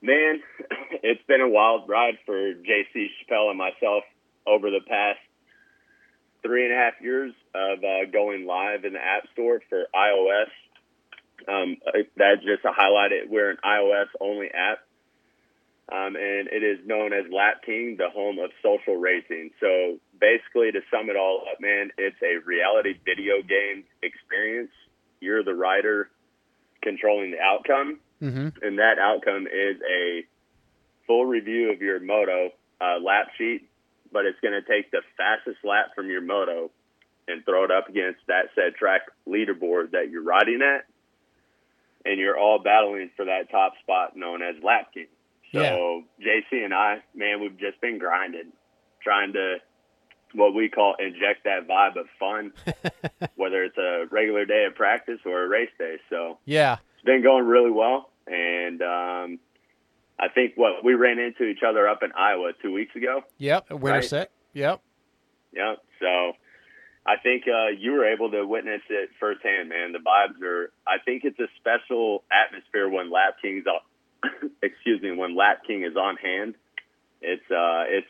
[0.00, 0.40] Man,
[1.02, 4.04] it's been a wild ride for JC Chappelle and myself
[4.46, 5.18] over the past
[6.42, 10.50] three and a half years of uh, going live in the App Store for iOS.
[11.48, 11.76] Um,
[12.16, 13.30] that's just to highlight it.
[13.30, 14.78] We're an iOS only app.
[15.90, 19.50] Um, and it is known as Lap King, the home of social racing.
[19.58, 24.70] So basically, to sum it all up, man, it's a reality video game experience.
[25.20, 26.10] You're the rider
[26.82, 28.48] controlling the outcome, Mm-hmm.
[28.62, 30.26] and that outcome is a
[31.06, 32.50] full review of your moto
[32.80, 33.68] uh, lap sheet,
[34.10, 36.70] but it's going to take the fastest lap from your moto
[37.28, 40.84] and throw it up against that said track leaderboard that you're riding at,
[42.04, 45.06] and you're all battling for that top spot known as lap king.
[45.52, 48.52] So JC and I, man, we've just been grinding,
[49.02, 49.56] trying to
[50.34, 52.52] what we call inject that vibe of fun,
[53.36, 55.96] whether it's a regular day of practice or a race day.
[56.10, 56.76] So Yeah.
[56.96, 59.38] it's been going really well, and um,
[60.20, 63.22] I think what we ran into each other up in Iowa two weeks ago.
[63.38, 63.70] Yep.
[63.70, 64.04] Winter Right.
[64.04, 64.30] set.
[64.52, 64.82] Yep.
[65.54, 66.32] Yeah, so
[67.06, 69.92] I think uh, you were able to witness it firsthand, man.
[69.92, 70.70] The vibes are.
[70.86, 73.64] I think it's a special atmosphere when Lap King's.
[74.62, 76.54] excuse me, when Lap King is on hand.
[77.20, 78.06] It's uh, it's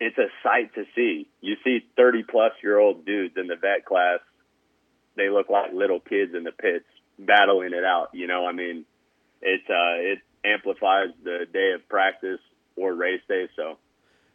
[0.00, 1.28] it's a sight to see.
[1.40, 4.20] You see thirty plus year old dudes in the vet class.
[5.16, 6.86] They look like little kids in the pits
[7.18, 8.08] battling it out.
[8.12, 8.84] You know, I mean,
[9.40, 12.40] it uh, it amplifies the day of practice
[12.76, 13.48] or race day.
[13.54, 13.78] So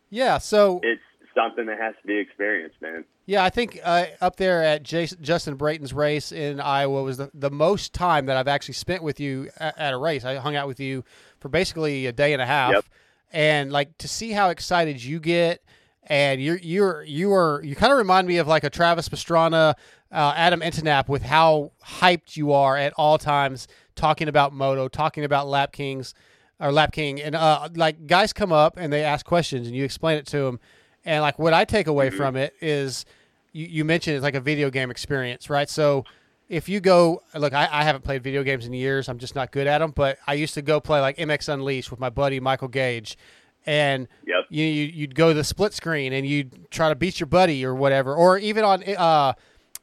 [0.09, 0.37] Yeah.
[0.37, 1.01] So it's
[1.35, 3.03] something that has to be experienced, man.
[3.27, 7.31] Yeah, I think uh, up there at Jason, Justin Brayton's race in Iowa was the,
[7.33, 10.23] the most time that I've actually spent with you at, at a race.
[10.23, 11.03] I hung out with you
[11.39, 12.85] for basically a day and a half, Yep.
[13.33, 15.63] and like to see how excited you get,
[16.03, 19.73] and you're you're you are you kind of remind me of like a Travis Pastrana,
[20.11, 25.23] uh, Adam Enticknap with how hyped you are at all times talking about moto, talking
[25.23, 26.13] about lap kings
[26.59, 29.83] or lap king, and uh, like guys come up and they ask questions and you
[29.83, 30.59] explain it to them.
[31.05, 33.05] And like what I take away from it is
[33.53, 35.69] you, you mentioned it's like a video game experience, right?
[35.69, 36.03] So
[36.49, 39.07] if you go look, I, I haven't played video games in years.
[39.07, 39.91] I'm just not good at them.
[39.91, 43.17] But I used to go play like MX Unleashed with my buddy Michael Gage,
[43.65, 44.45] and Yep.
[44.49, 47.65] you, you you'd go to the split screen and you'd try to beat your buddy
[47.65, 49.33] or whatever, or even on uh,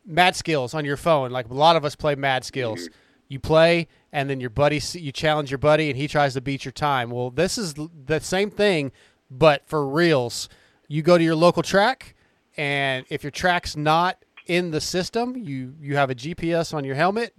[0.07, 1.31] Mad Skills on your phone.
[1.31, 2.89] Like a lot of us play Mad Skills.
[3.28, 6.65] You play, and then your buddy you challenge your buddy, and he tries to beat
[6.65, 7.11] your time.
[7.11, 8.93] Well, this is the same thing,
[9.31, 10.49] but for reals.
[10.93, 12.14] You go to your local track,
[12.55, 16.97] and if your track's not in the system, you you have a GPS on your
[16.97, 17.32] helmet,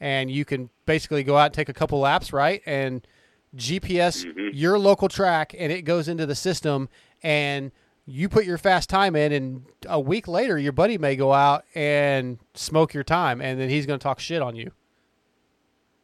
[0.00, 2.62] and you can basically go out and take a couple laps, right?
[2.64, 3.06] And
[3.54, 4.48] GPS mm-hmm.
[4.54, 6.88] your local track, and it goes into the system,
[7.22, 7.72] and
[8.06, 11.66] you put your fast time in, and a week later, your buddy may go out
[11.74, 14.70] and smoke your time, and then he's going to talk shit on you.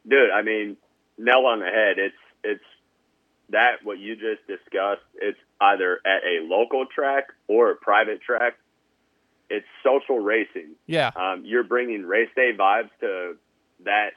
[0.06, 0.76] dude i mean
[1.16, 2.64] nail on the head it's it's
[3.48, 8.54] that what you just discussed it's either at a local track or a private track
[9.48, 11.10] it's social racing Yeah.
[11.16, 13.36] um, you're bringing race day vibes to
[13.84, 14.10] that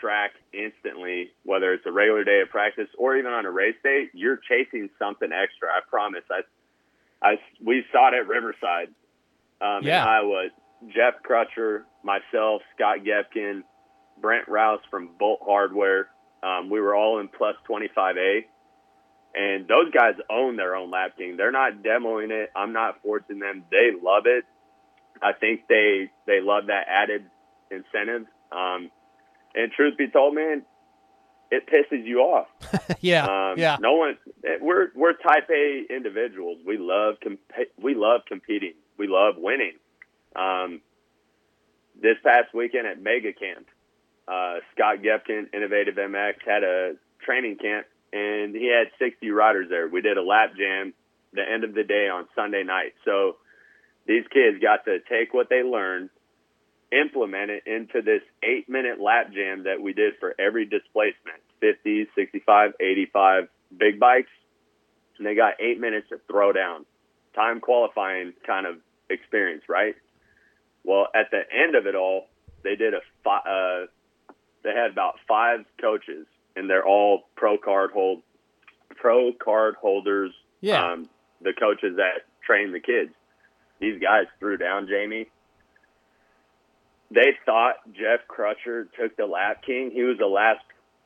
[0.00, 4.08] track instantly whether it's a regular day of practice or even on a race day
[4.14, 6.40] you're chasing something extra i promise i
[7.22, 7.34] i
[7.64, 8.88] we saw it at riverside
[9.60, 10.02] um, Yeah.
[10.02, 10.48] in iowa
[10.94, 13.62] jeff crutcher myself scott gepkin
[14.20, 16.08] Brent Rouse from Bolt Hardware.
[16.42, 18.46] Um, we were all in plus 25A.
[19.34, 21.36] And those guys own their own lap king.
[21.36, 22.50] They're not demoing it.
[22.56, 23.64] I'm not forcing them.
[23.70, 24.44] They love it.
[25.22, 27.24] I think they they love that added
[27.70, 28.26] incentive.
[28.50, 28.90] Um,
[29.54, 30.62] and truth be told, man,
[31.50, 32.46] it pisses you off.
[33.00, 33.76] yeah, Um, yeah.
[33.80, 34.18] No one.
[34.60, 36.58] We're we're Type A individuals.
[36.66, 37.40] We love comp-
[37.80, 38.74] We love competing.
[38.98, 39.74] We love winning.
[40.36, 40.80] Um,
[42.00, 43.66] this past weekend at Mega Camp,
[44.28, 46.92] uh, Scott Gepkin, Innovative MX, had a
[47.24, 49.88] training camp, and he had 60 riders there.
[49.88, 50.94] We did a lap jam
[51.32, 52.94] the end of the day on Sunday night.
[53.04, 53.36] So
[54.06, 56.10] these kids got to take what they learned,
[56.90, 62.08] implement it into this eight minute lap jam that we did for every displacement 50,
[62.14, 64.30] 65, 85 big bikes.
[65.18, 66.86] And they got eight minutes to throw down.
[67.34, 68.76] Time qualifying kind of
[69.10, 69.94] experience, right?
[70.84, 72.26] Well, at the end of it all,
[72.64, 73.86] they did a uh,
[74.64, 76.26] they had about five coaches,
[76.58, 78.22] and they're all pro card hold
[78.96, 80.32] pro card holders.
[80.60, 80.92] Yeah.
[80.92, 81.08] Um,
[81.40, 83.12] the coaches that train the kids.
[83.80, 85.28] These guys threw down Jamie.
[87.10, 89.90] They thought Jeff Crutcher took the lap king.
[89.92, 90.64] He was the last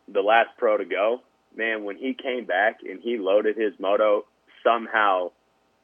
[0.08, 1.20] the last pro to go.
[1.54, 4.24] Man, when he came back and he loaded his moto,
[4.64, 5.32] somehow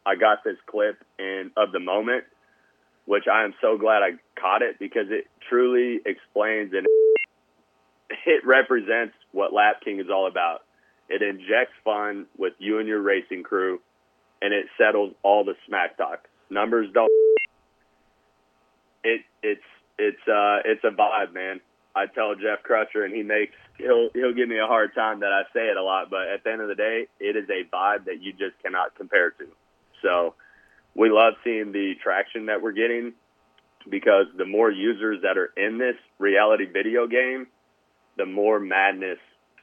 [0.06, 2.24] I got this clip and of the moment,
[3.04, 6.86] which I am so glad I caught it because it truly explains and
[8.28, 10.60] it represents what Lap King is all about.
[11.08, 13.80] It injects fun with you and your racing crew,
[14.42, 16.28] and it settles all the smack talk.
[16.50, 17.08] Numbers don't.
[19.02, 19.62] It it's
[19.98, 21.60] it's uh it's a vibe, man.
[21.96, 25.32] I tell Jeff Crutcher, and he makes he'll he'll give me a hard time that
[25.32, 27.64] I say it a lot, but at the end of the day, it is a
[27.74, 29.46] vibe that you just cannot compare to.
[30.02, 30.34] So
[30.94, 33.14] we love seeing the traction that we're getting
[33.88, 37.46] because the more users that are in this reality video game,
[38.18, 39.18] the more madness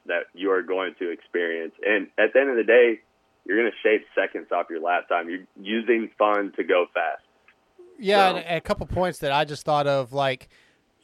[0.07, 1.73] that you are going to experience.
[1.86, 2.99] And at the end of the day,
[3.45, 5.30] you're going to shave seconds off your lap time.
[5.30, 7.22] You're using fun to go fast.
[7.99, 10.49] Yeah, and a couple points that I just thought of, like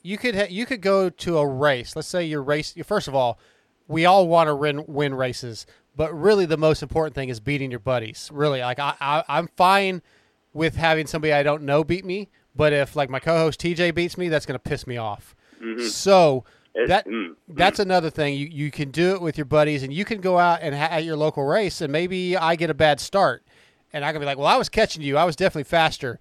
[0.01, 1.95] you could ha- you could go to a race.
[1.95, 2.73] Let's say you're race.
[2.83, 3.39] First of all,
[3.87, 5.65] we all want to win win races,
[5.95, 8.29] but really the most important thing is beating your buddies.
[8.33, 10.01] Really, like I, I I'm fine
[10.53, 14.17] with having somebody I don't know beat me, but if like my co-host TJ beats
[14.17, 15.33] me, that's going to piss me off.
[15.61, 15.87] Mhm.
[15.87, 18.35] So It- that mm, that's another thing.
[18.35, 20.87] You you can do it with your buddies, and you can go out and ha-
[20.91, 23.43] at your local race, and maybe I get a bad start,
[23.91, 25.17] and I can be like, "Well, I was catching you.
[25.17, 26.19] I was definitely faster."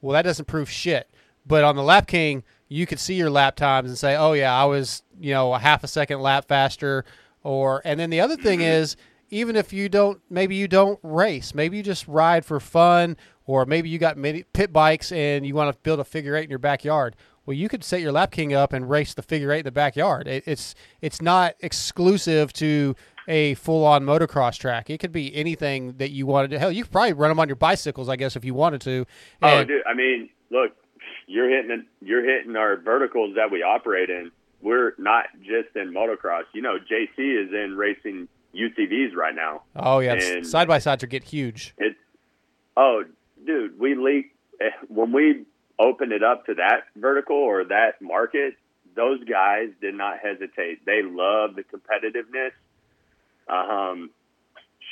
[0.00, 1.10] Well, that doesn't prove shit.
[1.46, 4.54] But on the Lap King, you could see your lap times and say, "Oh yeah,
[4.54, 7.04] I was you know a half a second lap faster."
[7.42, 8.96] Or and then the other thing is,
[9.30, 13.16] even if you don't, maybe you don't race, maybe you just ride for fun,
[13.46, 16.44] or maybe you got mini pit bikes and you want to build a figure eight
[16.44, 17.16] in your backyard.
[17.50, 19.72] Well, you could set your lap king up and race the figure eight in the
[19.72, 20.28] backyard.
[20.28, 22.94] It, it's it's not exclusive to
[23.26, 24.88] a full on motocross track.
[24.88, 26.60] It could be anything that you wanted to.
[26.60, 29.04] Hell, you could probably run them on your bicycles, I guess, if you wanted to.
[29.42, 29.82] Oh, dude.
[29.84, 30.76] I mean, look,
[31.26, 34.30] you're hitting you're hitting our verticals that we operate in.
[34.62, 36.44] We're not just in motocross.
[36.54, 39.62] You know, JC is in racing UTVs right now.
[39.74, 41.74] oh yeah, side by sides are get huge.
[41.78, 41.96] it.
[42.76, 43.02] Oh,
[43.44, 45.46] dude, we leak eh, when we
[45.80, 48.54] opened it up to that vertical or that market.
[48.94, 50.84] Those guys did not hesitate.
[50.84, 52.52] They love the competitiveness.
[53.48, 54.10] Um,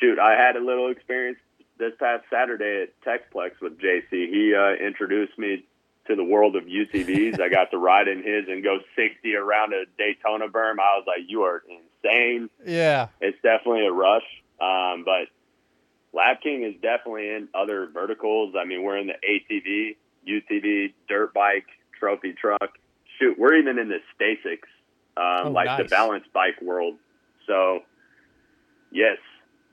[0.01, 1.39] shoot, I had a little experience
[1.78, 4.10] this past Saturday at Techplex with JC.
[4.10, 5.65] He uh, introduced me
[6.06, 7.40] to the world of UTVs.
[7.40, 10.81] I got to ride in his and go 60 around a Daytona berm.
[10.81, 12.48] I was like, you are insane.
[12.66, 14.24] Yeah, It's definitely a rush.
[14.60, 15.28] Um, but
[16.12, 18.55] Lap King is definitely in other verticals.
[18.59, 19.97] I mean, we're in the ATV,
[20.29, 21.67] UTV, dirt bike,
[21.99, 22.79] trophy truck.
[23.19, 24.59] Shoot, we're even in the STACYCs,
[25.17, 25.91] um, Oh, like the nice.
[25.91, 26.95] balance bike world.
[27.47, 27.81] So,
[28.93, 29.19] yes,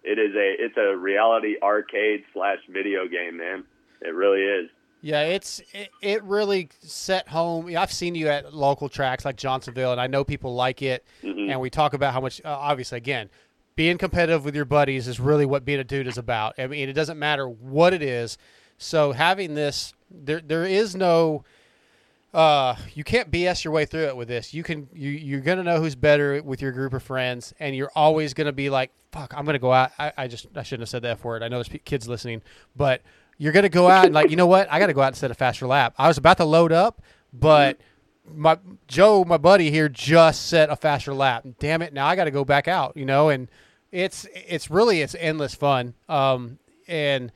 [0.03, 3.63] it is a it's a reality arcade slash video game, man.
[4.01, 4.69] It really is.
[5.01, 7.67] Yeah, it's it, it really set home.
[7.77, 11.05] I've seen you at local tracks like Johnsonville, and I know people like it.
[11.23, 11.51] Mhm.
[11.51, 13.29] And we talk about how much, uh, obviously, again,
[13.75, 16.55] being competitive with your buddies is really what being a dude is about.
[16.57, 18.37] I mean, it doesn't matter what it is.
[18.77, 21.43] So having this, there there is no.
[22.33, 24.53] Uh, you can't BS your way through it with this.
[24.53, 27.91] You can you you're gonna know who's better with your group of friends, and you're
[27.95, 30.89] always gonna be like, "Fuck, I'm gonna go out." I, I just I shouldn't have
[30.89, 31.43] said that F word.
[31.43, 32.41] I know there's kids listening,
[32.75, 33.01] but
[33.37, 34.71] you're gonna go out and like, you know what?
[34.71, 35.93] I got to go out and set a faster lap.
[35.97, 37.01] I was about to load up,
[37.33, 37.79] but
[38.33, 38.57] my
[38.87, 41.45] Joe, my buddy here, just set a faster lap.
[41.59, 41.93] Damn it!
[41.93, 42.95] Now I got to go back out.
[42.97, 43.49] You know, and
[43.91, 45.93] it's it's really it's endless fun.
[46.09, 47.31] Um, and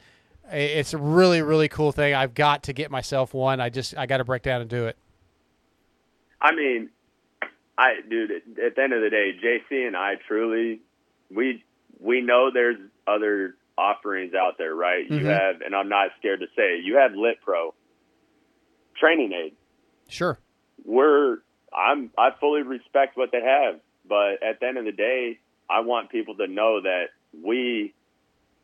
[0.51, 2.13] it's a really really cool thing.
[2.13, 3.59] I've got to get myself one.
[3.59, 4.97] I just I got to break down and do it.
[6.41, 6.89] I mean,
[7.77, 8.31] I dude.
[8.31, 10.81] At, at the end of the day, JC and I truly,
[11.33, 11.63] we
[11.99, 12.77] we know there's
[13.07, 15.05] other offerings out there, right?
[15.09, 15.29] You Mhm.
[15.29, 17.73] have, and I'm not scared to say, it, you have Lit Pro,
[18.99, 19.53] Training Aid.
[20.09, 20.37] Sure.
[20.85, 21.37] We're
[21.75, 25.39] I'm I fully respect what they have, but at the end of the day,
[25.69, 27.09] I want people to know that
[27.43, 27.93] we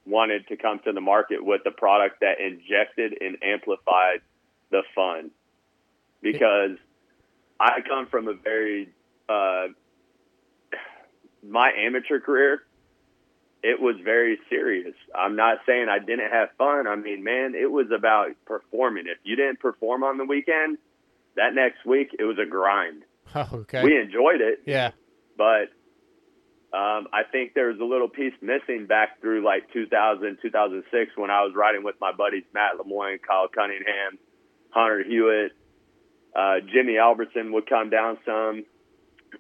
[0.06, 4.22] wanted to come to the market with a product that injected and amplified
[4.72, 5.32] the fun
[6.22, 6.78] because
[7.60, 8.90] I come from a very
[9.30, 9.68] uh,
[11.44, 12.64] my amateur career
[13.66, 14.94] it was very serious.
[15.16, 16.86] I'm not saying I didn't have fun.
[16.86, 19.06] I mean, man, it was about performing.
[19.08, 20.78] If you didn't perform on the weekend,
[21.36, 23.02] that next week it was a grind.
[23.34, 23.84] Oh, okay.
[23.84, 24.92] We enjoyed it, yeah.
[25.36, 25.72] but
[26.76, 31.44] um, I think there's a little piece missing back through like 2000, 2006 when I
[31.44, 34.20] was riding with my buddies Matt Lemoyne, Kyle Cunningham,
[34.72, 35.54] Hunter Hewitt,
[36.36, 38.66] uh, Jimmy Albertson would come down some,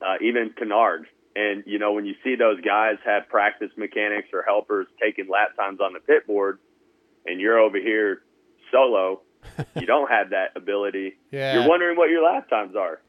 [0.02, 1.08] uh, even Kennard.
[1.36, 5.58] And you know when you see those guys have practice mechanics or helpers taking lap
[5.58, 6.60] times on the pit board,
[7.26, 8.22] and you're over here
[8.72, 9.24] solo,
[9.76, 11.18] you don't have that ability.
[11.32, 11.56] Yeah.
[11.56, 13.02] You're wondering what your lap times are,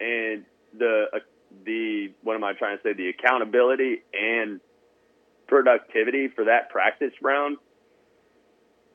[0.00, 1.20] and the
[1.64, 2.92] the what am I trying to say?
[2.92, 4.60] The accountability and
[5.46, 7.56] productivity for that practice round.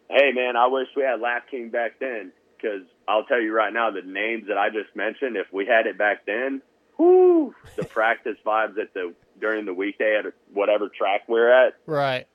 [0.10, 3.74] Hey man, I wish we had Lap King back then because I'll tell you right
[3.74, 6.62] now, the names that I just mentioned, if we had it back then,
[6.98, 12.26] whoo, the practice vibes at the during the weekday at whatever track we're at, Right.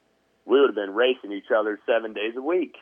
[0.44, 2.76] we would have been racing each other seven days a week.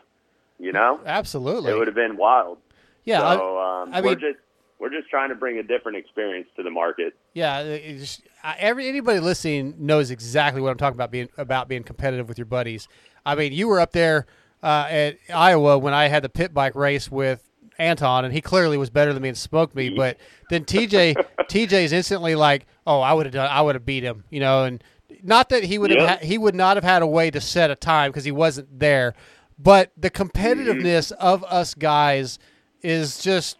[0.59, 1.71] You know, Absolutely.
[1.71, 2.59] it would have been wild.
[3.05, 3.35] Yeah, I-
[3.83, 4.39] um, I we're mean- just
[4.79, 7.15] we're just trying to bring a different experience to the market.
[7.35, 12.29] Yeah, just, every anybody listening knows exactly what I'm talking about being about being competitive
[12.29, 12.89] with your buddies.
[13.27, 14.27] I mean, you were up there
[14.63, 17.49] uh, at Iowa when I had the pit bike race with
[17.79, 19.91] Anton, and he clearly was better than me and smoked me.
[19.91, 20.17] But
[20.51, 24.25] then TJ TJ's instantly like, "Oh, I would have done, I would have beat him,"
[24.31, 24.83] you know, and
[25.23, 27.71] not that he would have ha- he would not have had a way to set
[27.71, 29.15] a time because he wasn't there,
[29.59, 32.39] but the competitiveness of us guys
[32.83, 33.59] is just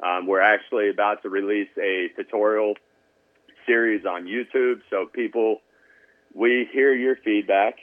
[0.03, 2.75] Um, we're actually about to release a tutorial
[3.65, 5.61] series on YouTube, so people,
[6.33, 7.75] we hear your feedback.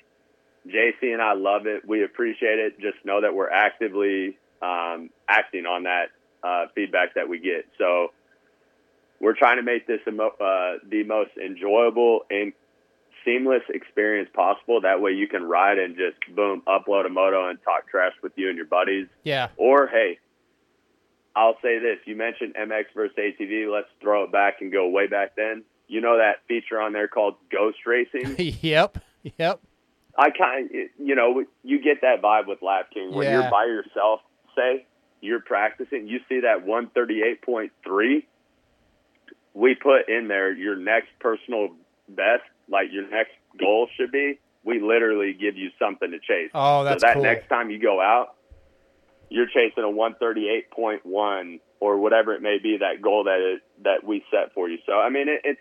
[0.66, 1.86] JC and I love it.
[1.86, 2.80] We appreciate it.
[2.80, 6.06] Just know that we're actively um, acting on that
[6.42, 7.66] uh, feedback that we get.
[7.78, 8.12] So
[9.20, 12.52] we're trying to make this emo- uh, the most enjoyable and
[13.24, 14.80] seamless experience possible.
[14.80, 18.32] That way you can ride and just boom, upload a moto and talk trash with
[18.36, 19.06] you and your buddies.
[19.24, 19.48] Yeah.
[19.56, 20.18] Or hey,
[21.38, 23.72] I'll say this: you mentioned MX versus ATV.
[23.72, 25.62] Let's throw it back and go way back then.
[25.86, 28.34] You know that feature on there called Ghost Racing.
[28.60, 28.98] yep.
[29.38, 29.60] Yep.
[30.18, 33.42] I kind, of, you know, you get that vibe with Lap King when Yeah.
[33.42, 34.20] you're by yourself.
[34.56, 34.84] Say
[35.20, 38.22] you're practicing, you see that 138.3.
[39.54, 41.68] We put in there your next personal
[42.08, 44.38] best, like your next goal should be.
[44.64, 46.50] We literally give you something to chase.
[46.54, 47.22] Oh, that's so that cool.
[47.22, 48.34] next time you go out,
[49.30, 49.86] you're chasing a
[50.76, 54.78] 138.1 or whatever it may be that goal that it, that we set for you.
[54.86, 55.60] So I mean, it, it's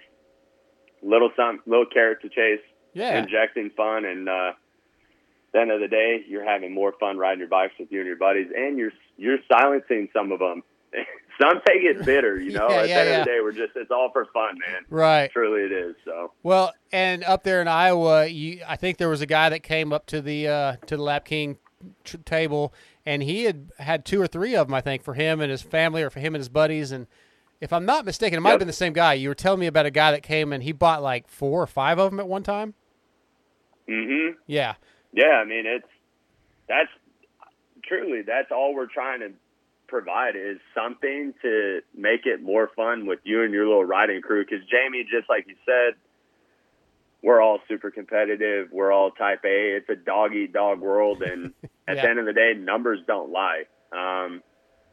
[1.01, 2.63] little some little carrot to chase
[2.93, 3.19] Yeah.
[3.19, 7.39] injecting fun and uh at the end of the day you're having more fun riding
[7.39, 10.63] your bikes with you and your buddies and you're you're silencing some of them
[11.41, 13.19] some take it bitter you know Yeah, at the end yeah.
[13.19, 15.29] of the day we're just it's all for fun man Right.
[15.31, 19.21] truly it is so Well, and up there in Iowa, you, I think there was
[19.21, 21.57] a guy that came up to the uh, to the Lap King
[22.05, 22.73] tr- table,
[23.07, 25.61] and he had had two or three of them, I think, for him and his
[25.61, 26.91] family, or for him and his buddies.
[26.91, 27.07] And
[27.61, 29.13] if I'm not mistaken, it might have been the same guy.
[29.13, 31.67] You were telling me about a guy that came and he bought like four or
[31.67, 32.73] five of them at one time.
[33.89, 34.75] mhm Yeah.
[35.13, 35.87] yeah i mean it's
[36.67, 36.89] that's
[37.83, 39.31] truly that's all we're trying to
[39.87, 44.43] provide is something to make it more fun with you and your little riding crew
[44.43, 45.95] because jamie just like you said
[47.23, 51.53] we're all super competitive we're all type a it's a dog eat dog world and
[51.87, 52.03] at Yeah.
[52.03, 54.41] the end of the day numbers don't lie um,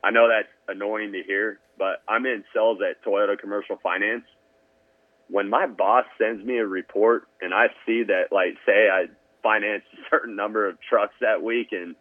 [0.02, 4.24] i know that's annoying to hear but i'm in sales at toyota commercial finance
[5.28, 9.06] when my boss sends me a report and i see that like say i
[9.42, 11.94] financed a certain number of trucks that week and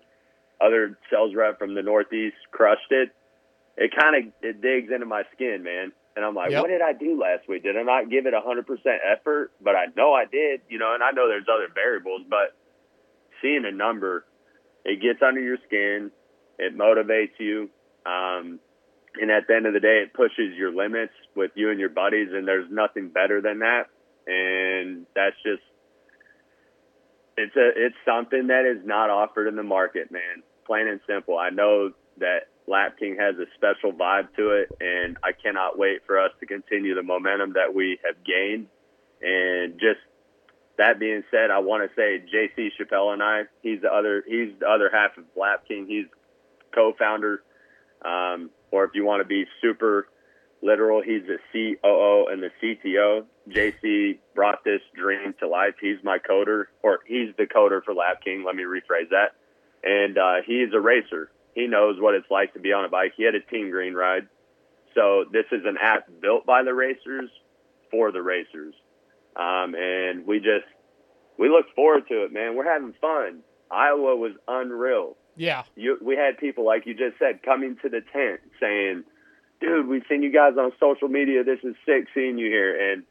[0.63, 3.09] other sales rep from the Northeast crushed it.
[3.75, 5.91] It kind of it digs into my skin, man.
[6.15, 6.61] And I'm like, Yep.
[6.61, 7.63] what did I do last week?
[7.63, 8.65] Did I not give it 100%
[9.03, 9.51] effort?
[9.61, 12.55] But I know I did, you know, and I know there's other variables, but
[13.41, 14.25] seeing a number,
[14.85, 16.11] it gets under your skin.
[16.59, 17.69] It motivates you.
[18.05, 18.59] Um,
[19.19, 21.89] and at the end of the day, it pushes your limits with you and your
[21.89, 22.29] buddies.
[22.31, 23.85] And there's nothing better than that.
[24.27, 25.61] And that's just,
[27.35, 30.43] it's a it's something that is not offered in the market, man.
[30.67, 31.37] Plain and simple.
[31.37, 36.05] I know that Lap King has a special vibe to it, and I cannot wait
[36.05, 38.67] for us to continue the momentum that we have gained.
[39.21, 39.99] And just
[40.77, 44.57] that being said, I want to say JC Chappelle and I, he's the other he's
[44.59, 45.87] the other half of Lap King.
[45.87, 46.05] He's
[46.73, 47.43] co-founder,
[48.03, 50.07] um, or if you want to be super
[50.61, 53.25] literal, he's the COO and the CTO.
[53.49, 55.75] JC brought this dream to life.
[55.79, 58.43] He's my coder, or he's the coder for Lap King.
[58.45, 59.35] Let me rephrase that.
[59.83, 61.29] And uh, he's a racer.
[61.53, 63.13] He knows what it's like to be on a bike.
[63.15, 64.27] He had a Team Green ride.
[64.95, 67.29] So this is an app built by the racers
[67.91, 68.73] for the racers.
[69.35, 70.65] Um, and we just
[71.37, 72.55] we look forward to it, man.
[72.55, 73.41] We're having fun.
[73.71, 75.17] Iowa was unreal.
[75.35, 75.63] Yeah.
[75.75, 79.03] You, we had people like you just said coming to the tent saying,
[79.59, 81.43] "Dude, we've seen you guys on social media.
[81.43, 83.03] This is sick seeing you here." And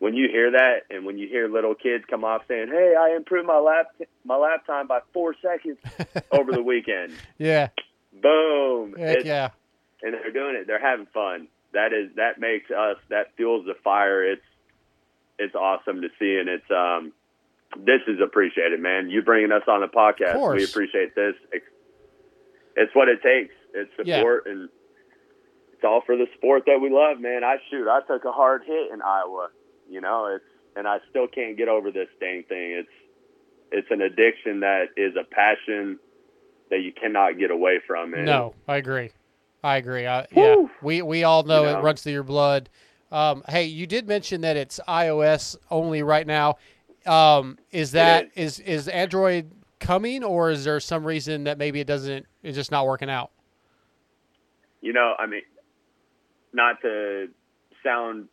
[0.00, 3.14] when you hear that, and when you hear little kids come off saying, "Hey, I
[3.14, 3.86] improved my lap
[4.24, 5.78] my lap time by four seconds
[6.32, 7.68] over the weekend," Yeah.
[8.12, 8.94] boom!
[8.98, 9.50] Yeah.
[10.02, 10.66] and they're doing it.
[10.66, 11.46] They're having fun.
[11.72, 14.24] That is that makes us that fuels the fire.
[14.24, 14.42] It's
[15.38, 17.12] it's awesome to see, and it's um
[17.76, 19.10] this is appreciated, man.
[19.10, 21.34] You bringing us on the podcast, we appreciate this.
[22.76, 23.54] It's, what it takes.
[23.74, 24.18] It's Yeah.
[24.18, 24.68] support, and
[25.74, 27.44] it's all for the sport that we love, man.
[27.44, 27.86] I shoot.
[27.88, 29.50] I took a hard hit in Iowa.
[29.90, 30.44] You know, it's
[30.76, 32.72] and I still can't get over this dang thing.
[32.72, 32.88] It's
[33.72, 35.98] it's an addiction that is a passion
[36.70, 38.14] that you cannot get away from.
[38.14, 39.10] And No, I agree.
[39.62, 40.06] I agree.
[40.06, 41.78] I, yeah, we we all know, You know?
[41.80, 42.70] it runs through your blood.
[43.12, 46.56] Um, hey, you did mention that it's iOS only right now.
[47.06, 49.50] Um, is that is is Android
[49.80, 52.24] coming, or is there some reason that maybe it doesn't?
[52.42, 53.32] It's just not working out.
[54.80, 55.42] you know, I mean,
[56.52, 57.28] not to
[57.82, 58.28] sound,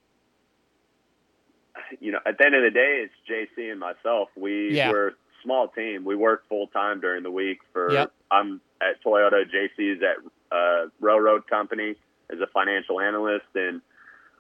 [2.00, 4.30] you know, at the end of the day, it's JC and myself.
[4.36, 4.92] We Yeah.
[4.92, 6.04] were a small team.
[6.06, 8.12] We work full time during the week for, Yep.
[8.32, 10.18] I'm at Toyota, JC's at
[10.56, 11.96] uh, Railroad Company
[12.30, 13.82] as a financial analyst, and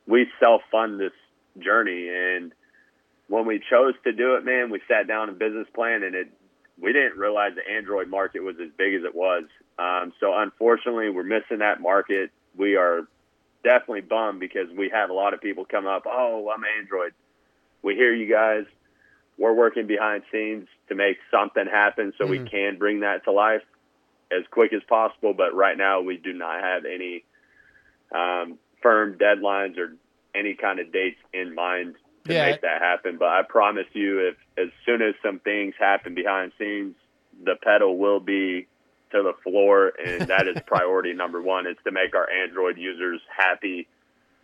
[0.05, 1.13] we self fund this
[1.59, 2.09] journey.
[2.09, 2.53] And
[3.27, 6.27] when we chose to do it, man, we sat down and business plan, and it
[6.79, 9.45] we didn't realize the Android market was as big as it was.
[9.79, 12.29] Um, so unfortunately, we're missing that market.
[12.55, 13.07] We are
[13.63, 16.03] definitely bummed because we have a lot of people come up.
[16.05, 17.13] Oh, I'm Android.
[17.81, 18.65] We hear you guys.
[19.37, 22.49] We're working behind scenes to make something happen so we Mhm.
[22.49, 23.63] can bring that to life
[24.31, 25.33] as quick as possible.
[25.33, 27.23] But right now, we do not have any
[28.11, 29.93] um, firm deadlines or
[30.33, 31.95] any kind of dates in mind
[32.25, 32.45] to Yeah.
[32.51, 33.17] make that happen.
[33.17, 36.95] But I promise you, if as soon as some things happen behind scenes,
[37.43, 38.65] the pedal will be
[39.11, 41.67] to the floor, and that is priority number one.
[41.67, 43.87] Is to make our Android users happy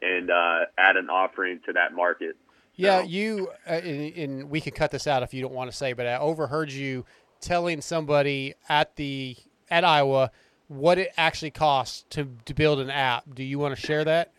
[0.02, 2.36] and uh, add an offering to that market.
[2.76, 5.76] Yeah, you uh, and, and we could cut this out if you don't want to
[5.78, 7.06] say, but I overheard you
[7.40, 9.36] telling somebody at the
[9.70, 10.32] at Iowa
[10.70, 13.24] what it actually costs to to build an app.
[13.34, 14.32] Do you want to share that?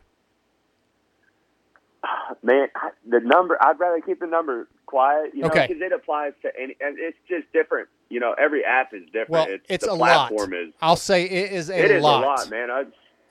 [2.42, 5.66] Man, I- the number, I'd rather keep the number quiet, you know, Okay.
[5.66, 7.88] because it applies to any, and it's just different.
[8.08, 9.30] You know, every app is different.
[9.30, 10.28] Well, it's, it's a lot.
[10.28, 10.72] platform is.
[10.80, 12.22] I'll say it is a it is lot.
[12.22, 12.70] a lot, man.
[12.70, 12.84] I,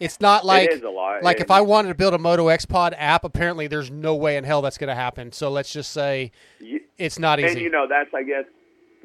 [0.04, 1.24] It's not like it is a lot.
[1.24, 4.16] like if and- I wanted to build a Moto X Pod app, apparently there's no
[4.16, 5.32] way in hell that's going to happen.
[5.32, 7.62] So let's just say You- it's not And easy.
[7.62, 8.46] you know, that's I guess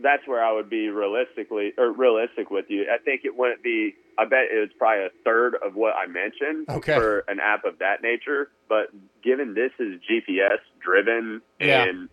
[0.00, 2.86] that's where I would be realistically or realistic with you.
[2.92, 3.94] I think it wouldn't be.
[4.16, 6.94] I bet it's probably a third of what I mentioned Okay.
[6.94, 8.50] for an app of that nature.
[8.68, 8.90] But
[9.22, 11.84] given this is GPS driven, Yeah.
[11.84, 12.08] and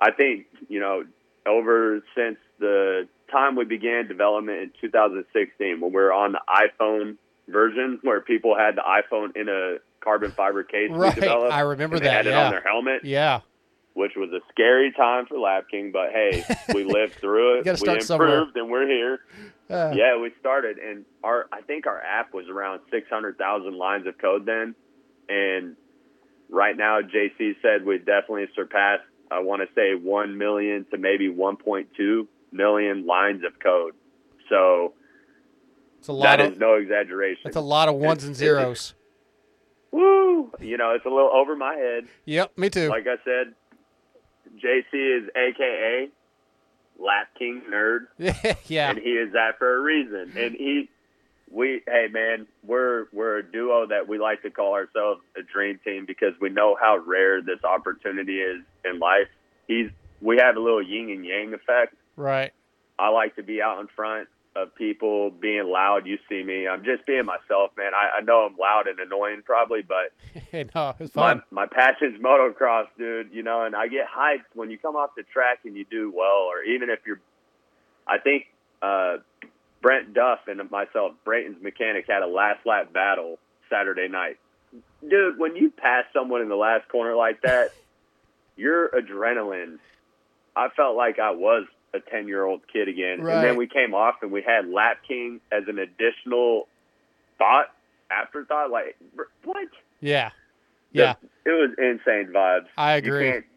[0.00, 1.04] I think you know,
[1.46, 7.16] over since the time we began development in 2016, when we were on the iPhone
[7.48, 11.96] version, where people had the iPhone in a carbon fiber case Right, developed, I remember
[11.96, 12.44] and they that, had it yeah.
[12.44, 13.40] on their helmet yeah.
[13.94, 16.44] which was a scary time for Lap King, but hey,
[16.74, 17.64] we lived through it.
[17.66, 18.28] we start somewhere.
[18.38, 19.20] improved, and we're here.
[19.70, 23.78] Uh, yeah, we started, and our I think our app was around six hundred thousand
[23.78, 24.74] lines of code then,
[25.28, 25.76] and
[26.50, 29.04] right now JC said we definitely surpassed.
[29.30, 33.94] I want to say one million to maybe one point two million lines of code.
[34.50, 34.92] So
[36.04, 37.44] It's a lot that of is no exaggeration.
[37.46, 38.92] It's a lot of ones and zeros.
[39.90, 40.52] Woo!
[40.60, 42.04] You know, it's a little over my head.
[42.26, 42.90] Yep, me too.
[42.90, 43.54] Like I said,
[44.62, 46.10] JC is AKA
[46.98, 48.00] Lap King Nerd,
[48.66, 48.90] yeah.
[48.90, 50.30] and he is that for a reason.
[50.36, 50.90] And he,
[51.50, 55.80] we, hey man, we're we're a duo that we like to call ourselves a dream
[55.86, 59.28] team because we know how rare this opportunity is in life.
[59.66, 59.88] He's
[60.20, 61.94] we have a little yin and yang effect.
[62.14, 62.52] Right.
[62.98, 66.06] I like to be out in front of people, being loud.
[66.06, 67.92] You see me, I'm just being myself, man.
[67.94, 70.12] I, I know I'm loud and annoying probably, but
[70.74, 71.42] no, it's my fun.
[71.50, 73.32] my passion's motocross, dude.
[73.32, 76.12] You know, and I get hyped when you come off the track and you do
[76.14, 77.20] well, or even if you're.
[78.06, 78.46] I think
[78.82, 79.16] uh,
[79.80, 83.38] Brent Duff and myself, Brayton's mechanic, had a last lap battle
[83.70, 84.38] Saturday night.
[85.08, 87.70] Dude, when you pass someone in the last corner like that,
[88.56, 89.78] your adrenaline.
[90.56, 93.20] I felt like I was a ten year old kid again.
[93.22, 93.36] Right.
[93.36, 96.68] And then we came off and we had Lap King as an additional
[97.38, 97.66] thought,
[98.10, 98.70] afterthought.
[98.70, 98.96] Like
[99.44, 99.68] what?
[100.00, 100.30] Yeah.
[100.92, 101.14] Yeah.
[101.44, 102.66] It was insane vibes.
[102.76, 103.40] I agree.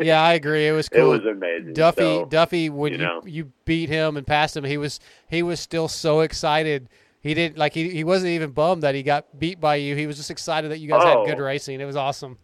[0.00, 0.68] Yeah, I agree.
[0.68, 1.72] It was It was amazing.
[1.74, 3.22] Duffy, So, Duffy, when you you, know.
[3.26, 6.88] you beat him and passed him, he was he was still so excited.
[7.20, 9.96] He didn't like he, he wasn't even bummed that he got beat by you.
[9.96, 11.26] He was just excited that you guys Oh.
[11.26, 11.44] had good oh.
[11.44, 11.80] racing.
[11.80, 12.38] It was awesome.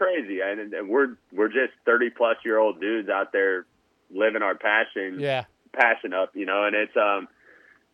[0.00, 3.32] It it was crazy, and, and we're we're just thirty plus year old dudes out
[3.32, 3.66] there
[4.10, 5.44] living our passion, Yeah.
[5.72, 6.64] passion up, you know.
[6.64, 7.28] And it's um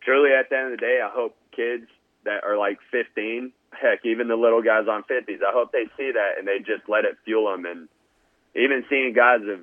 [0.01, 1.87] truly at the end of the day, I hope kids
[2.25, 6.11] that are like fifteen, heck, even the little guys on fifties, I hope they see
[6.11, 7.65] that and they just let it fuel them.
[7.65, 7.89] And
[8.55, 9.61] even seeing guys of,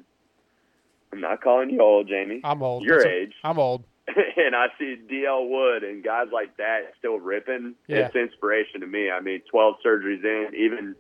[1.13, 2.41] I'm not calling you old, Jamie.
[2.45, 2.85] I'm old.
[2.85, 3.33] Your That's age.
[3.45, 3.85] I'm old.
[4.09, 7.75] and I see DL Wood and guys like that still ripping.
[7.87, 8.07] Yeah.
[8.07, 9.11] It's inspiration to me.
[9.11, 10.97] I mean, 12 surgeries in, even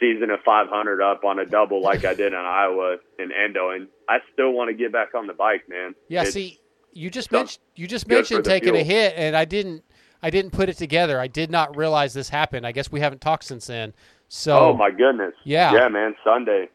[0.00, 3.88] season of 500 up on a double like I did in Iowa in Endo, and
[4.08, 5.94] I still want to get back on the bike, man.
[6.08, 6.60] Yeah, It's- see,
[6.92, 9.82] you just mentioned you just mentioned taking a hit, and I didn't
[10.22, 11.18] I didn't put it together.
[11.20, 12.66] I did not realize this happened.
[12.66, 13.92] I guess we haven't talked since then.
[14.28, 15.34] So oh my goodness.
[15.44, 15.72] Yeah.
[15.74, 16.14] Yeah, man.
[16.24, 16.68] Sunday,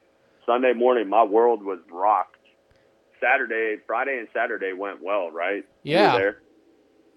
[0.46, 2.36] Sunday morning, my world was rocked.
[3.22, 5.66] Saturday, Friday, and Saturday went well, right?
[5.84, 6.18] Yeah.
[6.18, 6.42] there.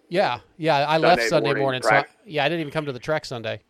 [0.08, 1.82] yeah, yeah, I left Sunday Sunday morning morning.
[1.82, 3.60] so I, yeah, I didn't even come to the track Sunday.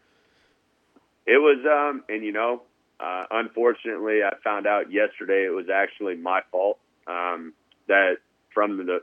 [1.27, 2.63] It was, um, and you know,
[3.01, 6.79] uh, unfortunately, I found out yesterday it was actually my fault.
[7.07, 7.53] Um,
[7.89, 8.19] that
[8.55, 9.01] from the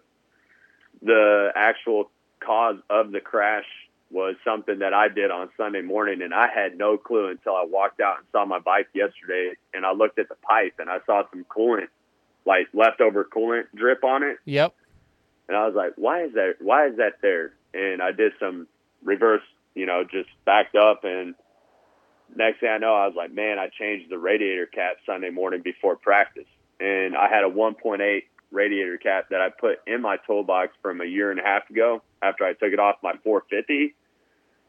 [1.01, 2.09] the actual
[2.39, 3.65] cause of the crash
[4.11, 7.63] was something that I did on Sunday morning, and I had no clue until I
[7.65, 10.97] walked out and saw my bike yesterday, and I looked at the pipe and I
[11.05, 11.89] saw some coolant,
[12.45, 14.73] like leftover coolant drip on it, Yep.
[15.47, 16.55] and I was like, why is that?
[16.59, 17.53] Why is that there?
[17.73, 18.67] And I did some
[19.03, 19.43] reverse,
[19.75, 21.03] you know, just backed up.
[21.03, 21.35] And
[22.35, 25.61] next thing I know, I was like, man, I changed the radiator cap Sunday morning
[25.61, 26.45] before practice.
[26.79, 31.05] And I had a 1.8 radiator cap that I put in my toolbox from a
[31.05, 33.95] year and a half ago after I took it off my 450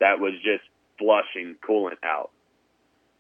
[0.01, 0.65] that was just
[0.99, 2.31] flushing coolant out.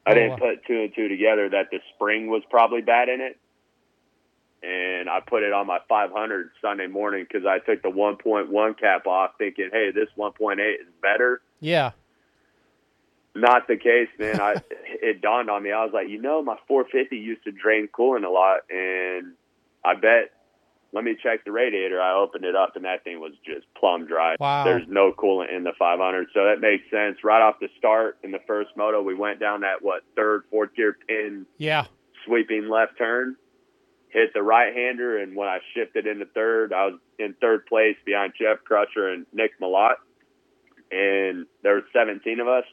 [0.06, 3.20] I Oh, didn't put two and two together that the spring was probably bad in
[3.20, 3.38] it
[4.62, 9.06] and I put it on my 500 Sunday morning because I took the 1.1 cap
[9.06, 11.92] off, thinking, "Hey, this 1.8 is better." Yeah.
[13.34, 14.40] Not the case, man.
[14.40, 15.72] I it dawned on me.
[15.72, 19.34] I was like, you know, my 450 used to drain coolant a lot, and
[19.84, 20.32] I bet.
[20.92, 22.02] Let me check the radiator.
[22.02, 24.34] I opened it up, and that thing was just plumb dry.
[24.40, 24.64] Wow.
[24.64, 27.22] There's no coolant in the 500, so that makes sense.
[27.22, 30.74] Right off the start in the first moto, we went down that what third, fourth
[30.74, 31.84] gear pin Yeah.
[32.26, 33.36] sweeping left turn,
[34.08, 37.96] hit the right hander, and when I shifted into third, I was in third place
[38.04, 39.94] behind Jeff Crusher and Nick Malott,
[40.90, 42.64] and there were 17 of us.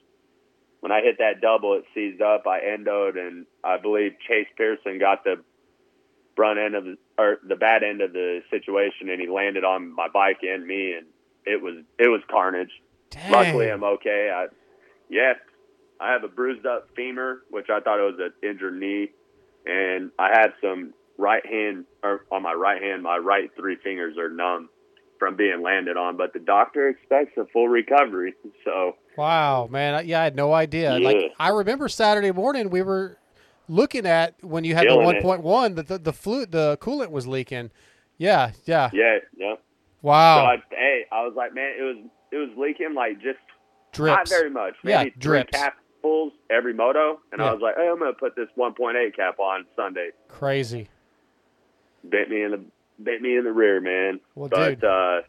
[0.80, 2.46] When I hit that double, it seized up.
[2.46, 5.44] I endoed, and I believe Chase Pearson got the
[6.36, 9.94] front end of the or the bad end of the situation, and he landed on
[9.94, 11.08] my bike and me, and
[11.46, 12.72] it was it was carnage.
[13.30, 14.32] Luckily, I'm okay.
[14.34, 14.48] I
[15.10, 15.34] yeah,
[16.00, 19.10] I have a bruised up femur, which I thought it was an injured knee,
[19.66, 24.18] and I had some right hand or on my right hand, my right three fingers
[24.18, 24.70] are numb
[25.20, 26.18] from being landed on.
[26.18, 28.34] But the doctor expects a full recovery,
[28.66, 30.08] so Wow, man.
[30.08, 30.98] Yeah, I had no idea.
[30.98, 31.08] Yeah.
[31.08, 33.18] Like I remember Saturday morning we were
[33.70, 37.72] looking at when you had the 1.1 that the the fluid the coolant was leaking.
[38.18, 38.90] Yeah, yeah.
[38.94, 39.56] yeah, yeah.
[40.02, 40.38] Wow.
[40.38, 41.98] So I, hey, I was like, man, it was
[42.32, 43.40] it was leaking like just
[43.94, 44.16] drips.
[44.18, 45.58] not very much, Yeah, maybe three drips.
[45.58, 47.50] capfuls every moto, and Yeah.
[47.50, 50.10] I was like, hey, I'm gonna put this 1.8 cap on Sunday.
[50.28, 50.88] Crazy.
[52.08, 52.62] Bit me in the
[53.02, 54.20] bit me in the rear, man.
[54.36, 54.84] Well, but dude.
[54.84, 55.22] uh,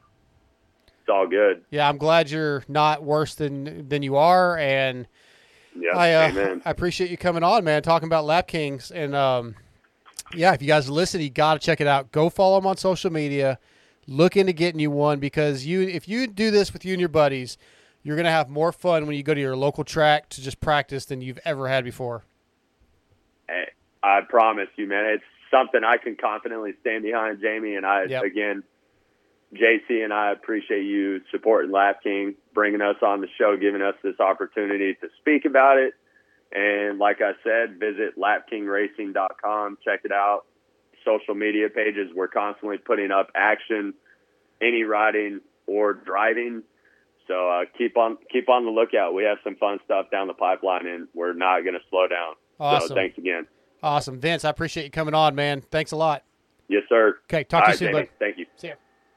[1.08, 1.64] it's all good.
[1.70, 5.06] Yeah, I'm glad you're not worse than than you are and
[5.74, 6.58] Yeah, I uh.
[6.64, 9.54] I appreciate you coming on, man, talking about Lap Kings and um
[10.34, 12.12] yeah, if you guys listen, you got to check it out.
[12.12, 13.58] Go follow them on social media.
[14.06, 17.08] Look into getting you one because you if you do this with you and your
[17.08, 17.56] buddies,
[18.02, 20.60] you're going to have more fun when you go to your local track to just
[20.60, 22.24] practice than you've ever had before.
[23.48, 23.68] Hey,
[24.02, 25.04] I promise you, man.
[25.06, 27.74] It's something I can confidently stand behind, Jamie.
[27.74, 28.22] And I, Yep.
[28.24, 28.62] again,
[29.54, 33.94] JC and I appreciate you supporting Lap King, bringing us on the show, giving us
[34.02, 35.94] this opportunity to speak about it.
[36.52, 40.44] And like I said, visit lapkingracing.com, check it out.
[41.04, 43.94] Social media pages, we're constantly putting up action,
[44.60, 46.62] any riding or driving.
[47.26, 49.14] So uh, keep on keep on the lookout.
[49.14, 52.34] We have some fun stuff down the pipeline, and we're not going to slow down.
[52.58, 52.88] Awesome.
[52.88, 53.46] So thanks again.
[53.82, 54.18] Awesome.
[54.20, 55.60] Vince, I appreciate you coming on, man.
[55.60, 56.24] Thanks a lot.
[56.68, 57.16] Yes, sir.
[57.24, 58.00] Okay, talk All to you soon, Jamie.
[58.02, 58.08] bud.
[58.18, 58.46] Thank you.
[58.56, 58.74] See ya.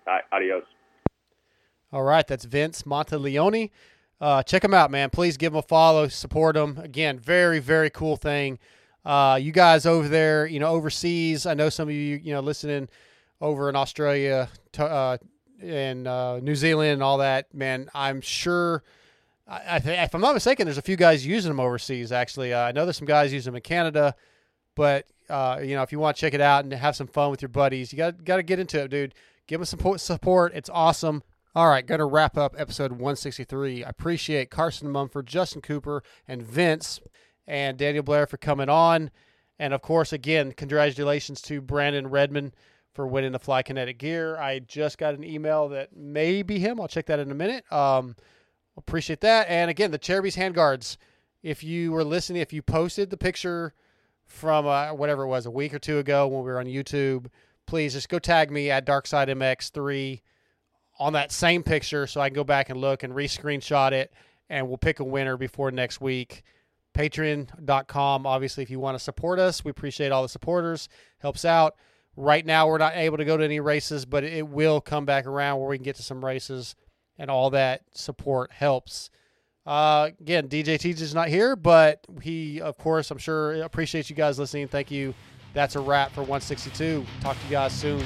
[0.07, 0.63] All right, adios.
[1.91, 3.69] All right, that's Vince Monteleone.
[4.21, 5.09] Uh, check him out, man.
[5.09, 6.77] Please give him a follow, support him.
[6.77, 8.59] Again, very, very cool thing.
[9.03, 11.45] Uh, you guys over there, you know, overseas.
[11.47, 12.87] I know some of you, you know, listening
[13.41, 15.17] over in Australia to, uh,
[15.61, 17.51] and uh, New Zealand and all that.
[17.53, 18.83] Man, I'm sure.
[19.47, 22.11] I, I th- if I'm not mistaken, there's a few guys using them overseas.
[22.11, 24.15] Actually, uh, I know there's some guys using them in Canada,
[24.81, 27.29] but uh, you know, if you want to check it out and have some fun
[27.29, 29.13] with your buddies, you got got to get into it, dude.
[29.45, 30.01] Give them support.
[30.01, 30.53] Support.
[30.55, 31.21] It's awesome.
[31.53, 33.83] All right, going to wrap up episode 163.
[33.83, 36.99] I appreciate Carson Mumford, Justin Cooper, and Vince,
[37.45, 39.11] and Daniel Blair for coming on.
[39.59, 42.53] And of course, again, congratulations to Brandon Redmond
[42.95, 44.35] for winning the Fly Kinetic gear.
[44.37, 46.81] I just got an email that may be him.
[46.81, 47.71] I'll check that in a minute.
[47.71, 48.15] Um,
[48.77, 49.47] appreciate that.
[49.47, 50.97] And again, the Cherubies handguards.
[51.43, 53.75] If you were listening, if you posted the picture
[54.31, 57.27] from uh, whatever it was a week or two ago when we were on YouTube,
[57.67, 60.21] please just go tag me at DarksideMX3
[60.99, 64.13] on that same picture so I can go back and look and re-screenshot it,
[64.49, 66.43] and we'll pick a winner before next week.
[66.93, 68.25] Patreon.com.
[68.25, 70.89] Obviously, if you want to support us, we appreciate all the supporters.
[71.19, 71.75] Helps out.
[72.17, 75.25] Right now, we're not able to go to any races, but it will come back
[75.25, 76.75] around where we can get to some races,
[77.17, 79.09] and all that support helps.
[79.65, 84.15] Uh, again, DJ Teach is not here, but he, of course, I'm sure appreciates you
[84.15, 84.67] guys listening.
[84.67, 85.13] Thank you.
[85.53, 87.05] That's a wrap for 162.
[87.21, 88.03] Talk to you guys soon.